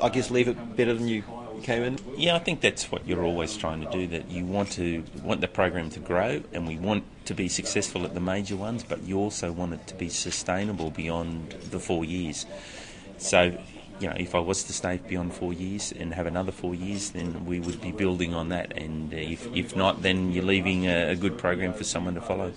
I 0.01 0.09
guess 0.09 0.31
leave 0.31 0.49
it 0.49 0.77
better 0.77 0.95
than 0.95 1.09
you 1.09 1.23
came 1.63 1.83
in. 1.83 1.99
Yeah, 2.17 2.35
I 2.35 2.41
think 2.41 2.61
that's 2.61 2.91
what 2.91 3.07
you're 3.07 3.23
always 3.23 3.57
trying 3.57 3.81
to 3.81 3.91
do. 3.91 4.07
That 4.09 4.31
you 4.31 4.45
want 4.45 4.73
to 4.73 5.05
want 5.23 5.41
the 5.41 5.49
program 5.49 5.91
to 5.91 6.01
grow, 6.01 6.43
and 6.53 6.67
we 6.67 6.79
want 6.79 7.05
to 7.27 7.35
be 7.35 7.49
successful 7.49 8.05
at 8.05 8.15
the 8.15 8.21
major 8.21 8.57
ones, 8.57 8.85
but 8.85 9.03
you 9.03 9.19
also 9.19 9.53
want 9.53 9.75
it 9.75 9.87
to 9.87 9.95
be 9.95 10.09
sustainable 10.09 10.91
beyond 10.91 11.51
the 11.71 11.79
four 11.79 12.05
years. 12.05 12.47
So 13.19 13.57
you 14.01 14.09
know, 14.09 14.17
if 14.19 14.35
I 14.35 14.41
was 14.41 14.65
to 14.65 14.73
stay 14.73 14.99
beyond 15.09 15.35
four 15.35 15.53
years 15.53 15.93
and 15.93 16.13
have 16.15 16.27
another 16.27 16.53
four 16.53 16.75
years, 16.75 17.11
then 17.11 17.45
we 17.47 17.61
would 17.61 17.81
be 17.81 17.93
building 17.93 18.35
on 18.35 18.49
that. 18.49 18.77
And 18.77 19.13
if, 19.13 19.47
if 19.55 19.77
not, 19.77 20.03
then 20.03 20.33
you're 20.33 20.45
leaving 20.45 20.87
a, 20.87 21.11
a, 21.11 21.17
good 21.17 21.39
program 21.39 21.73
for 21.73 21.85
someone 21.85 22.15
to 22.15 22.21
follow. 22.21 22.53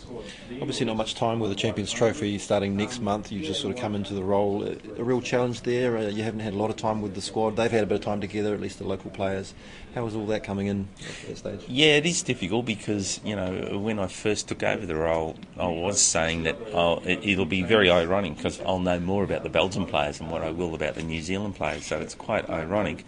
Obviously, 0.60 0.86
not 0.86 0.97
much 0.97 1.15
time 1.15 1.39
with 1.39 1.52
the 1.52 1.56
Champions 1.56 1.91
Trophy 1.91 2.38
starting 2.39 2.76
next 2.76 3.00
month. 3.02 3.32
You've 3.32 3.45
just 3.45 3.62
sort 3.62 3.76
of 3.76 3.80
come 3.80 3.93
into 3.95 4.13
the 4.13 4.23
role. 4.23 4.63
A, 4.63 4.78
a 4.97 5.04
real 5.04 5.21
challenge 5.21 5.62
there. 5.62 5.97
Uh, 5.97 6.08
you 6.08 6.23
haven't 6.23 6.39
had 6.39 6.54
a 6.54 6.58
lot 6.58 6.69
of 6.69 6.76
time 6.76 7.02
with 7.02 7.13
the 7.13 7.21
squad. 7.21 7.56
They've 7.56 7.71
had 7.71 7.84
a 7.84 7.88
bit 7.88 7.95
of 7.95 8.02
time 8.02 8.19
together, 8.19 8.54
at 8.54 8.60
least 8.60 8.80
the 8.80 8.88
local 8.88 9.12
players. 9.12 9.54
How 9.93 10.04
was 10.04 10.15
all 10.15 10.28
that 10.28 10.43
coming 10.43 10.67
in 10.67 10.88
at 11.00 11.28
that 11.28 11.38
stage? 11.38 11.62
Yeah, 11.67 11.95
it 11.95 12.06
is 12.06 12.21
difficult 12.21 12.65
because, 12.65 13.19
you 13.23 13.36
know, 13.36 13.80
when 13.80 13.97
I 14.00 14.08
first 14.08 14.47
took 14.47 14.62
over 14.62 14.86
the 14.86 14.95
role, 14.95 15.36
I 15.58 15.67
was 15.67 16.00
saying 16.00 16.43
that 16.43 16.56
I'll, 16.73 17.02
it, 17.04 17.38
will 17.38 17.45
be 17.45 17.63
very 17.63 17.89
ironic 17.89 18.38
because 18.38 18.62
I'll 18.62 18.80
know 18.80 19.00
more 19.00 19.23
about 19.23 19.43
the 19.43 19.50
Belgian 19.50 19.86
players 19.86 20.19
than 20.19 20.30
what 20.30 20.43
I 20.43 20.52
will 20.52 20.76
about 20.76 20.95
the 20.95 21.04
New 21.04 21.21
Zealand 21.28 21.56
players. 21.56 21.86
So 21.86 22.00
it's 22.00 22.16
quite 22.16 22.50
ironic. 22.50 23.06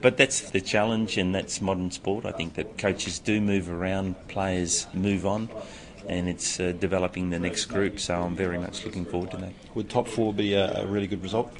But 0.00 0.16
that's 0.16 0.50
the 0.50 0.60
challenge 0.60 1.16
and 1.16 1.34
that's 1.34 1.60
modern 1.60 1.90
sport. 1.90 2.26
I 2.26 2.32
think 2.32 2.54
that 2.54 2.76
coaches 2.76 3.18
do 3.18 3.40
move 3.40 3.70
around, 3.70 4.28
players 4.28 4.86
move 4.92 5.24
on 5.24 5.48
and 6.06 6.28
it's 6.28 6.60
uh, 6.60 6.72
developing 6.78 7.30
the 7.30 7.38
next 7.38 7.66
group. 7.66 7.98
So 7.98 8.20
I'm 8.20 8.36
very 8.36 8.58
much 8.58 8.84
looking 8.84 9.04
forward 9.04 9.30
to 9.32 9.36
that. 9.38 9.52
Would 9.74 9.88
top 9.88 10.08
four 10.08 10.32
be 10.34 10.54
a, 10.54 10.82
a 10.82 10.86
really 10.86 11.06
good 11.06 11.22
result? 11.22 11.52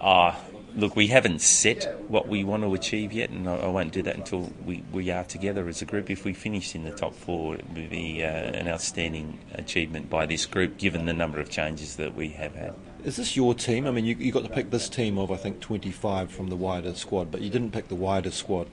Ah, 0.00 0.38
look, 0.74 0.96
we 0.96 1.06
haven't 1.06 1.40
set 1.40 2.00
what 2.08 2.28
we 2.28 2.44
want 2.44 2.62
to 2.62 2.74
achieve 2.74 3.12
yet, 3.12 3.30
and 3.30 3.48
I, 3.48 3.56
I, 3.56 3.68
won't 3.68 3.92
do 3.92 4.02
that 4.02 4.16
until 4.16 4.52
we, 4.64 4.82
we 4.92 5.10
are 5.10 5.24
together 5.24 5.68
as 5.68 5.82
a 5.82 5.84
group. 5.84 6.10
If 6.10 6.24
we 6.24 6.32
finish 6.32 6.74
in 6.74 6.84
the 6.84 6.90
top 6.90 7.14
four, 7.14 7.54
it 7.54 7.64
would 7.72 7.90
be 7.90 8.22
uh, 8.22 8.26
an 8.26 8.68
outstanding 8.68 9.38
achievement 9.54 10.10
by 10.10 10.26
this 10.26 10.46
group, 10.46 10.78
given 10.78 11.06
the 11.06 11.12
number 11.12 11.40
of 11.40 11.50
changes 11.50 11.96
that 11.96 12.14
we 12.14 12.30
have 12.30 12.54
had. 12.54 12.74
Is 13.04 13.16
this 13.16 13.36
your 13.36 13.54
team? 13.54 13.86
I 13.86 13.90
mean, 13.90 14.04
you, 14.04 14.14
you 14.16 14.30
got 14.30 14.44
to 14.44 14.48
pick 14.48 14.70
this 14.70 14.88
team 14.88 15.18
of, 15.18 15.30
I 15.30 15.36
think, 15.36 15.60
25 15.60 16.30
from 16.30 16.48
the 16.48 16.56
wider 16.56 16.94
squad, 16.94 17.30
but 17.30 17.40
you 17.40 17.50
didn't 17.50 17.72
pick 17.72 17.88
the 17.88 17.96
wider 17.96 18.30
squad. 18.30 18.68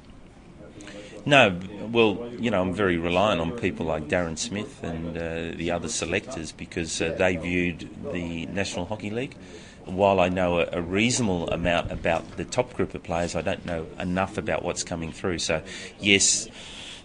No, 1.26 1.60
well, 1.92 2.30
you 2.39 2.50
know, 2.50 2.62
I'm 2.62 2.74
very 2.74 2.98
reliant 2.98 3.42
on 3.42 3.52
people 3.52 3.86
like 3.86 4.08
Darren 4.08 4.38
Smith 4.38 4.84
and 4.84 5.18
uh, 5.18 5.58
the 5.58 5.72
other 5.72 5.89
selectors 5.89 6.52
because 6.52 7.02
uh, 7.02 7.15
they 7.18 7.36
viewed 7.36 7.89
the 8.12 8.46
National 8.48 8.86
Hockey 8.86 9.10
League 9.10 9.36
while 9.86 10.20
I 10.20 10.30
know 10.30 10.60
a, 10.60 10.70
a, 10.72 10.82
reasonable 10.82 11.50
amount 11.50 11.92
about 11.92 12.38
the 12.38 12.46
top 12.46 12.74
group 12.74 12.94
of 12.94 13.04
players, 13.04 13.36
I 13.36 13.42
don't 13.42 13.65
know 13.65 13.88
enough 14.00 14.38
about 14.38 14.63
what's 14.63 14.84
coming 14.84 15.12
through. 15.12 15.39
So, 15.39 15.62
yes, 16.00 16.48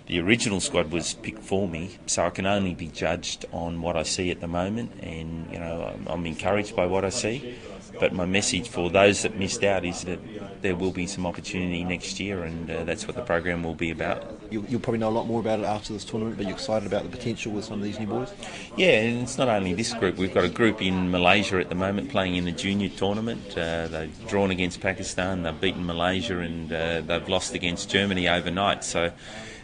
the 0.06 0.20
original 0.20 0.60
squad 0.60 0.90
was 0.90 1.14
picked 1.14 1.42
for 1.42 1.66
me, 1.66 1.96
so 2.06 2.26
I 2.26 2.30
can 2.30 2.46
only 2.46 2.74
be 2.74 2.88
judged 2.88 3.46
on 3.52 3.80
what 3.80 3.96
I 3.96 4.02
see 4.02 4.30
at 4.30 4.40
the 4.40 4.48
moment, 4.48 4.92
and 5.02 5.50
you 5.50 5.58
know 5.58 5.94
I'm, 6.06 6.26
encouraged 6.26 6.76
by 6.76 6.86
what 6.86 7.04
I 7.04 7.08
see. 7.08 7.56
But 8.00 8.12
my 8.12 8.26
message 8.26 8.68
for 8.68 8.90
those 8.90 9.22
that 9.22 9.38
missed 9.38 9.62
out 9.62 9.84
is 9.84 10.02
that 10.02 10.18
there 10.62 10.74
will 10.74 10.90
be 10.90 11.06
some 11.06 11.26
opportunity 11.26 11.84
next 11.84 12.18
year, 12.18 12.42
and 12.42 12.68
uh, 12.68 12.84
that's 12.84 13.06
what 13.06 13.16
the 13.16 13.22
program 13.22 13.62
will 13.62 13.76
be 13.76 13.92
about. 13.92 14.40
You'll, 14.50 14.64
you'll, 14.64 14.80
probably 14.80 14.98
know 14.98 15.10
a 15.10 15.10
lot 15.10 15.26
more 15.26 15.40
about 15.40 15.60
it 15.60 15.64
after 15.64 15.92
this 15.92 16.04
tournament, 16.04 16.36
but 16.36 16.46
you're 16.46 16.54
excited 16.56 16.86
about 16.86 17.04
the 17.04 17.08
potential 17.08 17.52
with 17.52 17.64
some 17.64 17.78
of 17.78 17.84
these 17.84 17.98
new 18.00 18.06
boys? 18.06 18.32
Yeah, 18.76 19.00
and 19.00 19.22
it's 19.22 19.38
not 19.38 19.48
only 19.48 19.74
this 19.74 19.94
group. 19.94 20.16
We've 20.16 20.34
got 20.34 20.44
a 20.44 20.48
group 20.48 20.82
in 20.82 21.10
Malaysia 21.10 21.60
at 21.60 21.68
the 21.68 21.76
moment 21.76 22.10
playing 22.10 22.34
in 22.34 22.44
the 22.44 22.52
junior 22.52 22.88
tournament. 22.88 23.56
Uh, 23.56 23.86
they've 23.86 24.26
drawn 24.26 24.50
against 24.50 24.80
Pakistan, 24.80 25.44
they've 25.44 25.60
beaten 25.60 25.86
Malaysia, 25.86 26.38
and 26.40 26.72
uh, 26.72 27.00
they've 27.02 27.28
lost 27.28 27.54
against 27.54 27.90
Germany 27.90 28.28
overnight. 28.28 28.82
So 28.82 29.12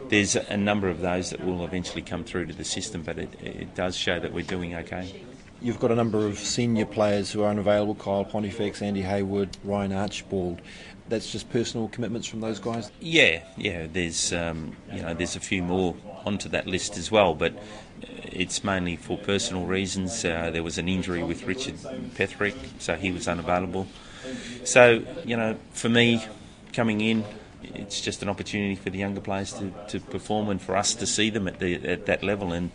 there's 0.08 0.36
a 0.36 0.56
number 0.56 0.88
of 0.88 1.00
those 1.00 1.30
that 1.30 1.44
will 1.44 1.64
eventually 1.64 2.02
come 2.02 2.24
through 2.24 2.46
to 2.46 2.52
the 2.54 2.64
system, 2.64 3.02
but 3.02 3.18
it, 3.18 3.34
it 3.42 3.74
does 3.74 3.96
show 3.96 4.18
that 4.18 4.32
we're 4.32 4.44
doing 4.44 4.74
okay. 4.76 5.22
You've 5.62 5.78
got 5.78 5.90
a 5.90 5.94
number 5.94 6.26
of 6.26 6.38
senior 6.38 6.86
players 6.86 7.30
who 7.30 7.42
are 7.42 7.50
unavailable 7.50 7.94
Kyle 7.94 8.24
Pontifex, 8.24 8.80
Andy 8.80 9.02
Hayward, 9.02 9.56
Ryan 9.62 9.92
Archibald. 9.92 10.62
That's 11.08 11.30
just 11.30 11.50
personal 11.50 11.88
commitments 11.88 12.26
from 12.26 12.40
those 12.40 12.58
guys? 12.58 12.90
Yeah, 13.00 13.42
yeah. 13.56 13.86
There's, 13.92 14.32
um, 14.32 14.76
you 14.92 15.02
know, 15.02 15.12
there's 15.12 15.36
a 15.36 15.40
few 15.40 15.62
more 15.62 15.96
onto 16.24 16.48
that 16.50 16.66
list 16.66 16.96
as 16.96 17.10
well, 17.10 17.34
but 17.34 17.52
it's 18.00 18.64
mainly 18.64 18.96
for 18.96 19.18
personal 19.18 19.66
reasons. 19.66 20.24
Uh, 20.24 20.50
there 20.50 20.62
was 20.62 20.78
an 20.78 20.88
injury 20.88 21.22
with 21.22 21.44
Richard 21.44 21.74
Petherick, 22.14 22.56
so 22.78 22.94
he 22.94 23.10
was 23.10 23.28
unavailable. 23.28 23.86
So, 24.64 25.04
you 25.24 25.36
know, 25.36 25.56
for 25.72 25.88
me, 25.88 26.24
coming 26.72 27.00
in, 27.00 27.24
it's 27.62 28.00
just 28.00 28.22
an 28.22 28.28
opportunity 28.28 28.74
for 28.74 28.90
the 28.90 28.98
younger 28.98 29.20
players 29.20 29.52
to, 29.54 29.72
to 29.88 30.00
perform 30.00 30.48
and 30.48 30.60
for 30.60 30.76
us 30.76 30.94
to 30.94 31.06
see 31.06 31.30
them 31.30 31.48
at, 31.48 31.58
the, 31.58 31.74
at 31.86 32.06
that 32.06 32.22
level. 32.22 32.52
And 32.52 32.70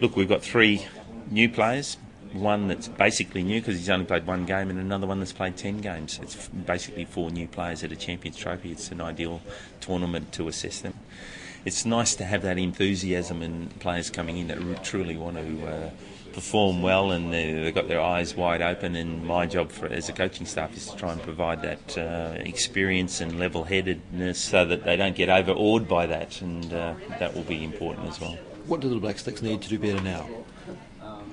look, 0.00 0.16
we've 0.16 0.28
got 0.28 0.42
three 0.42 0.86
new 1.30 1.48
players 1.48 1.96
one 2.32 2.68
that's 2.68 2.88
basically 2.88 3.42
new 3.42 3.60
because 3.60 3.78
he's 3.78 3.90
only 3.90 4.04
played 4.04 4.26
one 4.26 4.44
game, 4.44 4.70
and 4.70 4.78
another 4.78 5.06
one 5.06 5.18
that's 5.18 5.32
played 5.32 5.56
10 5.56 5.78
games. 5.78 6.18
It's 6.22 6.48
basically 6.48 7.04
four 7.04 7.30
new 7.30 7.48
players 7.48 7.82
at 7.84 7.92
a 7.92 7.96
Champions 7.96 8.36
Trophy. 8.36 8.72
It's 8.72 8.90
an 8.90 9.00
ideal 9.00 9.40
tournament 9.80 10.32
to 10.32 10.48
assess 10.48 10.80
them. 10.80 10.94
It's 11.64 11.84
nice 11.84 12.14
to 12.16 12.24
have 12.24 12.42
that 12.42 12.58
enthusiasm 12.58 13.42
and 13.42 13.76
players 13.80 14.10
coming 14.10 14.38
in 14.38 14.48
that 14.48 14.84
truly 14.84 15.16
want 15.16 15.36
to 15.36 15.66
uh, 15.66 15.90
perform 16.36 16.82
well 16.82 17.12
and 17.12 17.32
they've 17.32 17.74
got 17.74 17.88
their 17.88 18.02
eyes 18.02 18.36
wide 18.36 18.60
open. 18.60 18.94
And 18.94 19.24
my 19.24 19.46
job 19.46 19.72
for, 19.72 19.86
as 19.86 20.10
a 20.10 20.12
coaching 20.12 20.44
staff 20.44 20.76
is 20.76 20.86
to 20.90 20.96
try 20.96 21.12
and 21.12 21.22
provide 21.22 21.62
that 21.62 21.96
uh, 21.96 22.34
experience 22.40 23.22
and 23.22 23.40
level 23.40 23.64
headedness 23.64 24.38
so 24.38 24.66
that 24.66 24.84
they 24.84 24.98
don't 24.98 25.16
get 25.16 25.30
overawed 25.30 25.88
by 25.88 26.04
that, 26.06 26.42
and 26.42 26.72
uh, 26.74 26.94
that 27.18 27.34
will 27.34 27.42
be 27.44 27.64
important 27.64 28.06
as 28.06 28.20
well. 28.20 28.36
What 28.66 28.80
do 28.80 28.90
the 28.90 28.96
Black 28.96 29.18
Sticks 29.18 29.40
need 29.40 29.62
to 29.62 29.68
do 29.70 29.78
better 29.78 30.02
now? 30.02 30.28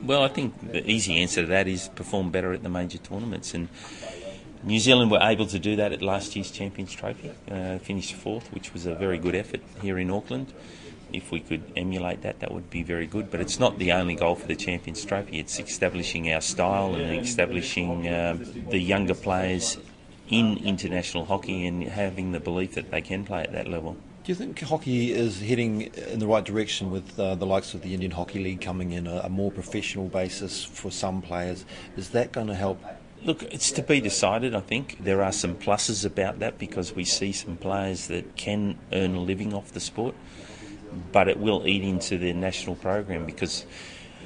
Well, 0.03 0.23
I 0.23 0.29
think 0.29 0.71
the 0.71 0.89
easy 0.89 1.17
answer 1.17 1.41
to 1.41 1.47
that 1.47 1.67
is 1.67 1.89
perform 1.89 2.31
better 2.31 2.53
at 2.53 2.63
the 2.63 2.69
major 2.69 2.97
tournaments. 2.97 3.53
And 3.53 3.67
New 4.63 4.79
Zealand 4.79 5.11
were 5.11 5.19
able 5.21 5.47
to 5.47 5.59
do 5.59 5.75
that 5.75 5.91
at 5.91 6.01
last 6.01 6.33
year's 6.37 6.49
Champions 6.49 6.93
Trophy, 6.93 7.31
uh, 7.51 7.77
finished 7.79 8.13
fourth, 8.13 8.53
which 8.53 8.71
was 8.71 8.85
a 8.85 8.95
very 8.95 9.17
good 9.17 9.35
effort 9.35 9.61
here 9.81 9.99
in 9.99 10.09
Auckland. 10.09 10.53
If 11.13 11.31
we 11.31 11.39
could 11.39 11.63
emulate 11.75 12.21
that, 12.23 12.39
that 12.39 12.51
would 12.51 12.69
be 12.69 12.83
very 12.83 13.07
good. 13.07 13.31
But 13.31 13.39
it's 13.39 13.59
not 13.59 13.79
the 13.79 13.91
only 13.91 14.15
goal 14.15 14.35
for 14.35 14.47
the 14.47 14.55
Champions 14.55 15.05
Trophy. 15.05 15.39
It's 15.39 15.59
establishing 15.59 16.31
our 16.33 16.41
style 16.41 16.95
and 16.95 17.19
establishing 17.19 18.07
uh, 18.07 18.37
the 18.69 18.79
younger 18.79 19.13
players 19.13 19.77
in 20.29 20.57
international 20.57 21.25
hockey 21.25 21.65
and 21.65 21.83
having 21.83 22.31
the 22.31 22.39
belief 22.39 22.73
that 22.73 22.91
they 22.91 23.01
can 23.01 23.23
play 23.23 23.43
at 23.43 23.51
that 23.51 23.67
level. 23.67 23.95
Do 24.23 24.31
you 24.31 24.35
think 24.35 24.59
hockey 24.61 25.11
is 25.11 25.41
heading 25.41 25.81
in 25.81 26.19
the 26.19 26.27
right 26.27 26.45
direction 26.45 26.91
with 26.91 27.19
uh, 27.19 27.35
the 27.35 27.45
likes 27.45 27.73
of 27.73 27.81
the 27.81 27.93
Indian 27.93 28.11
Hockey 28.11 28.41
League 28.41 28.61
coming 28.61 28.91
in, 28.91 29.05
a, 29.05 29.17
a 29.25 29.29
more 29.29 29.51
professional 29.51 30.07
basis 30.07 30.63
for 30.63 30.91
some 30.91 31.21
players? 31.21 31.65
Is 31.97 32.11
that 32.11 32.31
going 32.31 32.47
to 32.47 32.55
help 32.55 32.81
Look, 33.25 33.43
it's 33.43 33.71
to 33.71 33.81
be 33.81 34.01
decided, 34.01 34.53
I 34.53 34.59
think. 34.59 34.97
There 35.01 35.23
are 35.23 35.31
some 35.31 35.55
pluses 35.55 36.03
about 36.05 36.39
that 36.39 36.57
because 36.57 36.93
we 36.93 37.05
see 37.05 37.31
some 37.31 37.55
players 37.55 38.07
that 38.07 38.35
can 38.35 38.77
earn 38.91 39.15
a 39.15 39.21
living 39.21 39.53
off 39.53 39.71
the 39.71 39.79
sport, 39.79 40.13
but 41.11 41.27
it 41.27 41.39
will 41.39 41.67
eat 41.67 41.83
into 41.83 42.17
their 42.17 42.33
national 42.33 42.75
program 42.75 43.25
because 43.25 43.65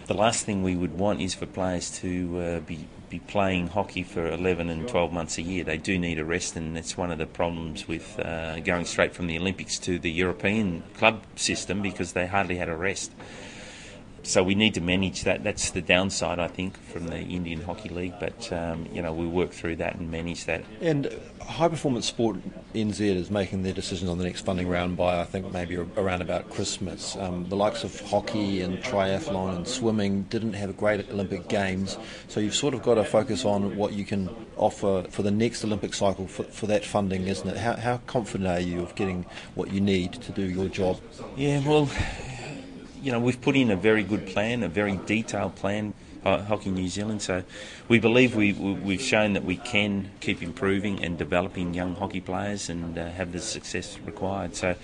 the 0.08 0.14
last 0.14 0.46
thing 0.46 0.64
we 0.64 0.76
would 0.76 0.98
want 0.98 1.22
is 1.22 1.34
for 1.34 1.46
players 1.46 1.92
to 2.00 2.40
uh, 2.40 2.60
be 2.62 2.88
be 3.10 3.20
playing 3.20 3.68
hockey 3.68 4.04
for 4.04 4.28
11 4.28 4.70
and 4.70 4.86
12 4.86 5.14
months 5.14 5.38
a 5.38 5.42
year. 5.42 5.64
They 5.64 5.78
do 5.78 5.98
need 5.98 6.20
a 6.20 6.26
rest, 6.26 6.58
and 6.58 6.76
that's 6.76 6.98
one 6.98 7.10
of 7.10 7.18
the 7.18 7.26
problems 7.26 7.88
with 7.88 8.20
uh, 8.20 8.60
going 8.60 8.84
straight 8.84 9.14
from 9.14 9.28
the 9.28 9.38
Olympics 9.38 9.80
to 9.80 9.98
the 9.98 10.12
European 10.12 10.84
club 10.94 11.24
system 11.38 11.82
because 11.82 12.12
they 12.12 12.28
hardly 12.28 12.58
had 12.58 12.68
a 12.68 12.76
rest 12.76 13.12
so 14.28 14.44
we 14.44 14.56
need 14.56 14.74
to 14.74 14.82
manage 14.82 15.24
that. 15.24 15.46
That's 15.46 15.72
the 15.72 15.82
downside, 15.82 16.38
I 16.38 16.50
think, 16.50 16.78
from 16.84 17.08
the 17.08 17.20
Indian 17.20 17.62
Hockey 17.62 17.88
League. 17.88 18.16
But 18.20 18.52
um, 18.52 18.86
you 18.92 19.02
know, 19.02 19.14
we 19.14 19.26
work 19.26 19.52
through 19.52 19.78
that 19.78 19.96
and 19.96 20.12
manage 20.12 20.46
that. 20.46 20.66
And 20.82 21.18
High 21.40 21.70
Performance 21.70 22.08
Sport 22.08 22.36
NZ 22.76 23.00
is 23.00 23.32
making 23.32 23.64
their 23.64 23.72
decisions 23.72 24.10
on 24.10 24.18
the 24.18 24.26
next 24.26 24.42
funding 24.42 24.68
round 24.68 24.98
by, 24.98 25.22
I 25.22 25.24
think, 25.24 25.54
maybe 25.54 25.78
around 25.78 26.22
about 26.22 26.50
Christmas. 26.50 27.16
Um, 27.16 27.48
the 27.48 27.56
likes 27.56 27.86
of 27.86 27.98
hockey 28.02 28.60
and 28.62 28.80
triathlon 28.80 29.56
and 29.56 29.68
swimming 29.68 30.24
didn't 30.24 30.54
have 30.54 30.76
great 30.76 31.10
Olympic 31.10 31.48
games, 31.48 31.98
so 32.28 32.42
you've 32.42 32.54
sort 32.54 32.74
of 32.74 32.84
got 32.84 32.96
to 32.96 33.06
focus 33.06 33.46
on 33.46 33.78
what 33.78 33.94
you 33.94 34.04
can 34.04 34.30
offer 34.58 35.06
for 35.10 35.24
the 35.24 35.32
next 35.32 35.64
Olympic 35.64 35.94
cycle 35.94 36.28
for, 36.28 36.44
for 36.44 36.68
that 36.68 36.84
funding, 36.84 37.28
isn't 37.28 37.48
it? 37.48 37.58
How, 37.58 37.78
how 37.78 37.98
confident 38.08 38.50
are 38.50 38.60
you 38.60 38.82
of 38.82 38.94
getting 38.96 39.26
what 39.56 39.72
you 39.72 39.80
need 39.80 40.14
to 40.14 40.34
do 40.34 40.44
your 40.44 40.68
job? 40.68 41.00
Yeah, 41.38 41.66
well 41.66 41.90
you 43.08 43.14
know, 43.14 43.22
we've 43.22 43.40
put 43.40 43.56
in 43.56 43.72
a 43.72 43.76
very 43.78 44.04
good 44.04 44.28
plan, 44.28 44.64
a 44.64 44.68
very 44.68 44.98
detailed 45.06 45.56
plan. 45.56 45.94
Hockey 46.26 46.72
New 46.72 46.90
Zealand. 46.90 47.22
So 47.22 47.42
we 47.88 48.00
believe 48.00 48.36
we, 48.36 48.52
we, 48.52 48.96
have 48.98 49.02
shown 49.02 49.32
that 49.32 49.46
we 49.46 49.56
can 49.56 50.12
keep 50.20 50.44
improving 50.44 51.02
and 51.02 51.18
developing 51.18 51.74
young 51.74 51.96
hockey 51.96 52.20
players 52.20 52.70
and 52.70 52.98
uh, 52.98 53.10
have 53.12 53.32
the 53.32 53.40
success 53.40 53.98
required. 54.00 54.54
So, 54.54 54.76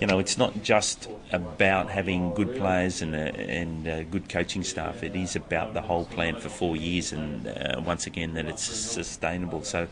you 0.00 0.06
know, 0.06 0.20
it's 0.20 0.38
not 0.38 0.62
just 0.62 1.08
about 1.32 1.90
having 1.90 2.34
good 2.34 2.54
players 2.54 3.02
and, 3.02 3.16
uh, 3.16 3.18
and 3.18 3.88
uh, 3.88 4.02
good 4.04 4.28
coaching 4.28 4.62
staff. 4.62 5.02
It 5.02 5.16
is 5.16 5.34
about 5.34 5.74
the 5.74 5.82
whole 5.82 6.04
plan 6.04 6.36
for 6.36 6.50
four 6.50 6.76
years 6.76 7.12
and 7.12 7.48
uh, 7.48 7.80
once 7.84 8.06
again 8.06 8.34
that 8.34 8.46
it's 8.46 8.62
sustainable. 8.62 9.64
So 9.64 9.88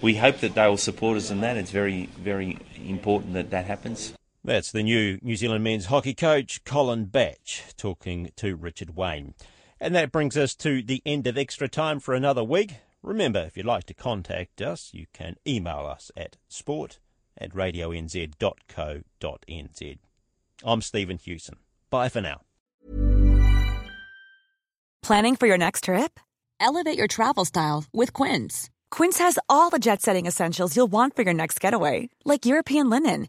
we 0.00 0.16
hope 0.16 0.38
that 0.38 0.56
they 0.56 0.66
will 0.66 0.76
support 0.76 1.18
us 1.18 1.30
in 1.30 1.40
that. 1.42 1.56
It's 1.56 1.70
very, 1.70 2.06
very 2.18 2.58
important 2.84 3.34
that 3.34 3.50
that 3.50 3.66
happens. 3.66 4.12
That's 4.44 4.72
the 4.72 4.82
new 4.82 5.20
New 5.22 5.36
Zealand 5.36 5.62
men's 5.62 5.86
hockey 5.86 6.14
coach, 6.14 6.64
Colin 6.64 7.04
Batch, 7.04 7.62
talking 7.76 8.32
to 8.36 8.56
Richard 8.56 8.96
Wayne. 8.96 9.34
And 9.78 9.94
that 9.94 10.10
brings 10.10 10.36
us 10.36 10.56
to 10.56 10.82
the 10.82 11.00
end 11.06 11.28
of 11.28 11.38
extra 11.38 11.68
time 11.68 12.00
for 12.00 12.12
another 12.14 12.42
week. 12.42 12.74
Remember, 13.02 13.38
if 13.40 13.56
you'd 13.56 13.66
like 13.66 13.84
to 13.84 13.94
contact 13.94 14.60
us, 14.60 14.90
you 14.92 15.06
can 15.12 15.36
email 15.46 15.86
us 15.86 16.10
at 16.16 16.38
sport 16.48 16.98
at 17.38 17.52
radionz.co.nz. 17.52 18.28
I'm 20.64 20.82
Stephen 20.82 21.18
Hewson. 21.18 21.56
Bye 21.90 22.08
for 22.08 22.20
now. 22.20 22.40
Planning 25.02 25.36
for 25.36 25.46
your 25.46 25.58
next 25.58 25.84
trip? 25.84 26.18
Elevate 26.58 26.98
your 26.98 27.08
travel 27.08 27.44
style 27.44 27.84
with 27.92 28.12
Quince. 28.12 28.70
Quince 28.90 29.18
has 29.18 29.38
all 29.48 29.70
the 29.70 29.78
jet 29.78 30.02
setting 30.02 30.26
essentials 30.26 30.74
you'll 30.76 30.88
want 30.88 31.14
for 31.14 31.22
your 31.22 31.34
next 31.34 31.60
getaway, 31.60 32.08
like 32.24 32.46
European 32.46 32.90
linen 32.90 33.28